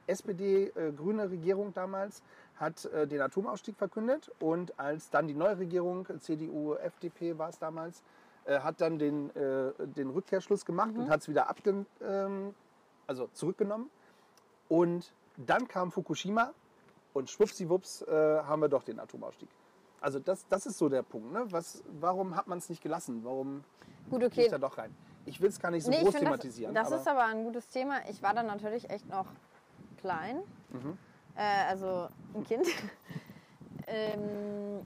SPD-grüne 0.06 1.30
Regierung 1.30 1.72
damals 1.74 2.22
hat 2.56 2.84
äh, 2.86 3.06
den 3.06 3.20
Atomausstieg 3.20 3.76
verkündet 3.76 4.30
und 4.40 4.78
als 4.78 5.10
dann 5.10 5.26
die 5.26 5.34
neue 5.34 5.58
Regierung, 5.58 6.06
CDU, 6.20 6.74
FDP 6.74 7.38
war 7.38 7.48
es 7.48 7.58
damals, 7.58 8.02
äh, 8.44 8.60
hat 8.60 8.80
dann 8.80 8.98
den, 8.98 9.34
äh, 9.36 9.72
den 9.78 10.10
Rückkehrschluss 10.10 10.64
gemacht 10.64 10.92
und 10.96 11.08
hat 11.08 11.20
es 11.20 11.28
wieder 11.28 11.48
abge 11.48 11.86
ähm, 12.02 12.54
also 13.06 13.28
zurückgenommen. 13.32 13.90
Und 14.68 15.12
dann 15.36 15.68
kam 15.68 15.90
Fukushima 15.92 16.52
und 17.12 17.30
schwuppsiwupps 17.30 18.02
äh, 18.02 18.42
haben 18.42 18.62
wir 18.62 18.68
doch 18.68 18.82
den 18.84 18.98
Atomausstieg. 18.98 19.48
Also 20.02 20.18
das, 20.18 20.46
das 20.48 20.66
ist 20.66 20.78
so 20.78 20.88
der 20.88 21.02
Punkt. 21.02 21.32
Ne? 21.32 21.44
Was, 21.50 21.82
warum 22.00 22.36
hat 22.36 22.48
man 22.48 22.58
es 22.58 22.68
nicht 22.68 22.82
gelassen? 22.82 23.22
Warum 23.24 23.64
Gut, 24.10 24.20
geht 24.20 24.32
okay. 24.32 24.48
da 24.50 24.58
doch 24.58 24.76
rein? 24.76 24.94
Ich 25.24 25.40
will 25.40 25.48
es 25.48 25.60
gar 25.60 25.70
nicht 25.70 25.84
so 25.84 25.90
Nee, 25.90 26.00
groß 26.00 26.10
find, 26.10 26.24
thematisieren. 26.24 26.74
Das, 26.74 26.90
das 26.90 26.92
aber 26.92 27.00
ist 27.00 27.08
aber 27.08 27.24
ein 27.26 27.44
gutes 27.44 27.68
Thema. 27.68 28.00
Ich 28.10 28.22
war 28.22 28.34
dann 28.34 28.46
natürlich 28.46 28.90
echt 28.90 29.08
noch 29.08 29.26
klein. 30.00 30.42
Mhm. 30.70 30.98
Äh, 31.36 31.68
also 31.68 32.08
ein 32.34 32.44
Kind. 32.44 32.66
ähm, 33.86 34.84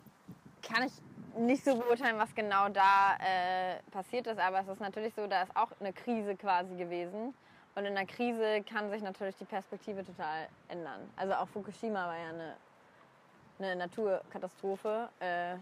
kann 0.62 0.84
ich 0.84 0.92
nicht 1.38 1.64
so 1.64 1.76
beurteilen, 1.76 2.18
was 2.18 2.34
genau 2.34 2.68
da 2.68 3.16
äh, 3.18 3.80
passiert 3.90 4.26
ist. 4.26 4.38
Aber 4.38 4.60
es 4.60 4.68
ist 4.68 4.80
natürlich 4.80 5.14
so, 5.14 5.26
da 5.26 5.42
ist 5.42 5.56
auch 5.56 5.70
eine 5.80 5.92
Krise 5.92 6.36
quasi 6.36 6.74
gewesen. 6.76 7.34
Und 7.74 7.84
in 7.84 7.96
einer 7.96 8.06
Krise 8.06 8.62
kann 8.62 8.90
sich 8.90 9.02
natürlich 9.02 9.36
die 9.36 9.44
Perspektive 9.44 10.04
total 10.04 10.48
ändern. 10.68 11.00
Also 11.16 11.34
auch 11.34 11.48
Fukushima 11.48 12.06
war 12.06 12.16
ja 12.16 12.28
eine, 12.30 12.56
eine 13.58 13.76
Naturkatastrophe. 13.76 15.08
Äh, 15.20 15.56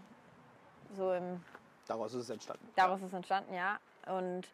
so 0.95 1.13
im 1.13 1.43
daraus 1.87 2.13
ist 2.13 2.23
es 2.23 2.29
entstanden. 2.29 2.67
Daraus 2.75 3.01
ist 3.01 3.13
entstanden, 3.13 3.53
ja. 3.53 3.79
Und 4.07 4.47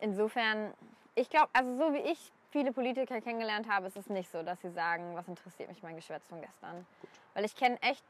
insofern, 0.00 0.72
ich 1.14 1.28
glaube, 1.30 1.48
also 1.52 1.76
so 1.76 1.92
wie 1.92 1.98
ich 1.98 2.32
viele 2.50 2.72
Politiker 2.72 3.20
kennengelernt 3.20 3.68
habe, 3.68 3.86
ist 3.86 3.96
es 3.96 4.08
nicht 4.08 4.30
so, 4.30 4.42
dass 4.42 4.60
sie 4.60 4.70
sagen, 4.70 5.14
was 5.14 5.28
interessiert 5.28 5.68
mich 5.68 5.82
mein 5.82 5.96
Geschwätz 5.96 6.24
von 6.26 6.40
gestern. 6.40 6.86
Weil 7.34 7.44
ich 7.44 7.54
kenne 7.54 7.80
echt 7.82 8.04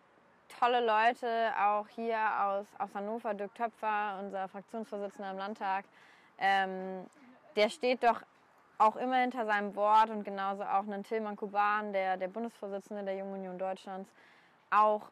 tolle 0.59 0.85
Leute, 0.85 1.53
auch 1.59 1.89
hier 1.89 2.19
aus, 2.41 2.67
aus 2.79 2.95
Hannover, 2.95 3.35
Dirk 3.35 3.55
Töpfer, 3.55 4.19
unser 4.21 4.49
Fraktionsvorsitzender 4.49 5.33
im 5.33 5.39
Landtag. 5.39 5.85
Ähm, 6.39 7.07
der 7.57 7.71
steht 7.71 8.03
doch 8.05 8.23
auch 8.79 8.97
immer 8.97 9.17
hinter 9.17 9.47
seinem 9.47 9.75
Wort 9.75 10.11
und 10.11 10.25
genauso 10.25 10.63
auch 10.63 10.83
einen 10.83 11.03
Tilman 11.03 11.37
Kuban, 11.37 11.93
der, 11.93 12.17
der 12.17 12.29
Bundesvorsitzende 12.29 13.05
der 13.05 13.17
Jungen 13.17 13.35
Union 13.35 13.59
Deutschlands, 13.59 14.11
auch 14.71 15.11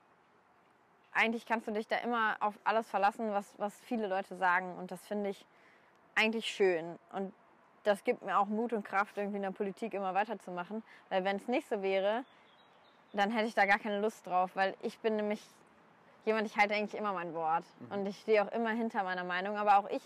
eigentlich 1.15 1.47
kannst 1.47 1.67
du 1.67 1.73
dich 1.73 1.87
da 1.87 1.97
immer 1.99 2.37
auf 2.41 2.59
alles 2.65 2.89
verlassen, 2.89 3.33
was, 3.33 3.55
was 3.59 3.81
viele 3.83 4.09
Leute 4.09 4.37
sagen. 4.37 4.77
Und 4.77 4.91
das 4.91 5.07
finde 5.07 5.31
ich 5.31 5.47
eigentlich 6.15 6.47
schön. 6.47 6.99
Und 7.13 7.33
das 7.85 8.05
gibt 8.05 8.23
mir 8.23 8.39
auch 8.39 8.47
Mut 8.47 8.73
und 8.73 8.85
Kraft, 8.85 9.17
irgendwie 9.17 9.37
in 9.37 9.43
der 9.43 9.51
Politik 9.53 9.95
immer 9.95 10.15
weiterzumachen. 10.15 10.83
Weil 11.09 11.25
wenn 11.25 11.37
es 11.37 11.47
nicht 11.47 11.69
so 11.69 11.83
wäre, 11.83 12.25
dann 13.13 13.31
hätte 13.31 13.47
ich 13.47 13.55
da 13.55 13.65
gar 13.65 13.79
keine 13.79 14.01
Lust 14.01 14.27
drauf. 14.27 14.51
Weil 14.55 14.75
ich 14.83 14.99
bin 14.99 15.17
nämlich 15.17 15.41
jemand, 16.25 16.47
ich 16.47 16.57
halte 16.57 16.75
eigentlich 16.75 16.99
immer 16.99 17.13
mein 17.13 17.33
Wort. 17.33 17.65
Und 17.91 18.07
ich 18.07 18.19
stehe 18.21 18.43
auch 18.43 18.51
immer 18.53 18.71
hinter 18.71 19.05
meiner 19.05 19.25
Meinung. 19.25 19.57
Aber 19.57 19.79
auch 19.79 19.89
ich 19.91 20.03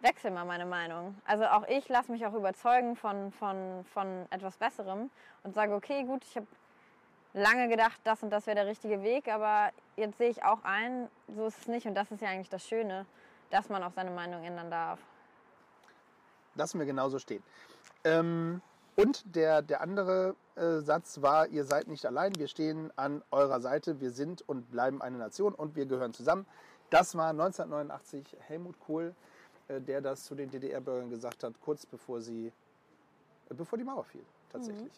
wechsle 0.00 0.30
mal 0.30 0.44
meine 0.44 0.66
Meinung. 0.66 1.16
Also 1.26 1.44
auch 1.44 1.66
ich 1.68 1.88
lasse 1.88 2.12
mich 2.12 2.26
auch 2.26 2.34
überzeugen 2.34 2.96
von, 2.96 3.32
von, 3.32 3.84
von 3.92 4.26
etwas 4.30 4.56
Besserem 4.56 5.10
und 5.42 5.54
sage, 5.54 5.74
okay, 5.74 6.04
gut, 6.04 6.24
ich 6.24 6.36
habe 6.36 6.46
lange 7.34 7.68
gedacht, 7.68 8.00
das 8.04 8.22
und 8.22 8.30
das 8.30 8.46
wäre 8.46 8.56
der 8.56 8.66
richtige 8.66 9.02
Weg, 9.02 9.28
aber 9.28 9.70
jetzt 9.96 10.18
sehe 10.18 10.30
ich 10.30 10.42
auch 10.42 10.64
ein, 10.64 11.08
so 11.34 11.46
ist 11.46 11.58
es 11.58 11.68
nicht. 11.68 11.86
Und 11.86 11.94
das 11.94 12.10
ist 12.10 12.22
ja 12.22 12.28
eigentlich 12.28 12.48
das 12.48 12.66
Schöne, 12.66 13.06
dass 13.50 13.68
man 13.68 13.82
auch 13.82 13.92
seine 13.92 14.10
Meinung 14.10 14.42
ändern 14.44 14.70
darf. 14.70 14.98
Lassen 16.54 16.78
wir 16.78 16.86
genauso 16.86 17.18
stehen. 17.18 17.42
Ähm, 18.04 18.62
und 18.96 19.36
der, 19.36 19.60
der 19.60 19.82
andere 19.82 20.34
äh, 20.54 20.78
Satz 20.78 21.20
war, 21.20 21.48
ihr 21.48 21.64
seid 21.64 21.86
nicht 21.86 22.06
allein, 22.06 22.34
wir 22.36 22.48
stehen 22.48 22.90
an 22.96 23.22
eurer 23.30 23.60
Seite, 23.60 24.00
wir 24.00 24.10
sind 24.10 24.48
und 24.48 24.70
bleiben 24.70 25.02
eine 25.02 25.18
Nation 25.18 25.54
und 25.54 25.76
wir 25.76 25.84
gehören 25.84 26.14
zusammen. 26.14 26.46
Das 26.88 27.14
war 27.14 27.30
1989 27.30 28.36
Helmut 28.46 28.80
Kohl, 28.80 29.14
der 29.68 30.00
das 30.00 30.24
zu 30.24 30.34
den 30.34 30.50
DDR-Bürgern 30.50 31.10
gesagt 31.10 31.42
hat, 31.42 31.54
kurz 31.60 31.86
bevor, 31.86 32.20
sie, 32.20 32.52
äh, 33.50 33.54
bevor 33.54 33.78
die 33.78 33.84
Mauer 33.84 34.04
fiel, 34.04 34.24
tatsächlich. 34.50 34.92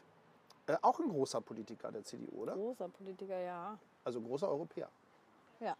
Äh, 0.66 0.77
auch 0.83 0.99
ein 1.01 1.09
großer 1.09 1.41
Politiker 1.41 1.91
der 1.91 2.05
CDU, 2.05 2.43
oder? 2.43 2.55
Großer 2.55 2.89
Politiker, 2.89 3.39
ja. 3.39 3.79
Also 4.05 4.21
großer 4.21 4.49
Europäer. 4.49 4.89
Ja. 5.61 5.77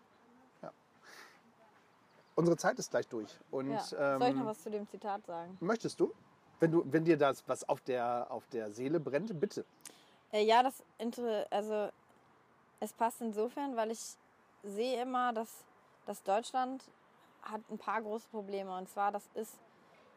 Unsere 2.39 2.57
Zeit 2.57 2.79
ist 2.79 2.93
gleich 2.93 3.09
durch. 3.09 3.37
Und, 3.51 3.73
ja. 3.73 4.15
ähm, 4.15 4.21
Soll 4.21 4.29
ich 4.29 4.37
noch 4.37 4.47
was 4.47 4.63
zu 4.63 4.71
dem 4.71 4.89
Zitat 4.89 5.27
sagen? 5.27 5.59
Möchtest 5.59 5.99
du? 5.99 6.15
Wenn, 6.61 6.71
du? 6.71 6.85
wenn 6.87 7.05
dir 7.05 7.17
das 7.17 7.43
was 7.49 7.69
auf 7.69 7.81
der, 7.81 8.29
auf 8.31 8.47
der 8.47 8.71
Seele 8.71 9.01
brennt, 9.01 9.41
bitte. 9.41 9.65
Äh, 10.31 10.45
ja, 10.45 10.63
das 10.63 10.85
also 11.51 11.89
es 12.79 12.93
passt 12.93 13.23
insofern, 13.23 13.75
weil 13.75 13.91
ich 13.91 14.17
sehe 14.63 15.03
immer, 15.03 15.33
dass, 15.33 15.65
dass 16.07 16.23
Deutschland 16.23 16.85
hat 17.43 17.61
ein 17.71 17.79
paar 17.79 18.03
große 18.03 18.29
Probleme. 18.29 18.77
Und 18.77 18.89
zwar, 18.89 19.13
das 19.13 19.29
ist 19.35 19.55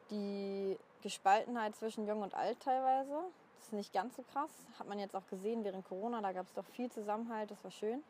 die 0.09 0.77
Gespaltenheit 1.01 1.75
zwischen 1.75 2.05
Jung 2.07 2.21
und 2.21 2.33
Alt 2.33 2.59
teilweise. 2.59 3.23
Das 3.55 3.65
ist 3.65 3.73
nicht 3.73 3.93
ganz 3.93 4.15
so 4.15 4.23
krass. 4.33 4.51
Hat 4.77 4.87
man 4.87 4.99
jetzt 4.99 5.15
auch 5.15 5.25
gesehen 5.27 5.63
während 5.63 5.87
Corona, 5.87 6.21
da 6.21 6.31
gab 6.31 6.47
es 6.47 6.53
doch 6.53 6.65
viel 6.65 6.91
Zusammenhalt, 6.91 7.51
das 7.51 7.63
war 7.63 7.71
schön. 7.71 8.03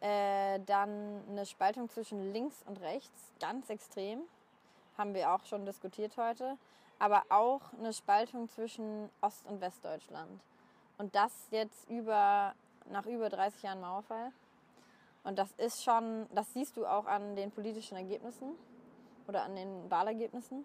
Äh, 0.00 0.60
dann 0.66 1.22
eine 1.28 1.44
Spaltung 1.44 1.88
zwischen 1.90 2.32
links 2.32 2.62
und 2.66 2.80
rechts, 2.80 3.32
ganz 3.38 3.68
extrem. 3.68 4.20
Haben 4.96 5.14
wir 5.14 5.32
auch 5.32 5.44
schon 5.44 5.66
diskutiert 5.66 6.16
heute. 6.16 6.56
Aber 6.98 7.22
auch 7.30 7.60
eine 7.78 7.92
Spaltung 7.92 8.48
zwischen 8.48 9.08
Ost- 9.22 9.46
und 9.46 9.60
Westdeutschland. 9.60 10.40
Und 10.98 11.14
das 11.14 11.32
jetzt 11.50 11.88
über, 11.88 12.54
nach 12.90 13.06
über 13.06 13.30
30 13.30 13.62
Jahren 13.62 13.80
Mauerfall. 13.80 14.32
Und 15.24 15.38
das 15.38 15.52
ist 15.58 15.82
schon, 15.84 16.26
das 16.34 16.52
siehst 16.52 16.76
du 16.76 16.86
auch 16.86 17.06
an 17.06 17.36
den 17.36 17.50
politischen 17.50 17.96
Ergebnissen 17.96 18.54
oder 19.28 19.42
an 19.42 19.54
den 19.54 19.90
Wahlergebnissen. 19.90 20.64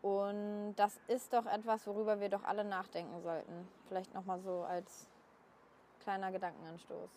Und 0.00 0.74
das 0.76 0.98
ist 1.06 1.32
doch 1.32 1.46
etwas, 1.46 1.86
worüber 1.86 2.18
wir 2.20 2.28
doch 2.28 2.42
alle 2.44 2.64
nachdenken 2.64 3.20
sollten. 3.22 3.68
Vielleicht 3.88 4.12
nochmal 4.14 4.40
so 4.40 4.62
als 4.62 5.06
kleiner 6.00 6.32
Gedankenanstoß. 6.32 7.10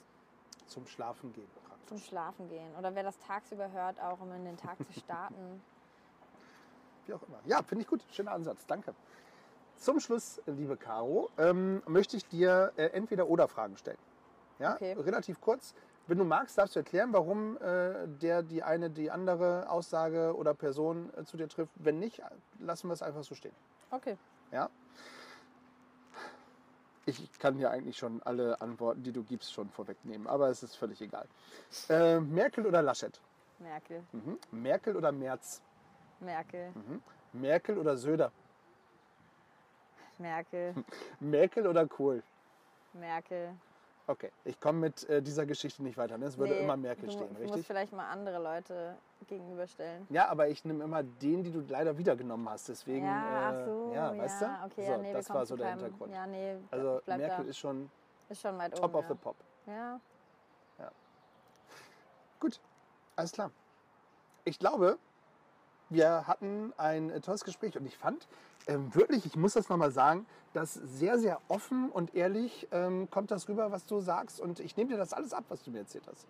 Zum 0.67 0.85
Schlafen 0.85 1.33
gehen. 1.33 1.47
praktisch. 1.67 1.87
Zum 1.87 1.97
Schlafen 1.97 2.49
gehen. 2.49 2.75
Oder 2.77 2.93
wer 2.93 3.03
das 3.03 3.17
tagsüber 3.19 3.71
hört, 3.71 3.99
auch 4.01 4.19
um 4.19 4.31
in 4.33 4.45
den 4.45 4.57
Tag 4.57 4.77
zu 4.85 4.99
starten. 4.99 5.61
Wie 7.07 7.13
auch 7.13 7.21
immer. 7.23 7.39
Ja, 7.45 7.61
finde 7.63 7.83
ich 7.83 7.87
gut. 7.87 8.03
Schöner 8.11 8.31
Ansatz. 8.31 8.65
Danke. 8.65 8.93
Zum 9.77 9.99
Schluss, 9.99 10.41
liebe 10.45 10.77
Caro, 10.77 11.29
ähm, 11.37 11.83
möchte 11.87 12.17
ich 12.17 12.27
dir 12.27 12.71
äh, 12.77 12.87
entweder 12.87 13.27
oder 13.27 13.47
Fragen 13.47 13.77
stellen. 13.77 13.97
Ja, 14.59 14.73
Okay. 14.75 14.93
relativ 14.93 15.41
kurz. 15.41 15.73
Wenn 16.07 16.19
du 16.19 16.23
magst, 16.23 16.57
darfst 16.57 16.75
du 16.75 16.79
erklären, 16.79 17.13
warum 17.13 17.57
äh, 17.57 18.07
der 18.07 18.43
die 18.43 18.61
eine 18.61 18.89
die 18.89 19.09
andere 19.09 19.69
Aussage 19.69 20.35
oder 20.35 20.53
Person 20.53 21.11
äh, 21.17 21.23
zu 21.23 21.35
dir 21.35 21.49
trifft. 21.49 21.73
Wenn 21.75 21.99
nicht, 21.99 22.21
lassen 22.59 22.89
wir 22.89 22.93
es 22.93 23.01
einfach 23.01 23.23
so 23.23 23.33
stehen. 23.33 23.55
Okay. 23.89 24.17
Ja. 24.51 24.69
Ich 27.07 27.39
kann 27.39 27.59
ja 27.59 27.69
eigentlich 27.69 27.97
schon 27.97 28.21
alle 28.23 28.59
Antworten, 28.61 29.03
die 29.03 29.11
du 29.11 29.23
gibst, 29.23 29.53
schon 29.53 29.69
vorwegnehmen, 29.69 30.27
aber 30.27 30.49
es 30.49 30.63
ist 30.63 30.75
völlig 30.75 31.01
egal. 31.01 31.27
Äh, 31.89 32.19
Merkel 32.19 32.65
oder 32.65 32.81
Laschet? 32.81 33.19
Merkel. 33.59 34.03
Mhm. 34.11 34.39
Merkel 34.51 34.95
oder 34.95 35.11
Merz? 35.11 35.61
Merkel. 36.19 36.71
Mhm. 36.71 37.01
Merkel 37.33 37.77
oder 37.77 37.97
Söder? 37.97 38.31
Merkel. 40.17 40.73
Merkel 41.19 41.67
oder 41.67 41.87
Kohl? 41.87 42.23
Merkel. 42.93 43.53
Okay, 44.07 44.31
ich 44.43 44.59
komme 44.59 44.79
mit 44.81 45.09
äh, 45.09 45.19
dieser 45.21 45.47
Geschichte 45.47 45.81
nicht 45.81 45.97
weiter. 45.97 46.17
Ne? 46.19 46.25
Es 46.27 46.37
würde 46.37 46.53
Nee, 46.53 46.59
immer 46.63 46.77
Merkel 46.77 47.09
stehen, 47.09 47.21
Du 47.27 47.33
musst 47.33 47.41
richtig? 47.41 47.65
vielleicht 47.67 47.91
mal 47.91 48.07
andere 48.07 48.37
Leute 48.41 48.95
gegenüberstellen. 49.27 50.05
Ja, 50.11 50.27
aber 50.29 50.47
ich 50.47 50.63
nehme 50.63 50.83
immer 50.83 51.01
den, 51.01 51.41
die 51.43 51.51
du 51.51 51.61
leider 51.67 51.97
wiedergenommen 51.97 52.47
hast. 52.47 52.69
Deswegen, 52.69 53.05
ja, 53.05 53.51
äh, 53.51 53.61
ach 53.61 53.65
so. 53.65 53.91
ja, 53.95 54.15
weißt 54.17 54.41
du? 54.41 54.45
Okay, 54.65 54.85
so, 54.85 54.91
ja, 54.91 54.97
nee, 54.99 55.13
das 55.13 55.29
war 55.31 55.45
so 55.47 55.55
der 55.55 55.67
keinem- 55.69 55.79
Hintergrund. 55.79 56.13
Ja, 56.13 56.27
nee, 56.27 56.55
also 56.69 57.01
Merkel 57.07 57.45
da. 57.45 57.49
ist 57.49 57.57
schon 57.57 57.89
ist 58.29 58.41
schon 58.41 58.57
weit 58.59 58.75
top 58.75 58.93
oben. 58.93 58.95
of 58.95 59.03
ja. 59.03 59.09
the 59.09 59.15
pop. 59.15 59.35
Ja. 59.65 59.99
Gut, 62.39 62.59
alles 63.15 63.31
klar. 63.31 63.49
Ich 64.43 64.59
glaube, 64.59 64.97
wir 65.89 66.27
hatten 66.27 66.73
ein 66.77 67.09
äh, 67.09 67.21
tolles 67.21 67.43
Gespräch 67.43 67.75
und 67.77 67.85
ich 67.85 67.97
fand 67.97 68.27
ähm, 68.67 68.93
wirklich, 68.93 69.25
ich 69.25 69.35
muss 69.35 69.53
das 69.53 69.69
nochmal 69.69 69.91
sagen, 69.91 70.25
dass 70.53 70.73
sehr, 70.73 71.19
sehr 71.19 71.39
offen 71.47 71.89
und 71.89 72.15
ehrlich 72.15 72.67
ähm, 72.71 73.09
kommt 73.09 73.31
das 73.31 73.47
rüber, 73.49 73.71
was 73.71 73.85
du 73.85 73.99
sagst 73.99 74.39
und 74.39 74.59
ich 74.59 74.77
nehme 74.77 74.91
dir 74.91 74.97
das 74.97 75.13
alles 75.13 75.33
ab, 75.33 75.45
was 75.49 75.63
du 75.63 75.71
mir 75.71 75.79
erzählt 75.79 76.05
hast. 76.07 76.25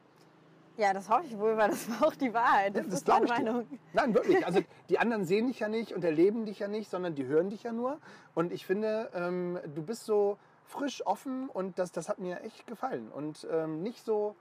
ja, 0.77 0.93
das 0.93 1.09
hoffe 1.09 1.25
ich 1.25 1.37
wohl, 1.37 1.55
weil 1.57 1.69
das 1.69 1.89
war 1.89 2.07
auch 2.07 2.15
die 2.15 2.33
Wahrheit. 2.33 2.75
Das, 2.75 2.85
das 2.87 2.93
ist 2.95 3.07
meine 3.07 3.25
ich 3.25 3.31
dir. 3.31 3.43
Meinung. 3.43 3.79
Nein, 3.93 4.13
wirklich. 4.13 4.45
Also 4.45 4.61
die 4.89 4.99
anderen 4.99 5.25
sehen 5.25 5.47
dich 5.47 5.59
ja 5.59 5.69
nicht 5.69 5.93
und 5.93 6.03
erleben 6.03 6.45
dich 6.45 6.59
ja 6.59 6.67
nicht, 6.67 6.89
sondern 6.89 7.15
die 7.15 7.25
hören 7.25 7.49
dich 7.49 7.63
ja 7.63 7.71
nur. 7.71 7.99
Und 8.33 8.51
ich 8.51 8.65
finde, 8.65 9.09
ähm, 9.13 9.59
du 9.73 9.83
bist 9.83 10.05
so 10.05 10.37
frisch, 10.65 11.05
offen 11.05 11.49
und 11.49 11.79
das, 11.79 11.91
das 11.91 12.09
hat 12.09 12.19
mir 12.19 12.41
echt 12.41 12.67
gefallen. 12.67 13.11
Und 13.11 13.47
ähm, 13.51 13.83
nicht 13.83 14.03
so 14.03 14.35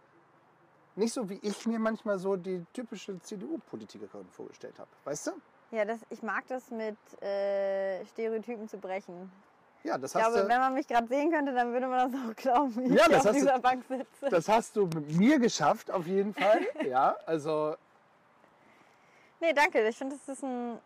nicht 0.97 1.12
so 1.12 1.28
wie 1.28 1.38
ich 1.42 1.66
mir 1.66 1.78
manchmal 1.78 2.18
so 2.18 2.36
die 2.36 2.64
typische 2.72 3.18
CDU-Politikerin 3.18 4.26
vorgestellt 4.30 4.78
habe. 4.78 4.90
Weißt 5.05 5.26
du? 5.26 5.32
Ja, 5.74 5.84
das, 5.84 5.98
ich 6.10 6.22
mag 6.22 6.46
das 6.48 6.70
mit 6.70 6.96
äh, 7.22 8.04
Stereotypen 8.06 8.68
zu 8.68 8.78
brechen. 8.78 9.30
Ja, 9.82 9.98
das 9.98 10.12
Ich 10.14 10.22
hast, 10.22 10.30
glaube, 10.32 10.42
du, 10.44 10.48
wenn 10.48 10.60
man 10.60 10.72
mich 10.74 10.86
gerade 10.86 11.06
sehen 11.08 11.30
könnte, 11.32 11.52
dann 11.52 11.72
würde 11.72 11.86
man 11.88 12.10
das 12.12 12.20
auch 12.20 12.36
glauben, 12.36 12.76
wie 12.76 12.94
Ja, 12.94 13.02
ich 13.02 13.08
das 13.08 13.18
auf 13.20 13.24
hast 13.26 13.26
du- 13.26 13.32
dieser 13.40 13.58
Bank 13.58 13.84
sitze. 13.88 14.28
das 14.30 14.48
hast 14.48 14.76
du 14.76 14.86
mit 14.86 15.16
mir 15.16 15.38
geschafft, 15.38 15.90
auf 15.90 16.06
jeden 16.06 16.32
Fall. 16.32 16.60
ja, 16.88 17.16
also 17.26 17.76
Nee, 19.40 19.52
danke. 19.52 19.86
Ich 19.88 19.96
finde, 19.98 20.16
das 20.16 20.28
ist 20.28 20.42
ein 20.44 20.78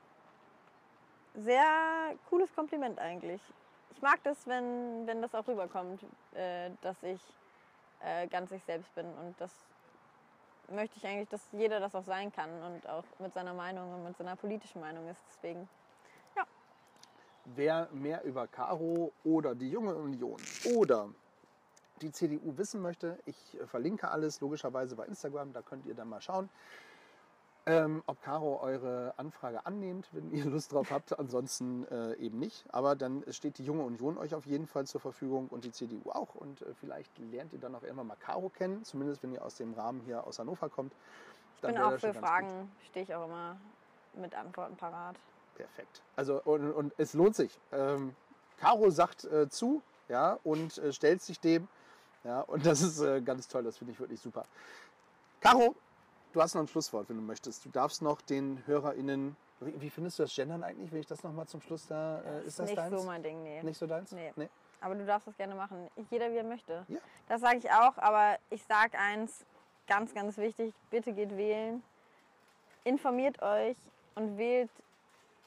sehr 1.35 2.15
cooles 2.31 2.53
Kompliment 2.55 2.99
eigentlich. 2.99 3.41
Ich 3.93 4.03
mag 4.03 4.19
das, 4.25 4.47
wenn, 4.47 5.07
wenn 5.07 5.21
das 5.23 5.35
auch 5.35 5.47
rüberkommt, 5.47 6.01
äh, 6.35 6.71
dass 6.81 6.97
ich 7.03 7.21
äh, 8.01 8.27
ganz 8.27 8.51
ich 8.51 8.65
selbst 8.65 8.93
bin. 8.95 9.07
Und 9.07 9.35
das 9.39 9.51
möchte 10.71 10.97
ich 10.97 11.07
eigentlich, 11.07 11.29
dass 11.29 11.43
jeder 11.53 11.81
das 11.81 11.95
auch 11.95 12.05
sein 12.05 12.33
kann 12.33 12.51
und 12.63 12.89
auch 12.89 13.05
mit 13.19 13.33
seiner 13.35 13.55
Meinung 13.55 13.93
und 13.95 14.05
mit 14.05 14.17
seiner 14.17 14.37
politischen 14.37 14.81
Meinung 14.81 15.09
ist. 15.09 15.21
Deswegen, 15.29 15.69
Wer 17.55 17.89
mehr 17.93 18.25
über 18.25 18.47
Caro 18.47 19.13
oder 19.25 19.55
die 19.55 19.71
Junge 19.71 19.95
Union 19.95 20.37
oder 20.77 21.09
die 22.03 22.13
CDU 22.13 22.59
wissen 22.59 22.83
möchte, 22.83 23.19
ich 23.25 23.57
verlinke 23.65 24.11
alles 24.11 24.41
logischerweise 24.43 24.97
bei 24.97 25.07
Instagram, 25.07 25.55
da 25.55 25.63
könnt 25.63 25.87
ihr 25.87 25.95
dann 25.95 26.11
mal 26.11 26.21
schauen, 26.21 26.51
ähm, 27.69 28.03
ob 28.07 28.23
Caro 28.23 28.61
eure 28.63 29.13
Anfrage 29.19 29.65
annehmt, 29.67 30.09
wenn 30.13 30.33
ihr 30.33 30.45
Lust 30.47 30.73
drauf 30.73 30.91
habt. 30.91 31.19
Ansonsten 31.19 31.87
äh, 31.89 32.15
eben 32.15 32.39
nicht. 32.39 32.65
Aber 32.71 32.97
dann 32.97 33.23
steht 33.31 33.59
die 33.59 33.65
Junge 33.65 33.85
Union 33.85 34.17
euch 34.17 34.35
auf 34.35 34.47
jeden 34.47 34.67
Fall 34.67 34.87
zur 34.87 35.01
Verfügung 35.01 35.49
und 35.49 35.65
die 35.65 35.71
CDU 35.71 36.11
auch. 36.11 36.35
Und 36.35 36.63
äh, 36.63 36.75
vielleicht 36.81 37.17
lernt 37.19 37.53
ihr 37.53 37.61
dann 37.61 37.75
auch 37.75 37.83
irgendwann 37.83 38.07
mal 38.07 38.17
Caro 38.17 38.49
kennen, 38.49 38.85
zumindest 38.85 39.23
wenn 39.23 39.33
ihr 39.33 39.45
aus 39.45 39.57
dem 39.57 39.75
Rahmen 39.75 40.01
hier 40.01 40.27
aus 40.27 40.39
Hannover 40.39 40.71
kommt. 40.71 40.93
ich 41.57 41.61
Dann 41.61 41.75
bin 41.75 41.83
auch 41.83 41.99
für. 41.99 42.15
Fragen, 42.15 42.73
stehe 42.89 43.05
ich 43.05 43.15
auch 43.15 43.27
immer 43.27 43.57
mit 44.15 44.35
Antworten 44.35 44.77
parat. 44.77 45.17
Perfekt. 45.55 46.03
Also 46.17 46.41
und, 46.45 46.73
und 46.73 46.95
es 46.97 47.13
lohnt 47.13 47.37
sich. 47.37 47.59
Ähm, 47.73 48.15
Caro 48.59 48.91
sagt 48.91 49.25
äh, 49.25 49.49
zu, 49.49 49.83
ja, 50.09 50.39
und 50.43 50.79
äh, 50.79 50.93
stellt 50.93 51.21
sich 51.21 51.39
dem, 51.39 51.69
ja, 52.25 52.41
und 52.41 52.65
das 52.65 52.81
ist 52.81 53.01
äh, 53.01 53.21
ganz 53.21 53.49
toll. 53.49 53.63
Das 53.63 53.77
finde 53.77 53.93
ich 53.93 54.01
wirklich 54.01 54.21
super. 54.21 54.45
Caro, 55.41 55.75
du 56.33 56.43
hast 56.43 56.55
noch 56.55 56.63
ein 56.63 56.69
Schlusswort, 56.69 57.09
wenn 57.09 57.17
du 57.17 57.23
möchtest. 57.23 57.65
Du 57.65 57.71
darfst 57.71 58.03
noch 58.03 58.21
den 58.21 58.63
HörerInnen. 58.67 59.37
Wie, 59.61 59.81
wie 59.81 59.91
findest 59.91 60.19
du 60.19 60.25
das 60.25 60.35
Gendern 60.35 60.63
eigentlich, 60.63 60.93
wenn 60.93 61.01
ich 61.01 61.07
das 61.07 61.23
noch 61.23 61.33
mal 61.33 61.47
zum 61.47 61.61
Schluss 61.61 61.87
da? 61.87 62.21
Äh, 62.21 62.47
ist 62.47 62.59
das 62.59 62.67
nicht 62.67 62.79
deins? 62.79 63.01
so 63.01 63.07
mein 63.07 63.23
Ding, 63.23 63.43
nee. 63.43 63.63
Nicht 63.63 63.79
so 63.79 63.87
deins? 63.87 64.13
Nee. 64.13 64.33
nee. 64.37 64.49
Aber 64.81 64.95
du 64.95 65.05
darfst 65.05 65.27
das 65.27 65.37
gerne 65.37 65.55
machen. 65.55 65.89
Jeder 66.11 66.31
wie 66.31 66.37
er 66.37 66.45
möchte. 66.45 66.85
Ja. 66.89 66.99
Das 67.29 67.41
sage 67.41 67.59
ich 67.59 67.71
auch, 67.71 67.99
aber 67.99 68.39
ich 68.51 68.63
sage 68.63 68.97
eins, 68.99 69.45
ganz, 69.89 70.15
ganz 70.15 70.37
wichtig, 70.37 70.73
bitte 70.91 71.13
geht 71.13 71.37
wählen. 71.37 71.83
Informiert 72.85 73.43
euch 73.43 73.77
und 74.15 74.39
wählt 74.39 74.71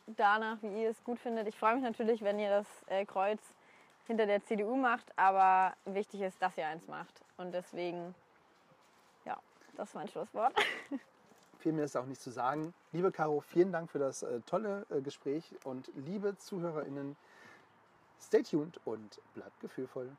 danach, 0.07 0.57
wie 0.61 0.83
ihr 0.83 0.89
es 0.89 1.03
gut 1.03 1.19
findet. 1.19 1.47
Ich 1.47 1.57
freue 1.57 1.75
mich 1.75 1.83
natürlich, 1.83 2.21
wenn 2.21 2.39
ihr 2.39 2.49
das 2.49 2.67
äh, 2.87 3.05
Kreuz 3.05 3.39
hinter 4.07 4.25
der 4.25 4.43
CDU 4.43 4.75
macht, 4.75 5.05
aber 5.15 5.73
wichtig 5.85 6.21
ist, 6.21 6.41
dass 6.41 6.57
ihr 6.57 6.67
eins 6.67 6.87
macht. 6.87 7.21
Und 7.37 7.53
deswegen, 7.53 8.13
das 9.77 9.89
ist 9.89 9.95
mein 9.95 10.07
Schlusswort. 10.07 10.53
Viel 11.59 11.73
mehr 11.73 11.85
ist 11.85 11.95
auch 11.95 12.05
nicht 12.05 12.21
zu 12.21 12.31
sagen. 12.31 12.73
Liebe 12.91 13.11
Caro, 13.11 13.41
vielen 13.41 13.71
Dank 13.71 13.91
für 13.91 13.99
das 13.99 14.23
äh, 14.23 14.41
tolle 14.41 14.85
äh, 14.89 15.01
Gespräch 15.01 15.55
und 15.63 15.91
liebe 15.93 16.35
ZuhörerInnen, 16.37 17.15
stay 18.19 18.41
tuned 18.41 18.79
und 18.85 19.19
bleibt 19.35 19.59
gefühlvoll. 19.59 20.09